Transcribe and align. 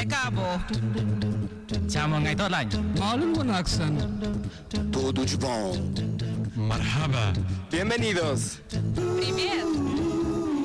Ẹ 0.00 0.04
káàbọ̀. 0.12 0.58
Chamo 1.92 2.16
ngay 2.20 2.34
to 2.34 2.46
lañ. 2.54 2.66
Malum 3.00 3.30
Wanaxan. 3.36 3.94
Tudo 4.92 5.22
de 5.24 5.36
bom. 5.36 5.76
Marhaba. 6.68 7.32
Bienvenidos. 7.70 8.40
Привет! 9.18 9.66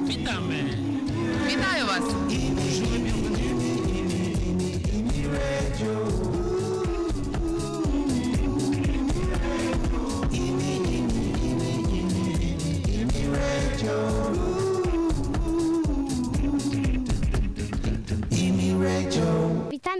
Witamy. 0.08 0.62
Вітаю 1.48 1.86
вас! 1.86 2.06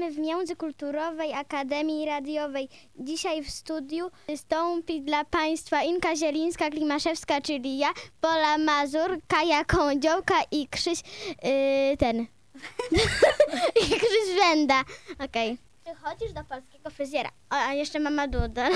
Witamy 0.07 0.23
w 0.23 0.27
Międzykulturowej 0.27 1.33
Akademii 1.33 2.07
Radiowej. 2.07 2.69
Dzisiaj 2.97 3.45
w 3.45 3.51
studiu 3.51 4.11
wystąpi 4.29 5.03
dla 5.03 5.25
Państwa 5.25 5.83
Inka 5.83 6.17
Zielińska-Klimaszewska, 6.17 7.43
czyli 7.43 7.79
ja, 7.79 7.89
Pola 8.21 8.59
Mazur, 8.59 9.19
Kaja 9.29 9.65
Kądziołka 9.65 10.35
i 10.51 10.69
Krzyś 10.69 11.01
yy, 11.43 11.97
ten. 11.97 12.27
I 13.83 13.85
Krzyś 13.85 14.37
Wenda. 14.41 14.83
Okej. 15.19 15.59
Czy 15.85 15.95
chodzisz 15.95 16.33
do 16.33 16.45
polskiego 16.45 16.91
fryzjera? 16.91 17.31
O, 17.51 17.55
a 17.55 17.75
jeszcze 17.75 18.01
mama 18.01 18.29
Duda. 18.29 18.69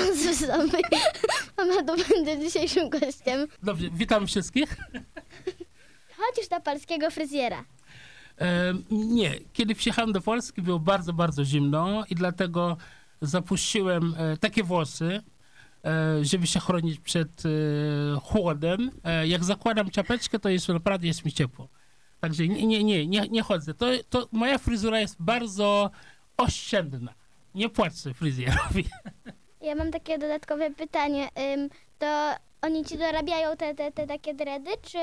mama 1.58 1.82
Duda 1.82 2.04
będzie 2.08 2.38
dzisiejszym 2.38 2.90
gościem. 2.90 3.46
Dobrze, 3.62 3.88
witam 3.92 4.26
wszystkich. 4.26 4.76
Chodzisz 6.16 6.48
do 6.48 6.60
polskiego 6.60 7.10
fryzjera. 7.10 7.64
Nie, 8.90 9.30
kiedy 9.52 9.74
przyjechałem 9.74 10.12
do 10.12 10.20
Polski 10.20 10.62
było 10.62 10.78
bardzo, 10.78 11.12
bardzo 11.12 11.44
zimno 11.44 12.04
i 12.10 12.14
dlatego 12.14 12.76
zapuściłem 13.20 14.14
e, 14.18 14.36
takie 14.36 14.62
włosy, 14.62 15.22
e, 15.84 16.24
żeby 16.24 16.46
się 16.46 16.60
chronić 16.60 17.00
przed 17.00 17.42
e, 17.46 17.50
chłodem. 18.20 18.90
Jak 19.24 19.44
zakładam 19.44 19.90
czapeczkę, 19.90 20.38
to 20.38 20.48
jest 20.48 20.68
naprawdę 20.68 21.06
jest 21.06 21.24
mi 21.24 21.32
ciepło. 21.32 21.68
Także 22.20 22.48
nie, 22.48 22.66
nie, 22.66 22.84
nie, 22.84 23.06
nie, 23.06 23.28
nie 23.28 23.42
chodzę. 23.42 23.74
To, 23.74 23.86
to 24.10 24.28
moja 24.32 24.58
fryzura 24.58 25.00
jest 25.00 25.16
bardzo 25.18 25.90
oszczędna. 26.36 27.14
Nie 27.54 27.68
płacę 27.68 28.14
fryzjerowi. 28.14 28.84
Ja 29.62 29.74
mam 29.74 29.90
takie 29.90 30.18
dodatkowe 30.18 30.70
pytanie. 30.70 31.28
To 31.98 32.34
oni 32.62 32.84
ci 32.84 32.98
dorabiają 32.98 33.56
te, 33.56 33.74
te, 33.74 33.92
te 33.92 34.06
takie 34.06 34.34
dredy, 34.34 34.70
czy 34.82 34.98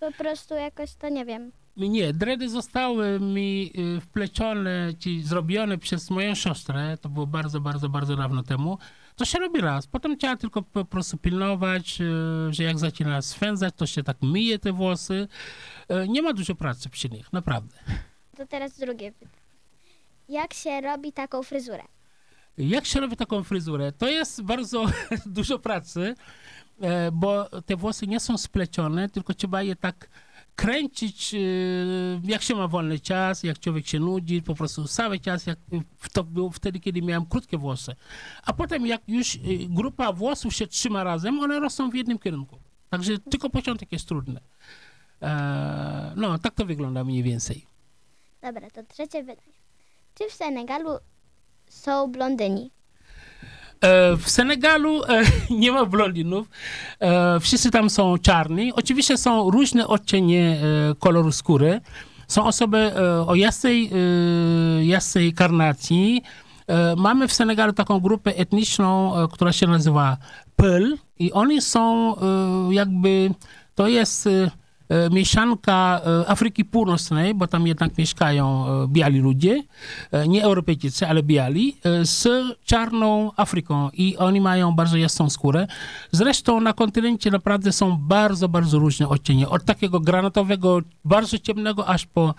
po 0.00 0.12
prostu 0.12 0.54
jakoś 0.54 0.94
to 0.94 1.08
nie 1.08 1.24
wiem? 1.24 1.52
Nie, 1.76 2.12
dredy 2.12 2.48
zostały 2.48 3.20
mi 3.20 3.72
y, 3.96 4.00
wplecione, 4.00 4.92
czy 4.98 5.22
zrobione 5.22 5.78
przez 5.78 6.10
moją 6.10 6.34
siostrę, 6.34 6.98
to 7.00 7.08
było 7.08 7.26
bardzo, 7.26 7.60
bardzo, 7.60 7.88
bardzo 7.88 8.16
dawno 8.16 8.42
temu. 8.42 8.78
To 9.16 9.24
się 9.24 9.38
robi 9.38 9.60
raz, 9.60 9.86
potem 9.86 10.16
trzeba 10.18 10.36
tylko 10.36 10.62
po 10.62 10.84
prostu 10.84 11.16
pilnować, 11.18 12.00
y, 12.00 12.04
że 12.54 12.62
jak 12.62 12.78
zaczyna 12.78 13.22
swędzać, 13.22 13.74
to 13.76 13.86
się 13.86 14.02
tak 14.02 14.16
myje 14.22 14.58
te 14.58 14.72
włosy. 14.72 15.28
Y, 16.04 16.08
Nie 16.08 16.22
ma 16.22 16.32
dużo 16.32 16.54
pracy 16.54 16.88
przy 16.88 17.08
nich, 17.08 17.32
naprawdę. 17.32 17.76
To 18.36 18.46
teraz 18.46 18.78
drugie 18.78 19.12
pytanie. 19.12 19.40
Jak 20.28 20.54
się 20.54 20.80
robi 20.80 21.12
taką 21.12 21.42
fryzurę? 21.42 21.82
Jak 22.58 22.86
się 22.86 23.00
robi 23.00 23.16
taką 23.16 23.42
fryzurę? 23.44 23.92
To 23.92 24.08
jest 24.08 24.42
bardzo 24.42 24.86
dużo 25.26 25.58
pracy, 25.58 26.14
e, 26.80 27.10
bo 27.12 27.48
te 27.66 27.76
włosy 27.76 28.06
nie 28.06 28.20
są 28.20 28.38
splecione, 28.38 29.08
tylko 29.08 29.34
trzeba 29.34 29.62
je 29.62 29.76
tak 29.76 30.08
kręcić, 30.56 31.34
e, 31.34 31.38
jak 32.24 32.42
się 32.42 32.54
ma 32.54 32.68
wolny 32.68 33.00
czas, 33.00 33.42
jak 33.42 33.58
człowiek 33.58 33.86
się 33.86 34.00
nudzi, 34.00 34.42
po 34.42 34.54
prostu 34.54 34.88
cały 34.88 35.20
czas, 35.20 35.46
jak 35.46 35.58
to 36.12 36.24
było 36.24 36.50
wtedy, 36.50 36.80
kiedy 36.80 37.02
miałem 37.02 37.26
krótkie 37.26 37.58
włosy. 37.58 37.96
A 38.42 38.52
potem 38.52 38.86
jak 38.86 39.02
już 39.08 39.36
e, 39.36 39.38
grupa 39.68 40.12
włosów 40.12 40.54
się 40.54 40.66
trzyma 40.66 41.04
razem, 41.04 41.40
one 41.40 41.60
rosną 41.60 41.90
w 41.90 41.94
jednym 41.94 42.18
kierunku. 42.18 42.58
Także 42.90 43.18
tylko 43.18 43.50
początek 43.50 43.92
jest 43.92 44.08
trudny. 44.08 44.40
E, 45.22 46.12
No, 46.16 46.38
tak 46.38 46.54
to 46.54 46.64
wygląda 46.66 47.04
mniej 47.04 47.22
więcej. 47.22 47.66
Dobra, 48.42 48.70
to 48.70 48.82
trzecie 48.82 49.20
pytanie. 49.20 49.52
Czy 50.14 50.28
w 50.30 50.32
Senegalu 50.32 50.90
są 51.68 52.12
blondyni? 52.12 52.70
E, 53.84 54.16
W 54.16 54.30
Senegalu 54.30 55.04
e, 55.04 55.22
nie 55.50 55.72
ma 55.72 55.84
blondynów. 55.86 56.48
E, 57.00 57.40
Wszyscy 57.40 57.70
tam 57.70 57.90
są 57.90 58.18
czarni. 58.18 58.72
Oczywiście 58.72 59.16
są 59.16 59.50
różne 59.50 59.86
odcienie 59.88 60.60
koloru 60.98 61.32
skóry. 61.32 61.80
Są 62.28 62.44
osoby 62.44 62.92
o 63.26 63.34
jasnej, 63.34 63.90
jasnej 64.82 65.32
karnacji. 65.32 66.22
Mamy 66.96 67.28
w 67.28 67.32
Senegalu 67.32 67.72
taką 67.72 68.00
grupę 68.00 68.36
etniczną, 68.36 69.12
która 69.32 69.52
się 69.52 69.66
nazywa 69.66 70.16
Peul 70.56 70.96
i 71.18 71.32
oni 71.32 71.62
są 71.62 72.14
jakby, 72.70 73.30
to 73.74 73.88
jest 73.88 74.28
mieszanka 75.10 76.00
e, 76.04 76.28
Afryki 76.30 76.64
Północnej, 76.64 77.34
bo 77.34 77.46
tam 77.46 77.66
jednak 77.66 77.98
mieszkają 77.98 78.66
e, 78.66 78.88
biali 78.88 79.18
ludzie, 79.18 79.62
e, 80.12 80.28
nie 80.28 80.44
Europejczycy, 80.44 81.06
ale 81.06 81.22
biali, 81.22 81.76
e, 81.84 82.04
z 82.06 82.28
czarną 82.64 83.30
Afryką 83.36 83.90
i 83.92 84.16
oni 84.16 84.40
mają 84.40 84.72
bardzo 84.72 84.96
jasną 84.96 85.30
skórę. 85.30 85.66
Zresztą 86.12 86.60
na 86.60 86.72
kontynencie 86.72 87.30
naprawdę 87.30 87.72
są 87.72 87.96
bardzo, 87.96 88.48
bardzo 88.48 88.78
różne 88.78 89.08
odcienie. 89.08 89.48
Od 89.48 89.64
takiego 89.64 90.00
granatowego, 90.00 90.80
bardzo 91.04 91.38
ciemnego, 91.38 91.88
aż 91.88 92.06
po 92.06 92.34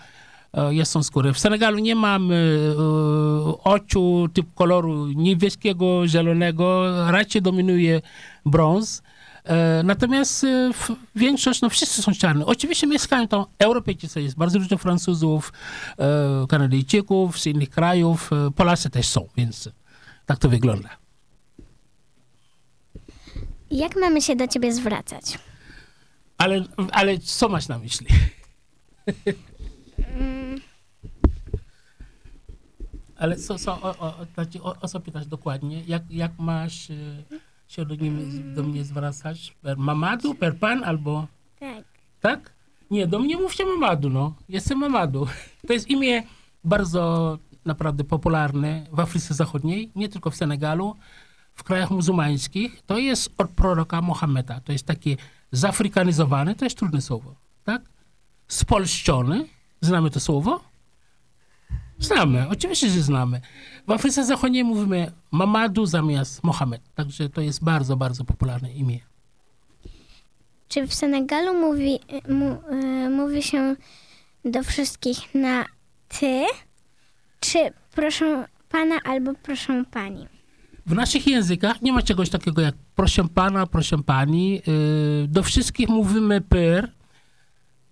e, 0.54 0.74
jasną 0.74 1.02
skórę. 1.02 1.32
W 1.32 1.38
Senegalu 1.38 1.78
nie 1.78 1.94
mamy 1.94 2.58
e, 2.70 3.62
oczu 3.64 4.28
typu 4.32 4.50
koloru 4.54 5.06
niebieskiego, 5.06 6.08
zielonego, 6.08 6.82
raczej 7.10 7.42
dominuje 7.42 8.02
brąz. 8.46 9.02
E, 9.44 9.82
Natomiast 9.82 10.44
e, 10.44 10.70
większość, 11.14 11.60
no 11.60 11.68
wszyscy 11.70 12.02
są 12.02 12.12
czarni. 12.12 12.44
Oczywiście 12.44 12.86
mieszkają 12.86 13.28
tam 13.28 13.44
Europejczycy, 13.58 14.22
jest 14.22 14.36
bardzo 14.36 14.58
dużo 14.58 14.78
Francuzów, 14.78 15.52
e, 15.98 16.46
Kanadyjczyków 16.48 17.40
z 17.40 17.46
innych 17.46 17.70
krajów, 17.70 18.30
Polacy 18.56 18.90
też 18.90 19.08
są, 19.08 19.28
więc 19.36 19.68
tak 20.26 20.38
to 20.38 20.48
wygląda. 20.48 20.88
Jak 23.70 23.96
mamy 23.96 24.22
się 24.22 24.36
do 24.36 24.48
ciebie 24.48 24.72
zwracać? 24.72 25.38
Ale, 26.38 26.64
ale 26.92 27.18
co 27.18 27.48
masz 27.48 27.68
na 27.68 27.78
myśli? 27.78 28.06
Ale 33.16 33.36
co, 33.36 33.58
co, 33.58 33.72
o, 33.72 33.98
o, 33.98 34.18
o, 34.18 34.26
znaczy, 34.34 34.62
o, 34.62 34.76
o 34.80 34.88
co 34.88 35.00
pytasz 35.00 35.26
dokładnie? 35.26 35.82
Jak, 35.86 36.02
jak 36.10 36.38
masz 36.38 36.90
e, 36.90 36.94
się 37.72 37.84
do, 37.84 37.94
nim, 37.94 38.54
do 38.54 38.62
mnie 38.62 38.84
zwracać? 38.84 39.56
Per 39.62 39.78
mamadu, 39.78 40.34
per 40.34 40.56
pan 40.56 40.84
albo... 40.84 41.26
Tak. 41.60 41.84
Tak? 42.20 42.52
Nie, 42.90 43.06
do 43.06 43.18
mnie 43.18 43.36
mówcie 43.36 43.66
Mamadu, 43.66 44.10
no. 44.10 44.34
Jestem 44.48 44.78
Mamadu. 44.78 45.26
To 45.66 45.72
jest 45.72 45.90
imię 45.90 46.22
bardzo 46.64 47.38
naprawdę 47.64 48.04
popularne 48.04 48.86
w 48.92 49.00
Afryce 49.00 49.34
Zachodniej, 49.34 49.90
nie 49.96 50.08
tylko 50.08 50.30
w 50.30 50.36
Senegalu, 50.36 50.96
w 51.54 51.62
krajach 51.62 51.90
muzułmańskich. 51.90 52.82
To 52.86 52.98
jest 52.98 53.30
od 53.38 53.50
proroka 53.50 54.02
Mohameda. 54.02 54.60
To 54.60 54.72
jest 54.72 54.86
takie 54.86 55.16
zafrykanizowane, 55.52 56.54
to 56.54 56.64
jest 56.64 56.78
trudne 56.78 57.00
słowo, 57.00 57.34
tak? 57.64 57.82
Spolszczone. 58.48 59.44
Znamy 59.80 60.10
to 60.10 60.20
słowo? 60.20 60.60
Znamy, 62.02 62.46
oczywiście, 62.48 62.90
że 62.90 63.02
znamy. 63.02 63.40
W 63.88 63.90
Afryce 63.90 64.24
Zachodniej 64.24 64.64
mówimy 64.64 65.12
Mamadu 65.30 65.86
zamiast 65.86 66.44
Mohamed. 66.44 66.82
Także 66.94 67.28
to 67.28 67.40
jest 67.40 67.64
bardzo, 67.64 67.96
bardzo 67.96 68.24
popularne 68.24 68.72
imię. 68.72 68.98
Czy 70.68 70.86
w 70.86 70.94
Senegalu 70.94 71.54
mówi, 71.60 71.98
mu, 72.28 72.50
y, 73.06 73.10
mówi 73.10 73.42
się 73.42 73.76
do 74.44 74.62
wszystkich 74.62 75.34
na 75.34 75.64
ty? 76.08 76.44
Czy 77.40 77.58
proszę 77.94 78.44
pana 78.68 78.94
albo 79.04 79.32
proszę 79.42 79.84
pani? 79.90 80.26
W 80.86 80.94
naszych 80.94 81.26
językach 81.26 81.82
nie 81.82 81.92
ma 81.92 82.02
czegoś 82.02 82.30
takiego 82.30 82.62
jak 82.62 82.74
proszę 82.96 83.28
pana, 83.28 83.66
proszę 83.66 83.98
pani. 84.02 84.54
Yy, 84.54 85.28
Do 85.28 85.42
wszystkich 85.42 85.88
mówimy 85.88 86.40
per. 86.40 86.92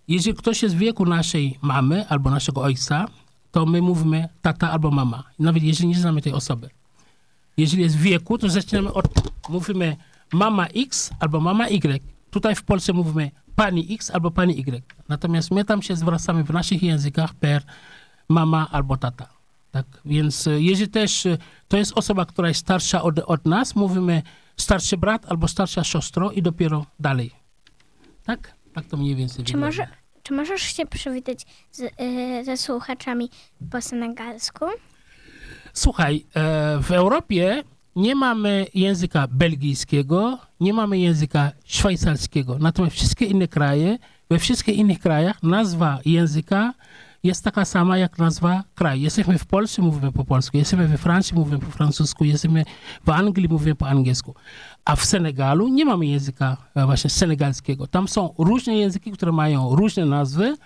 Jeżeli 0.08 0.36
ktoś 0.36 0.62
jest 0.62 0.74
w 0.74 0.78
wieku 0.78 1.06
naszej 1.06 1.58
mamy 1.62 2.08
albo 2.08 2.30
naszego 2.30 2.62
ojca, 2.62 3.06
to 3.50 3.66
my 3.66 3.82
mówimy 3.82 4.28
tata 4.42 4.70
albo 4.70 4.90
mama. 4.90 5.24
Nawet 5.38 5.62
jeżeli 5.62 5.88
nie 5.88 5.94
znamy 5.94 6.22
tej 6.22 6.32
osoby. 6.32 6.70
Jeżeli 7.56 7.82
jest 7.82 7.96
w 7.96 8.00
wieku, 8.02 8.38
to 8.38 8.48
zaczynamy 8.48 8.92
od, 8.92 9.08
mówimy 9.48 9.96
mama 10.32 10.66
X 10.66 11.10
albo 11.20 11.40
mama 11.40 11.68
Y. 11.68 12.02
Tutaj 12.30 12.54
w 12.54 12.62
Polsce 12.62 12.92
mówimy 12.92 13.30
pani 13.56 13.94
X 13.94 14.10
albo 14.10 14.30
pani 14.30 14.58
Y. 14.60 14.84
Natomiast 15.08 15.50
my 15.50 15.64
tam 15.64 15.82
się 15.82 15.96
zwracamy 15.96 16.44
w 16.44 16.50
naszych 16.50 16.82
językach 16.82 17.34
per 17.34 17.62
mama 18.28 18.68
albo 18.70 18.96
tata. 18.96 19.28
Tak, 19.70 19.86
więc 20.04 20.46
e, 20.46 20.60
jeżeli 20.60 20.90
też 20.90 21.26
e, 21.26 21.38
to 21.68 21.76
jest 21.76 21.92
osoba, 21.94 22.26
która 22.26 22.48
jest 22.48 22.60
starsza 22.60 23.02
od, 23.02 23.18
od 23.18 23.46
nas, 23.46 23.76
mówimy 23.76 24.22
starszy 24.56 24.96
brat 24.96 25.26
albo 25.28 25.48
starsza 25.48 25.84
siostro 25.84 26.30
i 26.30 26.42
dopiero 26.42 26.86
dalej. 27.00 27.30
Tak? 28.24 28.54
Tak 28.74 28.84
to 28.86 28.96
mniej 28.96 29.16
więcej 29.16 29.44
Czy 29.44 29.52
wygląda. 29.52 29.66
może, 29.66 29.88
Czy 30.22 30.34
możesz 30.34 30.62
się 30.62 30.86
przywitać 30.86 31.46
z, 31.72 31.80
y, 31.80 32.44
ze 32.44 32.56
słuchaczami 32.56 33.30
po 33.70 33.80
senegalsku? 33.80 34.64
Słuchaj, 35.72 36.26
e, 36.34 36.78
w 36.82 36.90
Europie 36.90 37.62
nie 37.96 38.14
mamy 38.14 38.66
języka 38.74 39.28
belgijskiego, 39.30 40.38
nie 40.60 40.72
mamy 40.72 40.98
języka 40.98 41.52
szwajcarskiego. 41.64 42.56
Natomiast 42.58 42.96
wszystkie 42.96 43.24
inne 43.24 43.48
kraje, 43.48 43.98
we 44.30 44.38
wszystkich 44.38 44.76
innych 44.76 44.98
krajach 44.98 45.42
nazwa 45.42 45.98
języka 46.04 46.74
jest 47.22 47.44
taka 47.44 47.64
sama 47.64 47.98
jak 47.98 48.18
nazwa 48.18 48.64
kraju. 48.74 49.02
Jesteśmy 49.02 49.38
w 49.38 49.46
Polsce, 49.46 49.82
mówimy 49.82 50.12
po 50.12 50.24
polsku, 50.24 50.56
jesteśmy 50.56 50.88
we 50.88 50.98
Francji, 50.98 51.34
mówimy 51.34 51.58
po 51.58 51.70
francusku, 51.70 52.24
jesteśmy 52.24 52.64
w 53.04 53.10
Anglii, 53.10 53.48
mówimy 53.48 53.74
po 53.74 53.88
angielsku. 53.88 54.34
A 54.84 54.96
w 54.96 55.04
Senegalu 55.04 55.68
nie 55.68 55.84
mamy 55.84 56.06
języka 56.06 56.56
e, 56.74 56.86
właśnie 56.86 57.10
senegalskiego. 57.10 57.86
Tam 57.86 58.08
są 58.08 58.34
różne 58.38 58.76
języki, 58.76 59.12
które 59.12 59.32
mają 59.32 59.76
różne 59.76 60.06
nazwy, 60.06 60.56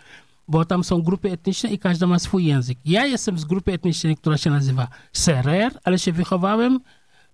bo 0.49 0.65
tam 0.65 0.85
są 0.85 1.03
grupy 1.03 1.31
etniczne 1.31 1.71
i 1.71 1.79
każda 1.79 2.07
ma 2.07 2.19
swój 2.19 2.45
język. 2.45 2.79
Ja 2.85 3.07
jestem 3.07 3.39
z 3.39 3.45
grupy 3.45 3.73
etnicznej, 3.73 4.17
która 4.17 4.37
się 4.37 4.51
nazywa 4.51 4.89
Serer, 5.13 5.79
ale 5.85 5.99
się 5.99 6.13
wychowałem 6.13 6.81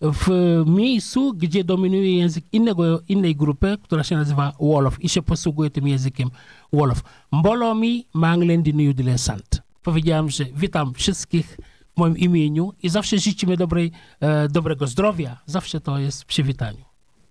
w 0.00 0.28
miejscu, 0.66 1.32
gdzie 1.34 1.64
dominuje 1.64 2.16
język 2.16 2.44
innego, 2.52 3.00
innej 3.08 3.36
grupy, 3.36 3.78
która 3.82 4.04
się 4.04 4.16
nazywa 4.16 4.52
Wolof 4.60 5.04
i 5.04 5.08
się 5.08 5.22
posługuje 5.22 5.70
tym 5.70 5.88
językiem 5.88 6.30
Wolof. 6.72 7.02
Mbolo 7.32 7.74
mi, 7.74 8.06
maa 8.14 8.36
ngi 8.36 8.46
leen 8.46 8.62
di 8.62 8.74
nuyu 8.74 8.94
di 8.94 9.02
leen 9.02 9.18
sant. 9.18 9.62
Powiedziałem, 9.82 10.30
że 10.30 10.44
witam 10.44 10.94
wszystkich 10.94 11.56
w 11.96 12.00
moim 12.00 12.18
imieniu 12.18 12.72
i 12.82 12.88
zawsze 12.88 13.18
życzymy 13.18 13.56
dobrej, 13.56 13.92
e, 14.20 14.48
dobrego 14.48 14.86
zdrowia. 14.86 15.38
Zawsze 15.46 15.80
to 15.80 15.98
jest 15.98 16.22
w 16.22 16.26
przywitaniu. 16.26 16.84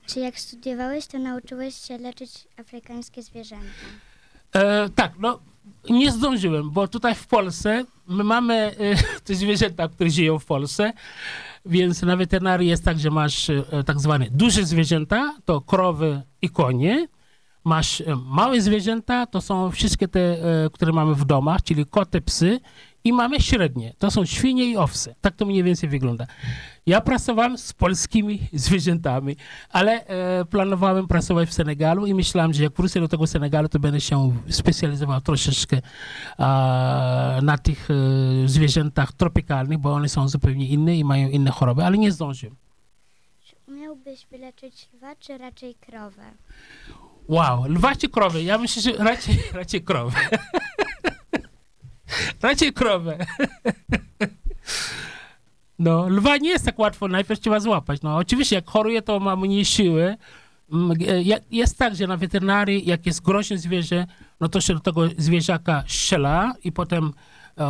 Czy 0.06 0.20
jak 0.20 0.40
studiowałeś, 0.40 1.08
to 1.08 1.20
nauczyłeś 1.20 1.76
się 1.76 1.98
leczyć 1.98 2.32
afrykańskie 2.58 3.24
zwierzęta? 3.24 3.66
E, 4.54 4.90
tak, 4.90 5.14
no 5.20 5.40
nie 5.90 6.12
zdążyłem, 6.12 6.72
bo 6.72 6.88
tutaj 6.88 7.16
w 7.16 7.28
Polsce 7.28 7.86
my 8.08 8.24
mamy 8.24 8.54
e, 8.56 8.96
te 9.26 9.36
zwierzęta, 9.36 9.88
które 9.88 10.10
żyją 10.10 10.40
w 10.40 10.46
Polsce, 10.46 10.94
więc 11.66 12.02
na 12.02 12.18
weterynarii 12.18 12.70
jest 12.70 12.86
tak, 12.86 13.00
że 13.00 13.10
masz 13.12 13.50
e, 13.50 13.64
tak 13.86 14.00
zwane 14.00 14.28
duże 14.32 14.66
zwierzęta, 14.66 15.36
to 15.46 15.62
krowy 15.62 16.22
i 16.42 16.50
konie. 16.50 17.08
Masz 17.64 18.02
e, 18.02 18.16
małe 18.26 18.62
zwierzęta, 18.62 19.26
to 19.26 19.42
są 19.42 19.72
wszystkie 19.72 20.08
te, 20.08 20.20
e, 20.20 20.70
które 20.74 20.92
mamy 20.92 21.16
w 21.16 21.26
domach, 21.26 21.64
czyli 21.64 21.86
koty, 21.86 22.22
psy. 22.22 22.60
I 23.04 23.14
mamy 23.14 23.42
średnie, 23.42 23.94
to 23.98 24.12
są 24.12 24.26
świnie 24.26 24.66
i 24.66 24.78
owce. 24.78 25.16
Tak 25.22 25.36
to 25.36 25.46
mniej 25.46 25.64
więcej 25.64 25.90
wygląda. 25.90 26.28
Ja 26.86 27.02
pracowałem 27.02 27.58
z 27.58 27.74
polskimi 27.74 28.40
zwierzętami, 28.54 29.36
ale 29.70 30.06
e, 30.06 30.46
planowałem 30.46 31.08
pracować 31.08 31.50
w 31.50 31.54
Senegalu 31.54 32.06
i 32.06 32.14
myślałem, 32.14 32.54
że 32.54 32.64
jak 32.64 32.74
wrócę 32.74 33.00
do 33.00 33.08
tego 33.08 33.28
Senegalu, 33.28 33.70
to 33.70 33.80
będę 33.80 34.02
się 34.02 34.34
specjalizował 34.50 35.22
troszeczkę 35.22 35.82
na 37.42 37.58
tych 37.64 37.88
zwierzętach 38.46 39.14
tropikalnych, 39.14 39.78
bo 39.78 39.94
one 39.94 40.10
są 40.10 40.28
zupełnie 40.28 40.68
inne 40.68 40.98
i 40.98 41.04
mają 41.04 41.30
inne 41.30 41.52
choroby, 41.52 41.84
ale 41.84 41.98
nie 41.98 42.12
zdążyłem. 42.12 42.56
Czy 43.46 43.56
umiałbyś 43.68 44.26
wyleczyć 44.32 44.90
lwa, 44.94 45.16
czy 45.16 45.38
raczej 45.38 45.76
krowę? 45.76 46.24
Wow, 47.30 47.66
lwa 47.68 47.96
czy 47.96 48.10
krowy? 48.10 48.44
Ja 48.44 48.58
myślę, 48.58 48.82
że 48.82 49.04
raczej, 49.04 49.40
raczej 49.54 49.82
krowę. 49.82 50.20
raczej 52.42 52.74
krowę. 52.74 53.18
No, 55.80 56.10
lwa 56.10 56.38
nie 56.38 56.50
jest 56.50 56.66
tak 56.66 56.80
łatwo, 56.80 57.08
najpierw 57.08 57.40
trzeba 57.40 57.60
złapać. 57.60 58.02
No, 58.02 58.16
oczywiście, 58.16 58.56
jak 58.56 58.70
choruje, 58.70 59.02
to 59.02 59.20
ma 59.20 59.36
mniej 59.36 59.66
siły. 59.66 60.16
Mm, 60.72 60.92
e, 60.92 61.42
Jest 61.52 61.78
tak, 61.78 61.96
że 61.96 62.08
na 62.08 62.18
weterynarii, 62.18 62.86
jak 62.86 63.06
jest 63.06 63.22
groźne 63.22 63.58
zwierzę, 63.58 64.08
no 64.40 64.50
to 64.50 64.62
się 64.62 64.74
do 64.74 64.80
tego 64.80 65.02
zwierzaka 65.18 65.84
strzela 65.88 66.54
i 66.64 66.72
potem 66.72 67.14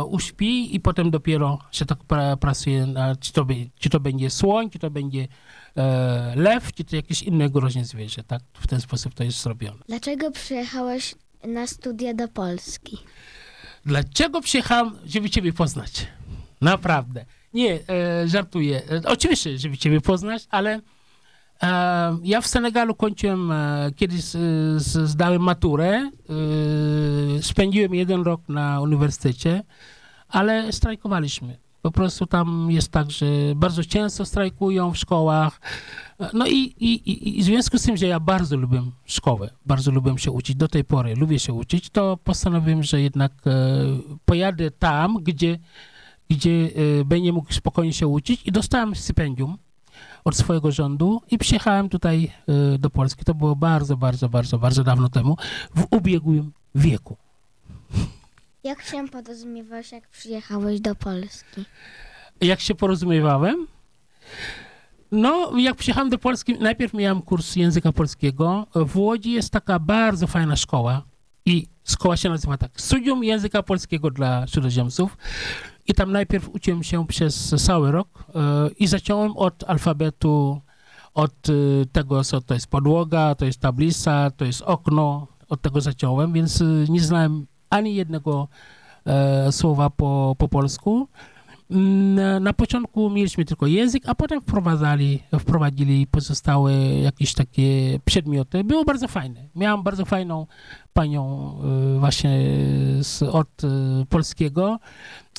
uśpi 0.04 0.76
i 0.76 0.80
potem 0.80 1.10
dopiero 1.10 1.58
się 1.72 1.84
tak 1.84 1.98
pra, 1.98 2.36
pracuje, 2.36 2.86
na, 2.86 3.16
czy, 3.16 3.32
to, 3.32 3.46
czy 3.78 3.90
to 3.90 4.00
będzie 4.00 4.30
słoń, 4.30 4.70
czy 4.70 4.78
to 4.78 4.90
będzie 4.90 5.28
e, 5.76 6.32
lew, 6.36 6.72
czy 6.72 6.84
to 6.84 6.96
jakieś 6.96 7.22
inne 7.22 7.50
groźne 7.50 7.84
zwierzę. 7.84 8.24
Tak, 8.24 8.42
w 8.52 8.66
ten 8.66 8.80
sposób 8.80 9.14
to 9.14 9.24
jest 9.24 9.42
zrobione. 9.42 9.78
Dlaczego 9.88 10.30
przyjechałeś 10.30 11.14
na 11.44 11.66
studia 11.66 12.14
do 12.14 12.28
Polski? 12.28 12.98
Dlaczego 13.86 14.40
przyjechałem, 14.40 14.92
żeby 15.06 15.30
ciebie 15.30 15.52
poznać? 15.52 16.06
Naprawdę. 16.60 17.24
Nie, 17.54 17.78
e, 17.88 18.28
żartuję. 18.28 18.82
E, 18.90 19.02
oczywiście, 19.04 19.58
żeby 19.58 19.78
ciebie 19.78 20.00
poznać, 20.00 20.46
ale 20.50 20.74
e, 20.74 20.80
ja 22.22 22.40
w 22.40 22.46
Senegalu 22.46 22.94
kończyłem, 22.94 23.52
e, 23.52 23.90
kiedyś 23.96 24.24
zdałem 25.04 25.42
maturę, 25.42 26.10
e, 27.38 27.42
spędziłem 27.42 27.94
jeden 27.94 28.22
rok 28.22 28.40
na 28.48 28.80
uniwersytecie, 28.80 29.62
ale 30.28 30.72
strajkowaliśmy. 30.72 31.58
Po 31.82 31.90
prostu 31.90 32.26
tam 32.26 32.68
jest 32.70 32.92
tak, 32.92 33.10
że 33.10 33.26
bardzo 33.56 33.84
często 33.84 34.24
strajkują 34.24 34.90
w 34.92 34.98
szkołach. 34.98 35.60
E, 36.20 36.30
No 36.32 36.46
i, 36.46 36.56
i, 36.56 37.38
i, 37.38 37.42
w 37.42 37.44
związku 37.44 37.78
z 37.78 37.82
tym, 37.82 37.96
że 37.96 38.06
ja 38.06 38.20
bardzo 38.20 38.56
lubię 38.56 38.82
szkołę, 39.04 39.50
bardzo 39.66 39.90
lubię 39.90 40.18
się 40.18 40.30
uczyć, 40.30 40.56
do 40.56 40.68
tej 40.68 40.84
pory 40.84 41.14
lubię 41.14 41.38
się 41.38 41.52
uczyć, 41.52 41.90
to 41.90 42.16
postanowiłem, 42.24 42.82
że 42.82 43.00
jednak 43.00 43.32
pojadę 44.24 44.70
tam, 44.70 45.16
gdzie, 45.22 45.58
gdzie 46.30 46.70
będę 47.04 47.32
mógł 47.32 47.52
spokojnie 47.52 47.92
się 47.92 48.06
uczyć 48.06 48.42
i 48.44 48.52
dostałem 48.52 48.94
stypendium 48.94 49.58
od 50.24 50.36
swojego 50.36 50.72
rządu 50.72 51.22
i 51.30 51.38
przyjechałem 51.38 51.88
tutaj 51.88 52.32
e, 52.74 52.78
do 52.78 52.90
Polski. 52.90 53.24
To 53.24 53.34
było 53.34 53.56
bardzo, 53.56 53.96
bardzo, 53.96 54.28
bardzo, 54.28 54.58
bardzo 54.58 54.84
dawno 54.84 55.08
temu, 55.08 55.36
w 55.74 55.86
ubiegłym 55.90 56.52
wieku. 56.74 57.16
Jak 58.64 58.82
się 58.82 59.08
porozumiewałeś, 59.08 59.92
jak 59.92 60.08
przyjechałeś 60.08 60.80
do 60.80 60.94
Polski? 60.94 61.64
jak 62.40 62.60
się 62.60 62.74
porozumiewałem? 62.74 63.66
No, 65.12 65.58
jak 65.58 65.76
przyjechałem 65.76 66.10
do 66.10 66.18
Polski, 66.18 66.58
najpierw 66.58 66.94
miałem 66.94 67.22
kurs 67.22 67.56
języka 67.56 67.92
polskiego. 67.92 68.66
W 68.74 68.96
Łodzi 68.96 69.32
jest 69.32 69.50
taka 69.50 69.78
bardzo 69.78 70.26
fajna 70.26 70.56
szkoła 70.56 71.02
i 71.46 71.66
szkoła 71.84 72.16
się 72.16 72.28
nazywa 72.28 72.56
tak, 72.56 72.80
Studium 72.80 73.24
Języka 73.24 73.62
Polskiego 73.62 74.10
dla 74.10 74.46
Cudzoziemców. 74.46 75.16
I 75.90 75.94
tam 75.94 76.12
najpierw 76.12 76.48
uczyłem 76.48 76.82
się 76.82 77.06
przez 77.06 77.54
cały 77.64 77.92
rok 77.92 78.24
e, 78.34 78.70
i 78.78 78.86
zacząłem 78.86 79.36
od 79.36 79.64
alfabetu, 79.66 80.60
od 81.14 81.48
e, 81.48 81.52
tego, 81.92 82.24
co 82.24 82.40
to 82.40 82.54
jest 82.54 82.66
podłoga, 82.66 83.34
to 83.34 83.44
jest 83.44 83.60
tablica, 83.60 84.30
to 84.30 84.44
jest 84.44 84.62
okno. 84.62 85.26
Od 85.48 85.62
tego 85.62 85.80
zacząłem, 85.80 86.32
więc 86.32 86.60
e, 86.60 86.64
nie 86.88 87.00
znałem 87.00 87.46
ani 87.70 87.94
jednego 87.94 88.48
słowa 89.50 89.90
po, 89.90 90.36
po 90.38 90.48
polsku. 90.48 91.08
Mm, 91.70 92.42
Na 92.42 92.52
początku 92.52 93.10
mieliśmy 93.10 93.44
tylko 93.44 93.66
język, 93.66 94.02
a 94.06 94.14
potem 94.14 94.40
wprowadzali, 94.40 95.22
wprowadzili 95.38 96.06
pozostałe 96.06 96.72
jakieś 97.02 97.34
takie 97.34 98.00
przedmioty. 98.04 98.64
Było 98.64 98.84
bardzo 98.84 99.08
fajne. 99.08 99.48
Miałam 99.54 99.82
bardzo 99.82 100.04
fajną 100.04 100.46
panią 101.00 101.54
e, 101.96 101.98
właśnie 101.98 102.30
z, 103.02 103.22
od 103.22 103.64
e, 103.64 103.68
polskiego. 104.08 104.78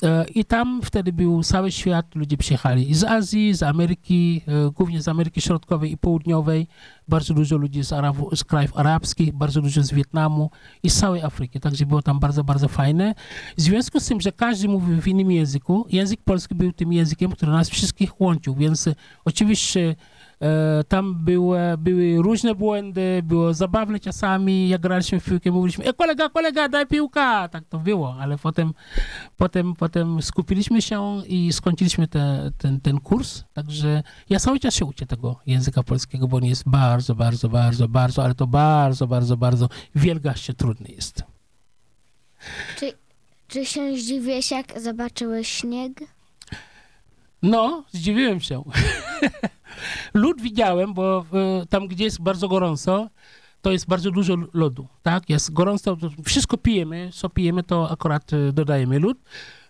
E, 0.02 0.24
i 0.34 0.44
tam 0.44 0.80
wtedy 0.84 1.12
był 1.12 1.42
cały 1.42 1.72
świat, 1.72 2.14
ludzie 2.14 2.36
przyjechali 2.36 2.94
z 2.94 3.04
Azji, 3.04 3.54
z 3.54 3.62
Ameryki, 3.62 4.42
e, 4.46 4.70
głównie 4.70 5.02
z 5.02 5.08
Ameryki 5.08 5.40
Środkowej 5.40 5.92
i 5.92 5.96
Południowej, 5.96 6.66
bardzo 7.08 7.34
dużo 7.34 7.56
ludzi 7.56 7.84
z, 7.84 7.92
Arabu, 7.92 8.36
z 8.36 8.44
krajów 8.44 8.76
arabskich, 8.76 9.32
bardzo 9.32 9.62
dużo 9.62 9.82
z 9.82 9.92
Wietnamu 9.92 10.50
i 10.82 10.90
z 10.90 11.00
całej 11.00 11.22
Afryki, 11.22 11.60
także 11.60 11.86
było 11.86 12.02
tam 12.02 12.20
bardzo, 12.20 12.44
bardzo 12.44 12.68
fajne. 12.68 13.14
W 13.56 13.60
związku 13.60 14.00
z 14.00 14.06
tym, 14.06 14.20
że 14.20 14.32
każdy 14.32 14.68
mówił 14.68 15.00
w 15.00 15.08
innym 15.08 15.30
języku, 15.30 15.86
język 15.90 16.20
polski 16.24 16.54
był 16.54 16.72
tym 16.72 16.92
językiem, 16.92 17.30
który 17.30 17.52
nas 17.52 17.70
wszystkich 17.70 18.20
łączył, 18.20 18.54
więc 18.54 18.88
oczywiście 19.24 19.96
tam 20.88 21.24
były, 21.24 21.58
były 21.78 22.22
różne 22.22 22.54
błędy, 22.54 23.22
było 23.24 23.54
zabawne 23.54 24.00
czasami, 24.00 24.68
jak 24.68 24.80
graliśmy 24.80 25.20
w 25.20 25.24
piłkę, 25.24 25.50
mówiliśmy, 25.50 25.84
e 25.84 25.92
kolega, 25.92 26.28
kolega, 26.28 26.68
daj 26.68 26.86
piłka, 26.86 27.48
tak 27.48 27.64
to 27.68 27.78
było, 27.78 28.16
ale 28.20 28.38
potem, 28.38 28.74
potem, 29.36 29.74
potem 29.74 30.22
skupiliśmy 30.22 30.82
się 30.82 31.22
i 31.26 31.52
skończyliśmy 31.52 32.08
te, 32.08 32.50
ten, 32.58 32.80
ten 32.80 33.00
kurs, 33.00 33.44
także 33.52 34.02
ja 34.30 34.38
cały 34.38 34.60
czas 34.60 34.74
się 34.74 34.84
uczę 34.84 35.06
tego 35.06 35.36
języka 35.46 35.82
polskiego, 35.82 36.28
bo 36.28 36.36
on 36.36 36.44
jest 36.44 36.62
bardzo, 36.66 37.14
bardzo, 37.14 37.48
bardzo, 37.48 37.88
bardzo, 37.88 38.24
ale 38.24 38.34
to 38.34 38.46
bardzo, 38.46 39.06
bardzo, 39.06 39.36
bardzo 39.36 39.68
wielgaście 39.94 40.54
trudny 40.54 40.88
jest. 40.88 41.22
Czy 43.48 43.66
się 43.66 43.96
zdziwiłeś, 43.96 44.50
jak 44.50 44.80
zobaczyłeś 44.80 45.48
śnieg? 45.48 46.00
No, 47.42 47.84
zdziwiłem 47.92 48.40
się. 48.40 48.62
Lód 50.14 50.40
widziałem, 50.40 50.94
bo 50.94 51.24
e, 51.32 51.66
tam, 51.66 51.88
gdzie 51.88 52.04
jest 52.04 52.22
bardzo 52.22 52.48
gorąco, 52.48 53.08
to 53.62 53.72
jest 53.72 53.86
bardzo 53.86 54.10
dużo 54.10 54.36
lodu, 54.54 54.88
tak? 55.02 55.30
Jest 55.30 55.52
gorąco, 55.52 55.96
wszystko 56.24 56.56
pijemy, 56.56 57.10
co 57.14 57.28
pijemy, 57.28 57.62
to 57.62 57.90
akurat 57.90 58.32
e, 58.32 58.52
dodajemy 58.52 58.98
lód. 58.98 59.18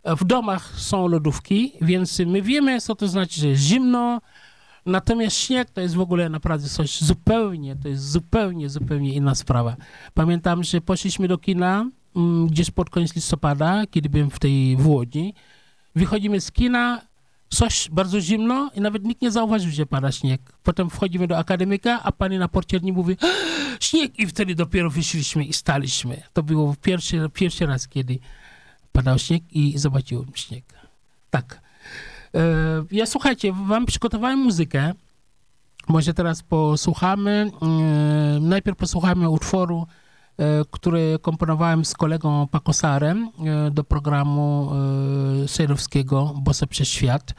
E, 0.03 0.17
W 0.17 0.25
domach 0.25 0.73
są 0.81 1.07
lodówki, 1.09 1.73
więc 1.81 2.19
my 2.19 2.43
wiemy, 2.43 2.81
co 2.81 2.95
to 2.95 3.09
znaczy, 3.09 3.41
że 3.41 3.49
jest 3.49 3.63
zimno, 3.63 4.21
natomiast 4.87 5.37
śnieg 5.37 5.71
to 5.71 5.81
jest 5.81 5.95
w 5.95 6.01
ogóle 6.01 6.29
naprawdę 6.29 6.69
coś 6.69 7.01
zupełnie, 7.01 7.77
to 7.77 7.89
jest 7.89 8.11
zupełnie, 8.11 8.69
zupełnie 8.71 9.15
inna 9.15 9.35
sprawa. 9.35 9.77
Pamiętam, 10.15 10.65
że 10.65 10.81
poszliśmy 10.81 11.29
do 11.29 11.39
kina 11.39 11.87
mm, 12.17 12.47
gdzieś 12.47 12.71
pod 12.71 12.91
koniec 12.91 13.15
listopada, 13.15 13.83
kiedy 13.91 14.09
byłem 14.09 14.31
w 14.31 14.39
tej 14.39 14.77
w. 14.77 15.35
Wychodzimy 15.95 16.41
z 16.41 16.53
kina, 16.53 17.01
coś 17.53 17.89
bardzo 17.93 18.21
zimno 18.21 18.71
i 18.75 18.81
nawet 18.81 19.05
nikt 19.05 19.23
nie 19.23 19.31
zauważył, 19.31 19.71
że 19.71 19.87
pada 19.87 20.13
śnieg. 20.13 20.41
Potem 20.63 20.91
wchodzimy 20.91 21.27
do 21.27 21.39
akademika, 21.39 22.01
a 22.03 22.13
pani 22.13 22.39
na 22.39 22.49
porcierni 22.49 22.93
mówi 22.93 23.17
śnieg 23.81 24.19
i 24.19 24.27
wtedy 24.27 24.55
dopiero 24.55 24.91
wyszliśmy 24.91 25.45
i 25.45 25.53
staliśmy. 25.53 26.23
To 26.33 26.43
było 26.43 26.75
pierwszy, 26.83 27.31
pierwszy 27.35 27.67
raz, 27.67 27.89
kiedy 27.89 28.19
padał 28.93 29.19
śnieg 29.19 29.43
i 29.53 29.79
zobaczyłem 29.79 30.27
śnieg. 30.35 30.65
Tak. 31.31 31.61
E, 32.35 32.41
ja 32.91 33.07
słuchajcie, 33.07 33.53
wam 33.53 33.87
przygotowałem 33.87 34.39
muzykę. 34.39 34.93
Może 35.89 36.15
teraz 36.15 36.43
posłuchamy. 36.43 37.51
e, 37.63 37.67
Najpierw 38.41 38.79
posłuchamy 38.79 39.29
utworu, 39.29 39.87
który 40.71 41.19
komponowałem 41.23 41.85
z 41.85 41.95
kolegą 41.95 42.47
Pakosarem 42.47 43.29
e, 43.47 43.71
do 43.71 43.85
programu 43.85 44.73
e, 45.45 45.49
sejrowskiego 45.49 46.35
Bosa 46.37 46.67
przez 46.67 46.89
świat. 46.89 47.35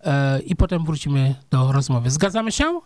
E, 0.00 0.40
I 0.40 0.56
potem 0.56 0.84
wrócimy 0.84 1.34
do 1.50 1.72
rozmowy. 1.72 2.10
Zgadzamy 2.10 2.52
się? 2.52 2.80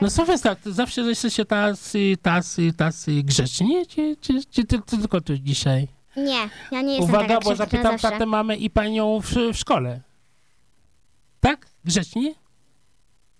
No 0.00 0.10
Sylwestra, 0.10 0.54
ty 0.54 0.72
zawsze 0.72 1.00
jesteście 1.00 1.44
tacy, 1.44 2.16
tacy, 2.22 2.72
tacy 2.72 3.22
grzeczni, 3.22 3.86
czy, 3.86 4.16
czy, 4.20 4.44
czy, 4.44 4.64
ty 4.64 4.78
tylko 4.82 5.20
tu 5.20 5.38
dzisiaj? 5.38 5.88
Nie, 6.16 6.48
ja 6.72 6.82
nie 6.82 6.96
jestem 6.96 7.14
Uwaga, 7.14 7.40
bo 7.40 7.56
zapytam 7.56 7.98
tatę, 7.98 8.26
mamę 8.26 8.56
i 8.56 8.70
panią 8.70 9.20
w, 9.20 9.34
w 9.52 9.56
szkole. 9.56 10.00
Tak? 11.40 11.66
Grzeczni? 11.84 12.34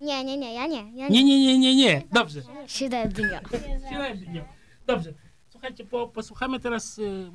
Nie, 0.01 0.23
nie, 0.23 0.37
nie, 0.37 0.53
ja 0.53 0.67
nie. 0.67 0.91
Ja 0.95 1.07
Nie, 1.07 1.23
nie, 1.23 1.39
nie, 1.39 1.59
nie, 1.59 1.75
nie. 1.75 2.01
Dobrze. 2.11 2.41
Średnio. 2.67 3.39
Średnio. 3.89 4.58
Dobrze. 4.89 5.13
Słuchajcie, 5.49 5.85
po, 5.85 6.07
posłuchamy 6.07 6.59
teraz... 6.59 6.99
Y, 6.99 7.31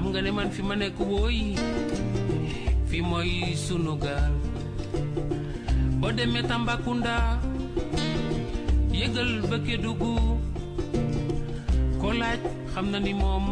xam 0.00 0.08
nga 0.16 0.20
ne 0.24 0.30
man 0.32 0.48
fi 0.54 0.62
ma 0.68 0.74
nekk 0.80 0.96
wooy 1.10 1.38
fi 2.88 2.98
mooy 3.10 3.32
sunu 3.64 3.92
gaal 4.04 4.32
boo 6.00 6.10
demee 6.16 6.44
Tambacounda 6.50 7.16
yëgal 9.00 9.32
ba 9.50 9.56
Kédougou 9.66 10.40
ko 12.00 12.08
laaj 12.20 12.40
xam 12.72 12.86
na 12.92 12.98
ni 13.06 13.12
moom 13.22 13.44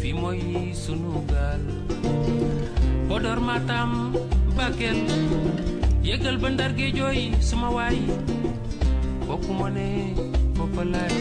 fi 0.00 0.08
mooy 0.20 0.42
sunu 0.84 1.24
gaal 1.32 1.62
Podor 3.08 3.40
Matam 3.48 3.90
Bakel 4.56 4.98
yëgal 6.08 6.36
ba 6.42 6.48
Ndar 6.52 6.72
Géejooy 6.78 7.32
suma 7.48 7.68
waay 7.76 7.96
ma 9.60 9.68
ne 9.76 9.88
laaj 10.92 11.16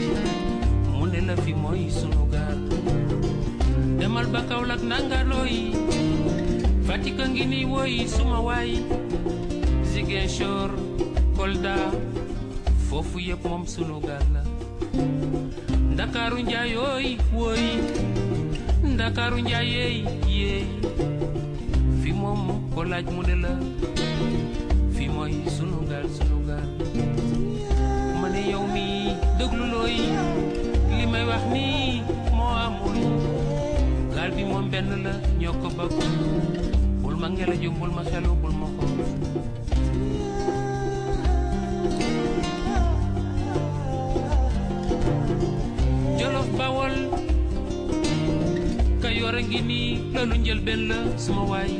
mu 0.95 1.03
ne 1.11 1.19
la 1.27 1.35
fi 1.43 1.51
mooy 1.63 1.87
sunu 1.99 2.26
demal 4.07 4.23
ba 4.31 4.39
Kaolack 4.47 4.79
nangalooy 4.87 5.75
Fatick 6.87 7.19
a 7.19 7.27
ngi 7.27 7.43
nii 7.43 7.65
woy 7.67 8.07
suma 8.07 8.39
waay 8.39 8.79
Ziguinchor 9.83 10.71
Kolda 11.35 11.75
foofu 12.87 13.19
yëpp 13.19 13.43
moom 13.43 13.67
sunu 13.67 13.99
gaal 13.99 14.23
la. 14.33 14.41
Ndakaaru 15.91 16.39
njaayooy 16.47 17.07
woy 17.35 17.63
Ndakaaru 18.95 19.43
njaay 19.43 19.67
yeey 20.31 20.63
fi 21.99 22.09
moom 22.15 22.71
ko 22.71 22.87
mu 23.11 23.21
ne 23.27 23.35
la 23.43 23.53
fi 24.95 25.03
mooy 25.11 25.35
sunu 25.51 25.83
gaal 25.89 26.07
sunu 26.15 26.37
gaal. 26.47 26.67
Ma 28.23 28.27
ne 28.31 28.41
yow 28.55 28.63
mi 28.73 29.11
déglu 29.37 29.67
li 30.95 31.03
may 31.11 31.25
wax 31.27 31.43
nii 31.51 32.16
bi 34.37 34.43
moom 34.51 34.65
benn 34.71 34.89
la 35.05 35.13
ñoo 35.41 35.53
ko 35.61 35.67
bokk. 35.77 35.97
Bul 37.01 37.15
ma 37.21 37.27
ngelaju 37.29 37.69
bul 37.79 37.91
ma 37.97 38.03
xelu 38.09 38.31
bul 38.41 38.53
ma 38.59 38.67
xool 38.75 38.93
jolof 46.19 46.47
bawol 46.57 46.95
kayoor 49.01 49.35
a 49.39 49.41
ngi 49.47 49.59
nii 49.69 49.89
loolu 50.13 50.35
njëlbeen 50.41 50.81
la 50.89 50.97
suma 51.23 51.43
waay 51.51 51.71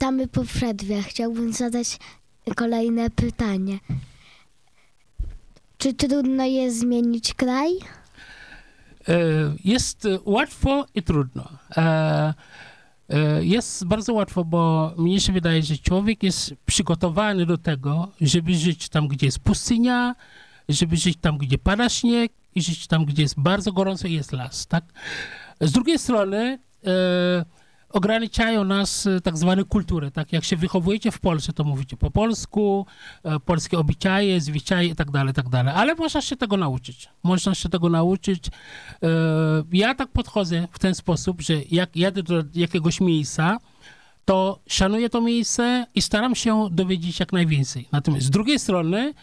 Witamy 0.00 0.28
po 0.28 0.44
przerwie. 0.44 1.02
Chciałbym 1.02 1.52
zadać 1.52 1.98
kolejne 2.56 3.10
pytanie. 3.10 3.78
Czy 5.78 5.94
trudno 5.94 6.44
jest 6.44 6.80
zmienić 6.80 7.34
kraj? 7.34 7.70
E, 9.08 9.18
Jest 9.64 10.08
łatwo 10.24 10.86
i 10.94 11.02
trudno. 11.02 11.48
E, 11.76 12.34
e, 13.08 13.44
Jest 13.44 13.84
bardzo 13.86 14.14
łatwo, 14.14 14.44
bo 14.44 14.92
mnie 14.98 15.20
się 15.20 15.32
wydaje, 15.32 15.62
że 15.62 15.78
człowiek 15.78 16.22
jest 16.22 16.54
przygotowany 16.66 17.46
do 17.46 17.58
tego, 17.58 18.08
żeby 18.20 18.54
żyć 18.54 18.88
tam, 18.88 19.08
gdzie 19.08 19.26
jest 19.26 19.38
pustynia, 19.38 20.14
żeby 20.68 20.96
żyć 20.96 21.16
tam, 21.20 21.38
gdzie 21.38 21.58
pada 21.58 21.88
śnieg 21.88 22.32
i 22.54 22.62
żyć 22.62 22.86
tam, 22.86 23.04
gdzie 23.04 23.22
jest 23.22 23.40
bardzo 23.40 23.72
gorąco 23.72 24.08
i 24.08 24.12
jest 24.12 24.32
las, 24.32 24.66
tak? 24.66 24.84
Z 25.60 25.72
drugiej 25.72 25.98
strony 25.98 26.58
ograniczają 27.92 28.64
nas 28.64 29.06
e, 29.06 29.20
tak 29.20 29.38
zwane 29.38 29.64
kultury, 29.64 30.10
tak? 30.10 30.32
Jak 30.32 30.44
się 30.44 30.56
wychowujecie 30.56 31.10
w 31.10 31.20
Polsce, 31.20 31.52
to 31.52 31.64
mówicie 31.64 31.96
po 31.96 32.10
polsku, 32.10 32.86
e, 33.22 33.40
polskie 33.40 33.78
obyczaje, 33.78 34.40
zwyczaje 34.40 34.88
i 34.88 34.94
tak 34.94 35.10
dalej, 35.10 35.34
tak. 35.34 35.46
Ale 35.74 35.94
można 35.94 36.20
się 36.20 36.36
tego 36.36 36.56
nauczyć. 36.56 37.08
Można 37.22 37.54
się 37.54 37.68
tego 37.68 37.88
nauczyć. 37.88 38.46
E, 39.02 39.08
Ja 39.72 39.94
tak 39.94 40.08
podchodzę 40.08 40.68
w 40.72 40.78
ten 40.78 40.94
sposób, 40.94 41.42
że 41.42 41.54
jak 41.70 41.96
jadę 41.96 42.22
do 42.22 42.44
jakiegoś 42.54 43.00
miejsca, 43.00 43.58
to 44.24 44.58
szanuję 44.68 45.10
to 45.10 45.20
miejsce 45.20 45.86
i 45.94 46.02
staram 46.02 46.34
się 46.34 46.68
dowiedzieć 46.70 47.20
jak 47.20 47.32
najwięcej. 47.32 47.88
Natomiast 47.92 48.26
z 48.26 48.30
drugiej 48.30 48.58
strony 48.58 49.14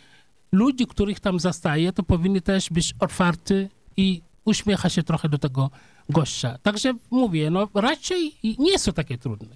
ludzie, 0.52 0.88
których 0.88 1.20
tam 1.20 1.40
zastaję, 1.40 1.94
to 1.94 2.04
powinni 2.04 2.42
też 2.42 2.70
być 2.70 2.94
otwarty 3.00 3.70
i 3.98 4.22
uśmiecha 4.46 4.90
się 4.90 5.04
trochę 5.04 5.30
do 5.30 5.38
tego 5.38 5.70
gościa. 6.10 6.58
Także 6.64 6.94
mówię, 7.12 7.50
no 7.50 7.68
raczej 7.74 8.36
nie 8.44 8.72
jest 8.72 8.86
to 8.86 8.94
takie 8.94 9.18
trudne. 9.18 9.56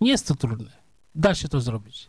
Nie 0.00 0.10
jest 0.10 0.28
to 0.28 0.34
trudne. 0.34 0.70
Da 1.14 1.34
się 1.34 1.48
to 1.48 1.60
zrobić. 1.60 2.08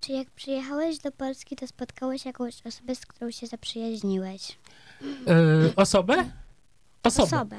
Czy 0.00 0.12
jak 0.12 0.30
przyjechałeś 0.30 0.98
do 0.98 1.12
Polski, 1.12 1.56
to 1.56 1.66
spotkałeś 1.66 2.24
jakąś 2.24 2.66
osobę, 2.66 2.94
z 2.94 3.06
którą 3.06 3.30
się 3.30 3.46
zaprzyjaźniłeś? 3.46 4.58
E, 5.02 5.76
osobę? 5.76 6.30
Osobę. 7.02 7.36
Osobę. 7.36 7.56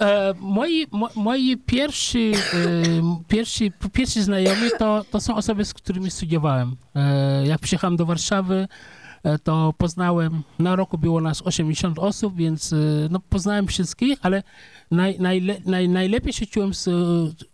E, 0.00 0.34
moi, 0.38 0.86
mo, 0.90 1.08
moi 1.14 1.56
pierwsi, 1.56 2.32
e, 2.34 3.24
pierwsi, 3.28 3.72
pierwsi 3.92 4.22
znajomi 4.22 4.70
to, 4.78 5.04
to 5.10 5.20
są 5.20 5.34
osoby, 5.34 5.64
z 5.64 5.74
którymi 5.74 6.10
studiowałem. 6.10 6.76
E, 6.94 7.46
jak 7.46 7.60
przyjechałem 7.60 7.96
do 7.96 8.06
Warszawy, 8.06 8.68
to 9.42 9.74
poznałem, 9.78 10.42
na 10.58 10.76
roku 10.76 10.98
było 10.98 11.20
nas 11.20 11.42
80 11.42 11.98
osób, 11.98 12.36
więc 12.36 12.72
e, 12.72 12.76
no, 13.10 13.20
poznałem 13.20 13.66
wszystkich, 13.66 14.18
ale 14.22 14.42
naj, 14.90 15.16
najle, 15.20 15.56
naj, 15.64 15.88
najlepiej 15.88 16.32
się 16.32 16.46
czułem 16.46 16.74
z 16.74 16.88
e, 16.88 16.92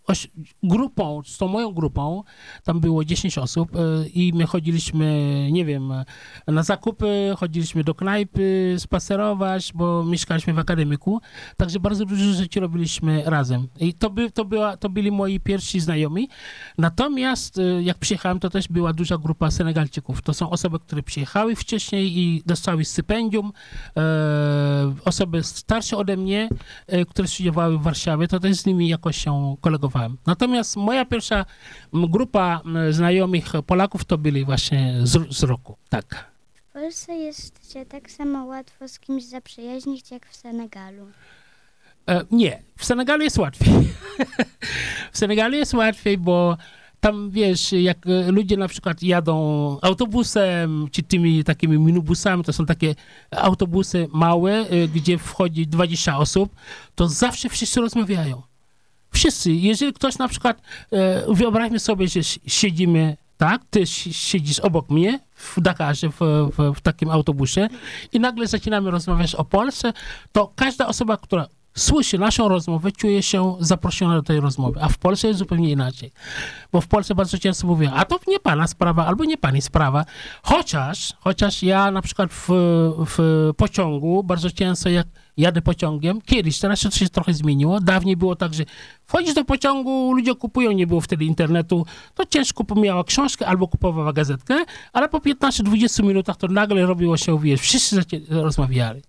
oś, 0.06 0.28
grupą, 0.62 1.22
z 1.26 1.38
tą 1.38 1.48
moją 1.48 1.72
grupą. 1.72 2.22
Tam 2.64 2.80
było 2.80 3.04
10 3.04 3.38
osób 3.38 3.76
e, 3.76 4.08
i 4.08 4.32
my 4.32 4.46
chodziliśmy, 4.46 5.48
nie 5.52 5.64
wiem, 5.64 5.92
e, 5.92 6.04
na 6.46 6.62
zakupy, 6.62 7.34
chodziliśmy 7.38 7.84
do 7.84 7.94
knajpy, 7.94 8.76
spacerować, 8.78 9.72
bo 9.74 10.04
mieszkaliśmy 10.04 10.52
w 10.54 10.58
akademiku. 10.58 11.20
Także 11.56 11.80
bardzo 11.80 12.04
dużo 12.04 12.24
rzeczy 12.24 12.60
robiliśmy 12.60 13.22
razem. 13.26 13.68
I 13.80 13.94
to, 13.94 14.10
by, 14.10 14.30
to, 14.30 14.44
była, 14.44 14.76
to 14.76 14.88
byli 14.88 15.12
moi 15.12 15.40
pierwsi 15.40 15.80
znajomi. 15.80 16.28
Natomiast 16.78 17.58
e, 17.58 17.82
jak 17.82 17.98
przyjechałem, 17.98 18.40
to 18.40 18.50
też 18.50 18.68
była 18.68 18.92
duża 18.92 19.18
grupa 19.18 19.50
Senegalczyków. 19.50 20.22
To 20.22 20.34
są 20.34 20.50
osoby, 20.50 20.78
które 20.78 21.02
przyjechały 21.02 21.56
wcześniej 21.62 22.18
i 22.18 22.42
dostały 22.46 22.84
stypendium. 22.84 23.52
E, 23.96 24.02
osoby 25.04 25.42
starsze 25.42 25.96
ode 25.96 26.16
mnie, 26.16 26.48
e, 26.86 27.04
które 27.04 27.28
studiowały 27.28 27.78
w 27.78 27.82
Warszawie, 27.82 28.28
to 28.28 28.40
też 28.40 28.56
z 28.56 28.66
nimi 28.66 28.88
jakoś 28.88 29.16
się 29.16 29.56
kolegowałem. 29.60 30.16
Natomiast 30.26 30.76
moja 30.76 31.04
pierwsza 31.04 31.44
grupa 31.92 32.60
znajomych 32.90 33.52
Polaków 33.66 34.04
to 34.04 34.18
byli 34.18 34.44
właśnie 34.44 34.94
z, 35.02 35.36
z 35.36 35.42
roku. 35.42 35.76
Tak. 35.88 36.32
W 36.68 36.72
Polsce 36.72 37.14
jest 37.14 37.72
się 37.72 37.86
tak 37.86 38.10
samo 38.10 38.44
łatwo 38.44 38.88
z 38.88 38.98
kimś 38.98 39.24
zaprzyjaźnić, 39.24 40.10
jak 40.10 40.26
w 40.26 40.36
Senegalu. 40.36 41.06
E, 42.08 42.24
nie, 42.30 42.62
w 42.78 42.84
Senegalu 42.84 43.22
jest 43.22 43.38
łatwiej. 43.38 43.72
w 45.12 45.18
Senegalu 45.18 45.56
jest 45.56 45.74
łatwiej, 45.74 46.18
bo 46.18 46.56
tam 47.02 47.30
wiesz, 47.30 47.72
jak 47.72 47.98
ludzie 48.28 48.56
na 48.56 48.68
przykład 48.68 49.02
jadą 49.02 49.36
autobusem, 49.82 50.88
czy 50.92 51.02
tymi 51.02 51.44
takimi 51.44 51.78
minibusami, 51.78 52.44
to 52.44 52.52
są 52.52 52.66
takie 52.66 52.94
autobusy 53.30 54.08
małe, 54.12 54.52
e, 54.52 54.88
gdzie 54.88 55.18
wchodzi 55.18 55.66
20 55.66 56.18
osób, 56.18 56.54
to 56.94 57.08
zawsze 57.08 57.48
wszyscy 57.48 57.80
rozmawiają. 57.80 58.42
Wszyscy. 59.10 59.52
Jeżeli 59.52 59.92
ktoś 59.92 60.18
na 60.18 60.28
przykład, 60.28 60.62
e, 60.92 61.24
wyobraźmy 61.34 61.78
sobie, 61.78 62.08
że 62.08 62.22
si- 62.24 62.40
siedzimy, 62.46 63.16
tak, 63.38 63.62
ty 63.70 63.86
si- 63.86 64.14
siedzisz 64.14 64.58
obok 64.60 64.90
mnie 64.90 65.20
w 65.34 65.60
Dakarze, 65.60 66.08
w, 66.08 66.20
w, 66.56 66.72
w 66.76 66.80
takim 66.80 67.10
autobusie 67.10 67.68
i 68.12 68.20
nagle 68.20 68.46
zaczynamy 68.46 68.90
rozmawiać 68.90 69.34
o 69.34 69.44
Polsce, 69.44 69.92
to 70.32 70.52
każda 70.56 70.86
osoba, 70.86 71.16
która 71.16 71.46
słyszy 71.74 72.18
naszą 72.18 72.48
rozmowę, 72.48 72.92
czuje 72.92 73.22
się 73.22 73.56
zaproszona 73.60 74.14
do 74.14 74.22
tej 74.22 74.40
rozmowy. 74.40 74.80
A 74.82 74.88
w 74.88 74.98
Polsce 74.98 75.28
jest 75.28 75.38
zupełnie 75.38 75.70
inaczej. 75.70 76.12
Bo 76.72 76.80
w 76.80 76.86
Polsce 76.86 77.14
bardzo 77.14 77.38
często 77.38 77.66
mówią, 77.66 77.90
a 77.94 78.04
to 78.04 78.18
nie 78.28 78.40
pana 78.40 78.66
sprawa, 78.66 79.06
albo 79.06 79.24
nie 79.24 79.38
pani 79.38 79.62
sprawa. 79.62 80.04
Chociaż, 80.42 81.12
chociaż 81.20 81.62
ja 81.62 81.90
na 81.90 82.02
przykład 82.02 82.30
w, 82.32 82.48
w 83.06 83.50
pociągu 83.56 84.22
bardzo 84.24 84.50
często 84.50 84.88
jak 84.88 85.06
jadę 85.36 85.62
pociągiem, 85.62 86.20
kiedyś, 86.20 86.58
teraz 86.58 86.80
to 86.80 86.90
się 86.90 87.08
trochę 87.08 87.34
zmieniło. 87.34 87.80
Dawniej 87.80 88.16
było 88.16 88.36
tak, 88.36 88.54
że 88.54 88.64
wchodzisz 89.06 89.34
do 89.34 89.44
pociągu, 89.44 90.12
ludzie 90.12 90.34
kupują, 90.34 90.72
nie 90.72 90.86
było 90.86 91.00
wtedy 91.00 91.24
internetu, 91.24 91.86
to 92.14 92.26
ciężko 92.26 92.64
miała 92.76 93.04
książkę 93.04 93.46
albo 93.46 93.68
kupowała 93.68 94.12
gazetkę, 94.12 94.64
ale 94.92 95.08
po 95.08 95.18
15-20 95.18 96.04
minutach 96.04 96.36
to 96.36 96.48
nagle 96.48 96.86
robiło 96.86 97.16
się, 97.16 97.40
wiesz, 97.40 97.60
wszyscy 97.60 98.02
rozmawiali. 98.28 99.02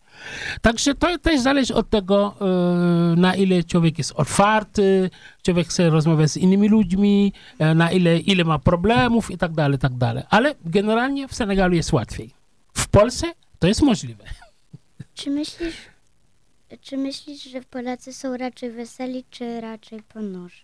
Także 0.61 0.95
to 0.95 1.17
też 1.17 1.41
zależy 1.41 1.73
od 1.75 1.89
tego, 1.89 2.35
e, 2.41 3.15
na 3.15 3.35
ile 3.35 3.63
człowiek 3.63 3.97
jest 3.97 4.11
otwarty, 4.11 5.09
człowiek 5.43 5.67
chce 5.67 5.89
rozmawiać 5.89 6.31
z 6.31 6.37
innymi 6.37 6.69
ludźmi, 6.69 7.33
e, 7.59 7.75
na 7.75 7.91
ile, 7.91 8.19
ile 8.19 8.43
ma 8.43 8.59
problemów 8.59 9.31
i 9.31 9.37
tak 9.37 9.51
dalej, 9.51 9.79
tak 9.79 9.97
dalej. 9.97 10.23
Ale 10.29 10.55
generalnie 10.65 11.27
w 11.27 11.35
Senegalu 11.35 11.75
jest 11.75 11.93
łatwiej. 11.93 12.31
W 12.73 12.87
Polsce 12.87 13.27
to 13.59 13.67
jest 13.67 13.81
możliwe. 13.81 14.23
Czy 15.13 15.29
myślisz, 15.29 15.75
czy 16.81 16.97
myślisz, 16.97 17.43
że 17.43 17.61
Polacy 17.61 18.13
są 18.13 18.37
raczej 18.37 18.71
weseli, 18.71 19.25
czy 19.29 19.61
raczej 19.61 20.01
ponorzy? 20.01 20.63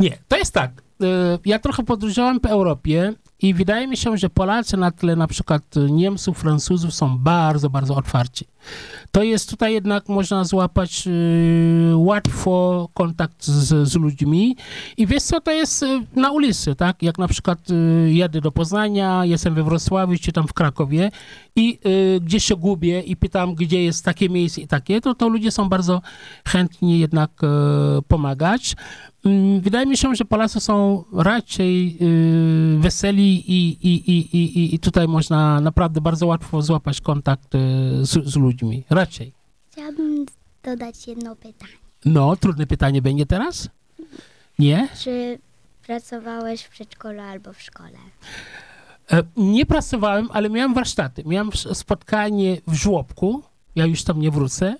Nie, 0.00 0.18
to 0.28 0.36
jest 0.36 0.54
tak. 0.54 0.70
E, 1.02 1.38
Ja 1.44 1.58
trochę 1.58 1.82
podróżowałem 1.82 2.40
po 2.40 2.48
Europie 2.48 3.14
i 3.42 3.54
wydaje 3.54 3.88
mi 3.88 3.96
się, 3.96 4.16
że 4.16 4.30
Polacy 4.30 4.76
na 4.76 4.90
tle 4.90 5.16
na 5.16 5.26
przykład 5.26 5.62
Niemców, 5.90 6.38
Francuzów 6.38 6.94
są 6.94 7.18
bardzo, 7.18 7.70
bardzo 7.70 7.96
otwarci. 7.96 8.46
To 9.10 9.22
jest 9.22 9.50
tutaj 9.50 9.72
jednak 9.72 10.08
można 10.08 10.44
złapać 10.44 11.04
e, 11.06 11.10
łatwo 11.96 12.88
kontakt 12.94 13.44
z, 13.44 13.88
z 13.88 13.96
ludźmi 13.96 14.56
i 14.96 15.06
wiesz 15.06 15.22
co, 15.22 15.40
to 15.40 15.50
jest 15.50 15.82
e, 15.82 16.02
na 16.16 16.30
ulicy, 16.30 16.74
tak? 16.74 17.02
Jak 17.02 17.18
na 17.18 17.28
przykład 17.28 17.58
e, 17.70 18.12
jadę 18.12 18.40
do 18.40 18.52
Poznania, 18.52 19.24
jestem 19.24 19.54
we 19.54 19.62
Wrocławiu 19.62 20.18
czy 20.20 20.32
tam 20.32 20.48
w 20.48 20.52
Krakowie 20.52 21.10
i 21.56 21.78
e, 21.84 22.20
gdzieś 22.20 22.44
się 22.44 22.56
gubię 22.56 23.00
i 23.00 23.16
pytam, 23.16 23.54
gdzie 23.54 23.82
jest 23.82 24.04
takie 24.04 24.28
miejsce 24.28 24.60
i 24.60 24.66
takie, 24.66 25.00
to, 25.00 25.14
to 25.14 25.28
ludzie 25.28 25.50
są 25.50 25.68
bardzo 25.68 26.00
chętni 26.48 26.98
jednak 26.98 27.30
e, 27.44 27.48
pomagać. 28.08 28.76
Mm, 29.24 29.60
Wydaje 29.60 29.86
mi 29.86 29.96
się, 29.96 30.14
że 30.14 30.24
Polacy 30.24 30.60
są 30.60 31.04
raczej 31.12 31.96
y, 32.00 32.78
weseli 32.78 33.50
i, 33.52 33.68
i, 33.88 34.10
i, 34.10 34.36
i, 34.36 34.74
i- 34.74 34.78
tutaj 34.78 35.08
można 35.08 35.60
naprawdę 35.60 36.00
bardzo 36.00 36.26
łatwo 36.26 36.62
złapać 36.62 37.00
kontakt 37.00 37.54
y, 37.54 37.58
z, 38.06 38.10
z 38.26 38.36
ludźmi. 38.36 38.84
Raczej. 38.90 39.32
Chciałabym 39.72 40.26
dodać 40.62 41.06
jedno 41.06 41.36
pytanie. 41.36 41.72
No, 42.04 42.36
trudne 42.36 42.66
pytanie 42.66 43.02
będzie 43.02 43.26
teraz? 43.26 43.68
Nie? 44.58 44.88
Czy 45.00 45.38
pracowałeś 45.86 46.62
w 46.62 46.70
przedszkolu 46.70 47.20
albo 47.20 47.52
w 47.52 47.62
szkole? 47.62 47.98
E, 49.12 49.22
Nie 49.36 49.66
pracowałem, 49.66 50.28
ale 50.32 50.50
miałem 50.50 50.74
warsztaty. 50.74 51.22
Miałem 51.26 51.50
spotkanie 51.72 52.56
w 52.66 52.74
żłobku. 52.74 53.42
Ja 53.74 53.86
już 53.86 54.04
tam 54.04 54.20
nie 54.20 54.30
wrócę. 54.30 54.76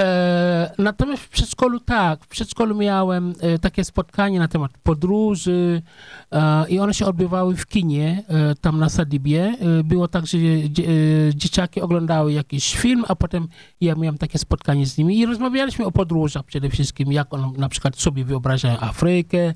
E, 0.00 0.72
natomiast 0.78 1.22
w 1.22 1.28
przedszkolu 1.28 1.80
tak, 1.80 2.24
w 2.24 2.28
przedszkolu 2.28 2.74
miałem 2.74 3.34
e, 3.40 3.58
takie 3.58 3.84
spotkanie 3.84 4.38
na 4.38 4.48
temat 4.48 4.70
podróży 4.82 5.82
e, 6.32 6.68
i 6.68 6.78
one 6.78 6.94
się 6.94 7.06
odbywały 7.06 7.56
w 7.56 7.66
kinie, 7.66 8.22
tam 8.60 8.78
na 8.78 8.88
Sadibie. 8.88 9.56
Było 9.84 10.08
tak, 10.08 10.26
że 10.26 10.38
dzie, 10.68 10.84
dzieciaki 11.34 11.80
oglądały 11.80 12.32
jakiś 12.32 12.76
film, 12.76 13.04
a 13.08 13.16
potem 13.16 13.48
ja 13.80 13.94
miałem 13.94 14.18
takie 14.18 14.38
spotkanie 14.38 14.86
z 14.86 14.98
nimi 14.98 15.18
i 15.18 15.26
rozmawialiśmy 15.26 15.84
o 15.84 15.92
podróżach 15.92 16.44
przede 16.44 16.70
wszystkim, 16.70 17.12
jak 17.12 17.34
one 17.34 17.52
na 17.56 17.68
przykład 17.68 17.96
sobie 17.96 18.24
wyobrażają 18.24 18.80
Afrykę 18.80 19.54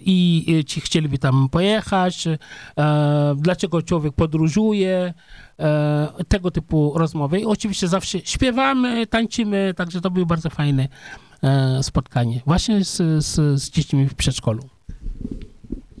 i 0.00 0.64
ci 0.66 0.80
chcieliby 0.80 1.18
tam 1.18 1.48
pojechać, 1.48 2.28
dlaczego 3.36 3.82
człowiek 3.82 4.12
podróżuje, 4.14 5.14
e, 5.58 6.24
tego 6.28 6.50
typu 6.50 6.92
rozmowy. 6.96 7.40
I 7.40 7.44
oczywiście 7.44 7.88
zawsze 7.88 8.18
śpiewamy, 8.24 9.06
tańczymy, 9.06 9.74
także 9.76 10.00
to 10.00 10.10
było 10.10 10.26
bardzo 10.26 10.50
fajne 10.50 10.88
e, 11.42 11.82
spotkanie 11.82 12.40
właśnie 12.46 12.84
z, 12.84 13.24
z, 13.24 13.60
z 13.62 13.70
dziećmi 13.70 14.08
w 14.08 14.14
przedszkolu. 14.14 14.62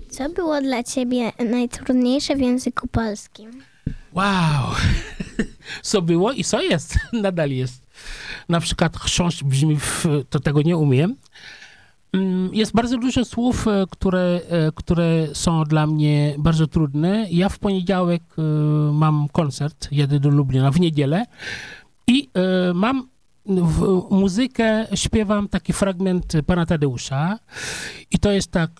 Co 0.08 0.28
było 0.28 0.60
dla 0.60 0.82
ciebie 0.82 1.32
najtrudniejsze 1.50 2.36
w 2.36 2.40
języku 2.40 2.88
polskim? 2.88 3.62
Wow! 4.12 4.74
Co 5.82 6.02
było 6.02 6.32
i 6.32 6.44
co 6.44 6.62
jest? 6.62 6.98
Nadal 7.12 7.50
jest. 7.50 7.86
Na 8.48 8.60
przykład 8.60 8.96
chrząszcz 8.96 9.42
brzmi, 9.42 9.76
w, 9.76 10.04
to 10.30 10.40
tego 10.40 10.62
nie 10.62 10.76
umiem. 10.76 11.16
Mm, 12.16 12.54
Jest 12.54 12.72
bardzo 12.72 12.98
dużo 12.98 13.24
słów, 13.24 13.68
e, 13.68 13.86
które, 13.90 14.40
e, 14.48 14.72
które 14.74 15.26
są 15.32 15.64
dla 15.64 15.86
mnie 15.86 16.34
bardzo 16.38 16.66
trudne. 16.66 17.26
Ja 17.30 17.48
w 17.48 17.58
poniedziałek 17.58 18.22
e, 18.38 18.42
mam 18.92 19.28
koncert, 19.32 19.88
jedę 19.92 20.20
do 20.20 20.28
Lublina 20.28 20.70
w 20.70 20.80
niedzielę 20.80 21.24
i 22.06 22.28
mam 22.74 23.08
w 23.46 24.02
muzykę 24.10 24.86
śpiewam 24.94 25.48
taki 25.48 25.72
fragment 25.72 26.32
pana 26.46 26.66
Tadeusza 26.66 27.38
i 28.10 28.18
to 28.18 28.32
jest 28.32 28.50
tak 28.50 28.70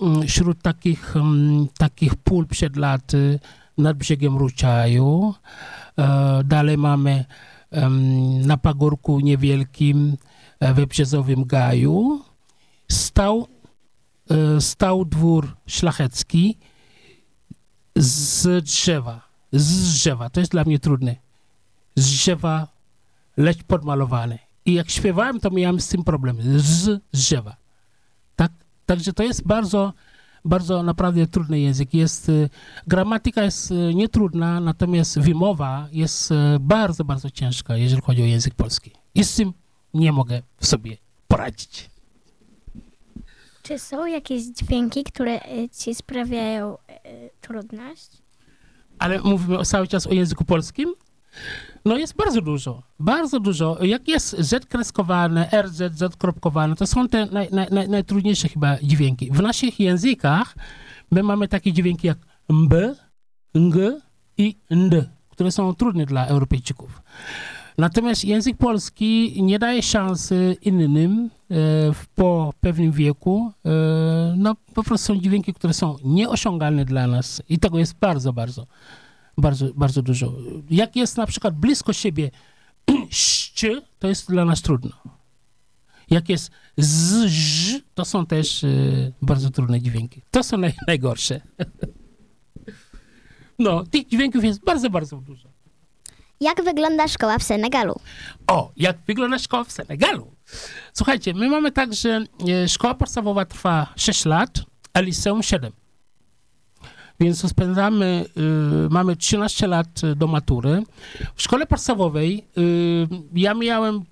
mm, 0.00 0.22
wśród 0.22 0.62
takich, 0.62 1.16
mm, 1.16 1.66
takich 1.78 2.14
pól 2.14 2.46
przed 2.46 2.76
laty 2.76 3.38
nad 3.78 3.96
brzegiem 3.96 4.36
Ruczaju. 4.36 5.34
Dalej 6.44 6.78
mamy 6.78 7.24
na 8.46 8.56
pagórku 8.56 9.20
niewielkim 9.20 10.16
we 10.60 10.86
Brzezowym 10.86 11.44
Gaju 11.44 12.20
stał, 12.88 13.48
e, 14.30 14.60
stał 14.60 15.04
dwór 15.04 15.56
szlachecki 15.66 16.58
z 17.96 18.64
drzewa. 18.64 19.28
Z 19.52 19.92
drzewa. 19.92 20.30
To 20.30 20.40
jest 20.40 20.52
dla 20.52 20.64
mnie 20.64 20.78
trudne. 20.78 21.16
Z 21.96 22.10
drzewa, 22.10 22.68
lecz 23.36 23.62
podmalowane. 23.62 24.38
I 24.64 24.74
jak 24.74 24.90
śpiewałem, 24.90 25.40
to 25.40 25.50
miałem 25.50 25.80
z 25.80 25.88
tym 25.88 26.04
problem. 26.04 26.38
Z 26.56 27.00
drzewa. 27.12 27.56
Tak? 28.36 28.52
Także 28.86 29.12
to 29.12 29.22
jest 29.22 29.46
bardzo, 29.46 29.92
bardzo 30.44 30.82
naprawdę 30.82 31.26
trudny 31.26 31.60
język. 31.60 31.94
Jest, 31.94 32.28
y, 32.28 32.50
gramatyka 32.86 33.42
jest 33.42 33.70
y, 33.70 33.94
nietrudna, 33.94 34.60
natomiast 34.60 35.18
wymowa 35.18 35.88
jest 35.92 36.34
bardzo, 36.60 37.04
bardzo 37.04 37.30
ciężka, 37.30 37.76
jeżeli 37.76 38.02
chodzi 38.02 38.22
o 38.22 38.26
język 38.26 38.54
polski. 38.54 38.90
I 39.14 39.24
z 39.24 39.34
tym 39.34 39.52
nie 39.94 40.12
mogę 40.12 40.42
sobie 40.60 40.96
poradzić. 41.28 41.90
Czy 43.66 43.78
są 43.78 44.06
jakieś 44.06 44.42
dźwięki, 44.42 45.04
które 45.04 45.42
e, 45.42 45.68
ci 45.68 45.94
sprawiają 45.94 46.78
e, 46.88 47.30
trudność? 47.40 48.10
Ale 48.98 49.20
mówimy 49.20 49.64
cały 49.64 49.88
czas 49.88 50.06
o 50.06 50.12
języku 50.12 50.44
polskim? 50.44 50.94
No 51.84 51.96
jest 51.96 52.16
bardzo 52.16 52.40
dużo, 52.40 52.82
bardzo 52.98 53.40
dużo. 53.40 53.84
Jak 53.84 54.08
jest 54.08 54.36
Z 54.38 54.66
kreskowane, 54.66 55.50
RZ, 55.62 55.98
Z 55.98 56.16
kropkowane, 56.16 56.76
to 56.76 56.86
są 56.86 57.08
te 57.08 57.26
naj, 57.26 57.48
naj, 57.52 57.66
naj, 57.70 57.88
najtrudniejsze 57.88 58.48
chyba 58.48 58.76
dźwięki. 58.82 59.30
W 59.30 59.42
naszych 59.42 59.80
językach 59.80 60.54
my 61.10 61.22
mamy 61.22 61.48
takie 61.48 61.72
dźwięki 61.72 62.06
jak 62.06 62.18
MB, 62.48 62.74
NG 63.54 63.76
i 64.38 64.56
ND, 64.70 65.08
które 65.28 65.50
są 65.50 65.74
trudne 65.74 66.06
dla 66.06 66.26
Europejczyków. 66.26 67.02
Natomiast 67.78 68.24
język 68.24 68.56
polski 68.56 69.42
nie 69.42 69.58
daje 69.58 69.82
szansy 69.82 70.56
innym 70.62 71.30
e, 71.50 71.54
po 72.14 72.54
pewnym 72.60 72.92
wieku. 72.92 73.52
E, 73.64 73.70
no 74.36 74.54
po 74.74 74.82
prostu 74.82 75.06
są 75.06 75.20
dźwięki, 75.20 75.54
które 75.54 75.74
są 75.74 75.96
nieosiągalne 76.04 76.84
dla 76.84 77.06
nas 77.06 77.42
i 77.48 77.58
tego 77.58 77.78
jest 77.78 77.94
bardzo, 77.94 78.32
bardzo, 78.32 78.66
bardzo, 79.38 79.74
bardzo 79.74 80.02
dużo. 80.02 80.32
Jak 80.70 80.96
jest 80.96 81.16
na 81.16 81.26
przykład 81.26 81.54
blisko 81.54 81.92
siebie 81.92 82.30
ść, 83.10 83.66
to 83.98 84.08
jest 84.08 84.30
dla 84.30 84.44
nas 84.44 84.62
trudno. 84.62 84.90
Jak 86.10 86.28
jest 86.28 86.50
z, 86.76 87.26
ż, 87.26 87.80
to 87.94 88.04
są 88.04 88.26
też 88.26 88.64
e, 88.64 88.68
bardzo 89.22 89.50
trudne 89.50 89.80
dźwięki. 89.80 90.22
To 90.30 90.42
są 90.42 90.56
naj, 90.56 90.72
najgorsze. 90.86 91.40
No, 93.58 93.84
tych 93.84 94.06
dźwięków 94.06 94.44
jest 94.44 94.64
bardzo, 94.64 94.90
bardzo 94.90 95.16
dużo. 95.16 95.45
Jak 96.40 96.64
wygląda 96.64 97.08
szkoła 97.08 97.38
w 97.38 97.42
Senegalu? 97.42 98.00
O, 98.46 98.72
jak 98.76 98.96
wygląda 99.06 99.38
szkoła 99.38 99.64
w 99.64 99.72
Senegalu? 99.72 100.32
Słuchajcie, 100.92 101.34
my 101.34 101.48
mamy 101.48 101.72
tak, 101.72 101.94
że 101.94 102.24
e, 102.48 102.68
szkoła 102.68 102.94
podstawowa 102.94 103.44
trwa 103.44 103.92
6 103.96 104.24
lat, 104.24 104.50
a 104.94 105.00
liceum 105.00 105.42
7. 105.42 105.72
Więc 107.20 107.50
spędzamy, 107.50 108.24
y, 108.86 108.90
mamy 108.90 109.16
13 109.16 109.66
lat 109.66 110.04
y, 110.04 110.16
do 110.16 110.26
matury. 110.26 110.82
W 111.34 111.42
szkole 111.42 111.66
podstawowej 111.66 112.44
y, 112.58 113.08
ja 113.34 113.54
miałem 113.54 114.04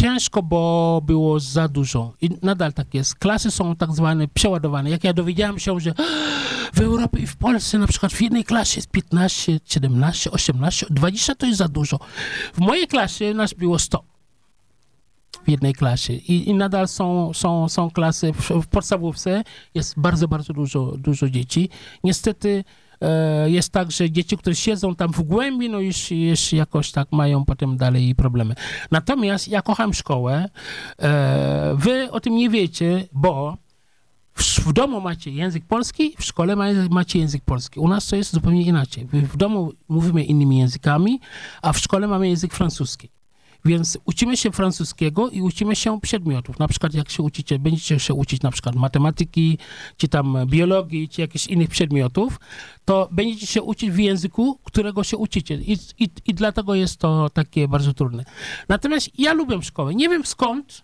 ciężko, 0.00 0.42
bo 0.42 1.02
było 1.04 1.40
za 1.40 1.68
dużo. 1.68 2.12
I 2.20 2.30
nadal 2.42 2.72
tak 2.72 2.94
jest. 2.94 3.14
Klasy 3.14 3.50
są 3.50 3.76
tak 3.76 3.92
zwane 3.92 4.28
przeładowane. 4.28 4.90
Jak 4.90 5.04
ja 5.04 5.12
dowiedziałem 5.12 5.58
się, 5.58 5.80
że 5.80 5.94
w 6.74 6.80
Europie 6.80 7.18
i 7.18 7.26
w 7.26 7.36
Polsce 7.36 7.78
na 7.78 7.86
przykład 7.86 8.12
w 8.12 8.20
jednej 8.20 8.44
klasie 8.44 8.78
jest 8.78 8.90
15, 8.90 9.60
17, 9.64 10.30
18, 10.30 10.86
20 10.90 11.34
to 11.34 11.46
jest 11.46 11.58
za 11.58 11.68
dużo. 11.68 11.98
W 12.54 12.58
mojej 12.58 12.86
klasie 12.86 13.34
nas 13.34 13.54
było 13.54 13.78
100 13.78 14.04
w 15.46 15.50
jednej 15.50 15.74
klasie 15.74 16.12
i, 16.12 16.48
i 16.48 16.54
nadal 16.54 16.88
są, 16.88 17.34
są, 17.34 17.68
są 17.68 17.90
klasy, 17.90 18.32
w, 18.32 18.62
w 18.62 18.66
podstawówce 18.66 19.42
jest 19.74 20.00
bardzo, 20.00 20.28
bardzo 20.28 20.52
dużo, 20.52 20.92
dużo 20.98 21.30
dzieci. 21.30 21.68
Niestety 22.04 22.64
jest 23.46 23.72
tak, 23.72 23.90
że 23.90 24.10
dzieci, 24.10 24.36
które 24.36 24.56
siedzą 24.56 24.94
tam 24.94 25.12
w 25.12 25.22
głębi, 25.22 25.70
no 25.70 25.80
już, 25.80 26.10
już 26.10 26.52
jakoś 26.52 26.92
tak 26.92 27.12
mają 27.12 27.44
potem 27.44 27.76
dalej 27.76 28.14
problemy. 28.14 28.54
Natomiast 28.90 29.48
ja 29.48 29.62
kocham 29.62 29.94
szkołę. 29.94 30.48
E, 30.98 31.74
wy 31.78 32.10
o 32.10 32.20
tym 32.20 32.36
nie 32.36 32.50
wiecie, 32.50 33.08
bo 33.12 33.56
w, 34.34 34.72
domu 34.72 35.00
macie 35.00 35.30
język 35.30 35.64
polski, 35.64 36.14
w 36.18 36.24
szkole 36.24 36.56
ma, 36.56 36.66
macie 36.90 37.18
język 37.18 37.44
polski. 37.44 37.80
U 37.80 37.88
nas 37.88 38.06
to 38.06 38.16
jest 38.16 38.32
zupełnie 38.32 38.62
inaczej. 38.62 39.06
W 39.12 39.36
domu 39.36 39.72
mówimy 39.88 40.24
innymi 40.24 40.58
językami, 40.58 41.20
a 41.62 41.72
w 41.72 41.78
szkole 41.78 42.08
mamy 42.08 42.28
język 42.28 42.54
francuski. 42.54 43.08
Więc 43.64 43.98
uczymy 44.04 44.36
się 44.36 44.50
francuskiego 44.50 45.28
i 45.30 45.42
uczymy 45.42 45.76
się 45.76 46.00
przedmiotów. 46.00 46.58
Na 46.58 46.68
przykład 46.68 46.94
jak 46.94 47.10
się 47.10 47.22
uczycie, 47.22 47.58
będziecie 47.58 47.98
się 47.98 48.14
uczyć 48.14 48.42
na 48.42 48.50
przykład 48.50 48.74
matematyki, 48.74 49.58
czy 49.96 50.08
tam 50.08 50.36
biologii, 50.46 51.08
czy 51.08 51.20
jakichś 51.20 51.46
innych 51.46 51.68
przedmiotów, 51.68 52.40
to 52.84 53.08
będziecie 53.12 53.46
się 53.46 53.62
uczyć 53.62 53.90
w 53.90 53.98
języku, 53.98 54.58
którego 54.64 55.04
się 55.04 55.16
uczycie. 55.16 55.54
I, 55.54 55.72
i, 55.98 56.08
i 56.26 56.34
dlatego 56.34 56.74
jest 56.74 56.96
to 56.96 57.30
takie 57.30 57.68
bardzo 57.68 57.94
trudne. 57.94 58.24
Natomiast 58.68 59.18
ja 59.18 59.32
lubię 59.32 59.62
szkołę. 59.62 59.94
Nie 59.94 60.08
wiem 60.08 60.26
skąd, 60.26 60.82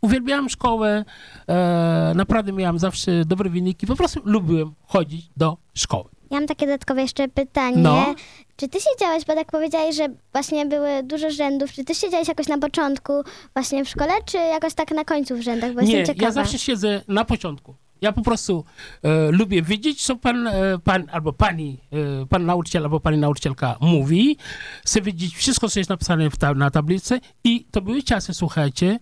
uwielbiałem 0.00 0.48
szkołę, 0.48 1.04
e, 1.48 2.12
naprawdę 2.16 2.52
miałem 2.52 2.78
zawsze 2.78 3.24
dobre 3.24 3.50
wyniki, 3.50 3.86
po 3.86 3.96
prostu 3.96 4.20
lubiłem 4.24 4.74
chodzić 4.86 5.30
do 5.36 5.56
szkoły. 5.74 6.15
Ja 6.30 6.38
mam 6.38 6.46
takie 6.46 6.66
dodatkowe 6.66 7.02
jeszcze 7.02 7.28
pytanie. 7.28 7.76
No. 7.76 8.14
Czy 8.56 8.68
ty 8.68 8.78
siedziałeś, 8.80 9.24
bo 9.24 9.34
tak 9.34 9.50
powiedziałeś, 9.50 9.96
że 9.96 10.08
właśnie 10.32 10.66
były 10.66 11.02
dużo 11.02 11.30
rzędów, 11.30 11.72
czy 11.72 11.84
ty 11.84 11.94
siedziałeś 11.94 12.28
jakoś 12.28 12.48
na 12.48 12.58
początku 12.58 13.12
właśnie 13.54 13.84
w 13.84 13.88
szkole, 13.88 14.12
czy 14.24 14.36
jakoś 14.36 14.74
tak 14.74 14.90
na 14.90 15.04
końcu 15.04 15.36
w 15.36 15.40
rzędach, 15.40 15.74
bo 15.74 15.80
Nie, 15.80 16.04
ja 16.16 16.30
zawsze 16.30 16.58
siedzę 16.58 17.02
na 17.08 17.24
początku. 17.24 17.74
Ja 18.00 18.12
po 18.12 18.22
prostu 18.22 18.64
e, 19.02 19.30
lubię 19.30 19.62
wiedzieć, 19.62 20.02
co 20.02 20.16
pan, 20.16 20.46
e, 20.46 20.78
pan 20.84 21.04
albo 21.12 21.32
pani, 21.32 21.80
e, 22.22 22.26
pan 22.26 22.46
nauczyciel 22.46 22.82
albo 22.82 23.00
pani 23.00 23.18
nauczycielka 23.18 23.76
mówi. 23.80 24.36
Chcę 24.84 25.00
wiedzieć 25.00 25.36
wszystko, 25.36 25.68
co 25.68 25.80
jest 25.80 25.90
napisane 25.90 26.30
ta, 26.30 26.54
na 26.54 26.70
tablicy 26.70 27.20
i 27.44 27.66
to 27.70 27.80
były 27.80 28.02
czasy, 28.02 28.34
słuchajcie, 28.34 28.98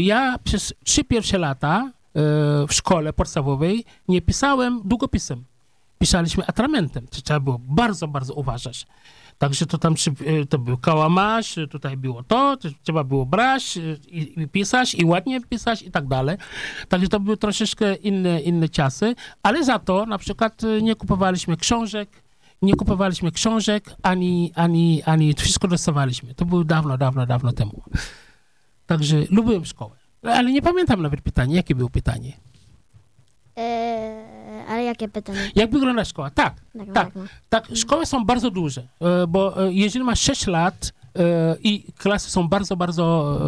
ja 0.00 0.38
przez 0.44 0.74
trzy 0.84 1.04
pierwsze 1.04 1.38
lata 1.38 1.82
e, 1.82 2.20
w 2.66 2.72
szkole 2.72 3.12
podstawowej 3.12 3.84
nie 4.08 4.22
pisałem 4.22 4.80
długopisem. 4.84 5.44
Pisaliśmy 5.98 6.46
atramentem. 6.46 7.06
To 7.06 7.22
trzeba 7.22 7.40
było 7.40 7.58
bardzo, 7.58 8.08
bardzo 8.08 8.34
uważać. 8.34 8.86
Także 9.38 9.66
to 9.66 9.78
tam 9.78 9.94
e, 10.26 10.46
to 10.46 10.58
był 10.58 10.78
kałamarz, 10.78 11.58
tutaj 11.70 11.96
było 11.96 12.22
to, 12.22 12.56
trzeba 12.82 13.04
było 13.04 13.26
brać 13.26 13.76
e, 13.76 13.80
i, 14.08 14.42
i 14.42 14.48
pisać 14.48 14.94
i 14.94 15.04
ładnie 15.04 15.40
pisać 15.40 15.82
i 15.82 15.90
tak 15.90 16.06
dalej. 16.06 16.36
Także 16.88 17.08
to 17.08 17.20
były 17.20 17.36
troszeczkę 17.36 17.94
inne, 17.94 18.40
inne 18.40 18.68
czasy, 18.68 19.14
ale 19.42 19.64
za 19.64 19.78
to 19.78 20.06
na 20.06 20.18
przykład 20.18 20.64
e, 20.64 20.82
nie 20.82 20.94
kupowaliśmy 20.94 21.56
książek, 21.56 22.22
nie 22.62 22.74
kupowaliśmy 22.74 23.32
książek, 23.32 23.94
ani, 24.02 24.52
ani, 24.54 25.02
ani 25.02 25.34
wszystko 25.34 25.68
dostawaliśmy. 25.68 26.34
To 26.34 26.44
było 26.44 26.64
dawno, 26.64 26.98
dawno, 26.98 27.26
dawno 27.26 27.52
temu. 27.52 27.82
Także 28.86 29.16
lubiłem 29.30 29.64
szkołę. 29.64 29.96
Ale 30.22 30.52
nie 30.52 30.62
pamiętam 30.62 31.02
nawet 31.02 31.20
pytania. 31.20 31.56
Jakie 31.56 31.74
było 31.74 31.90
pytanie? 31.90 32.32
E, 33.56 34.27
ale 34.68 34.84
jakie 34.84 35.08
pytanie? 35.08 35.38
Jak 35.54 35.70
wygląda 35.70 36.04
szkoła? 36.04 36.30
Tak, 36.30 36.54
Tak, 36.78 36.86
tak. 36.94 37.14
no. 37.14 37.22
Tak, 37.48 37.66
szkoły 37.74 38.06
są 38.06 38.24
bardzo 38.24 38.50
duże, 38.50 38.82
e, 39.00 39.26
bo 39.26 39.64
e, 39.66 39.72
jeżeli 39.72 40.04
masz 40.04 40.20
6 40.20 40.46
lat 40.46 40.92
e, 41.18 41.56
i 41.62 41.84
klasy 41.98 42.30
są 42.30 42.48
bardzo, 42.48 42.76
bardzo, 42.76 43.38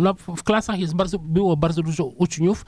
no 0.00 0.14
w- 0.14 0.42
klasach 0.42 0.78
jest 0.78 0.94
bardzo, 0.94 1.18
było 1.18 1.56
bardzo 1.56 1.82
dużo 1.82 2.04
uczniów, 2.04 2.64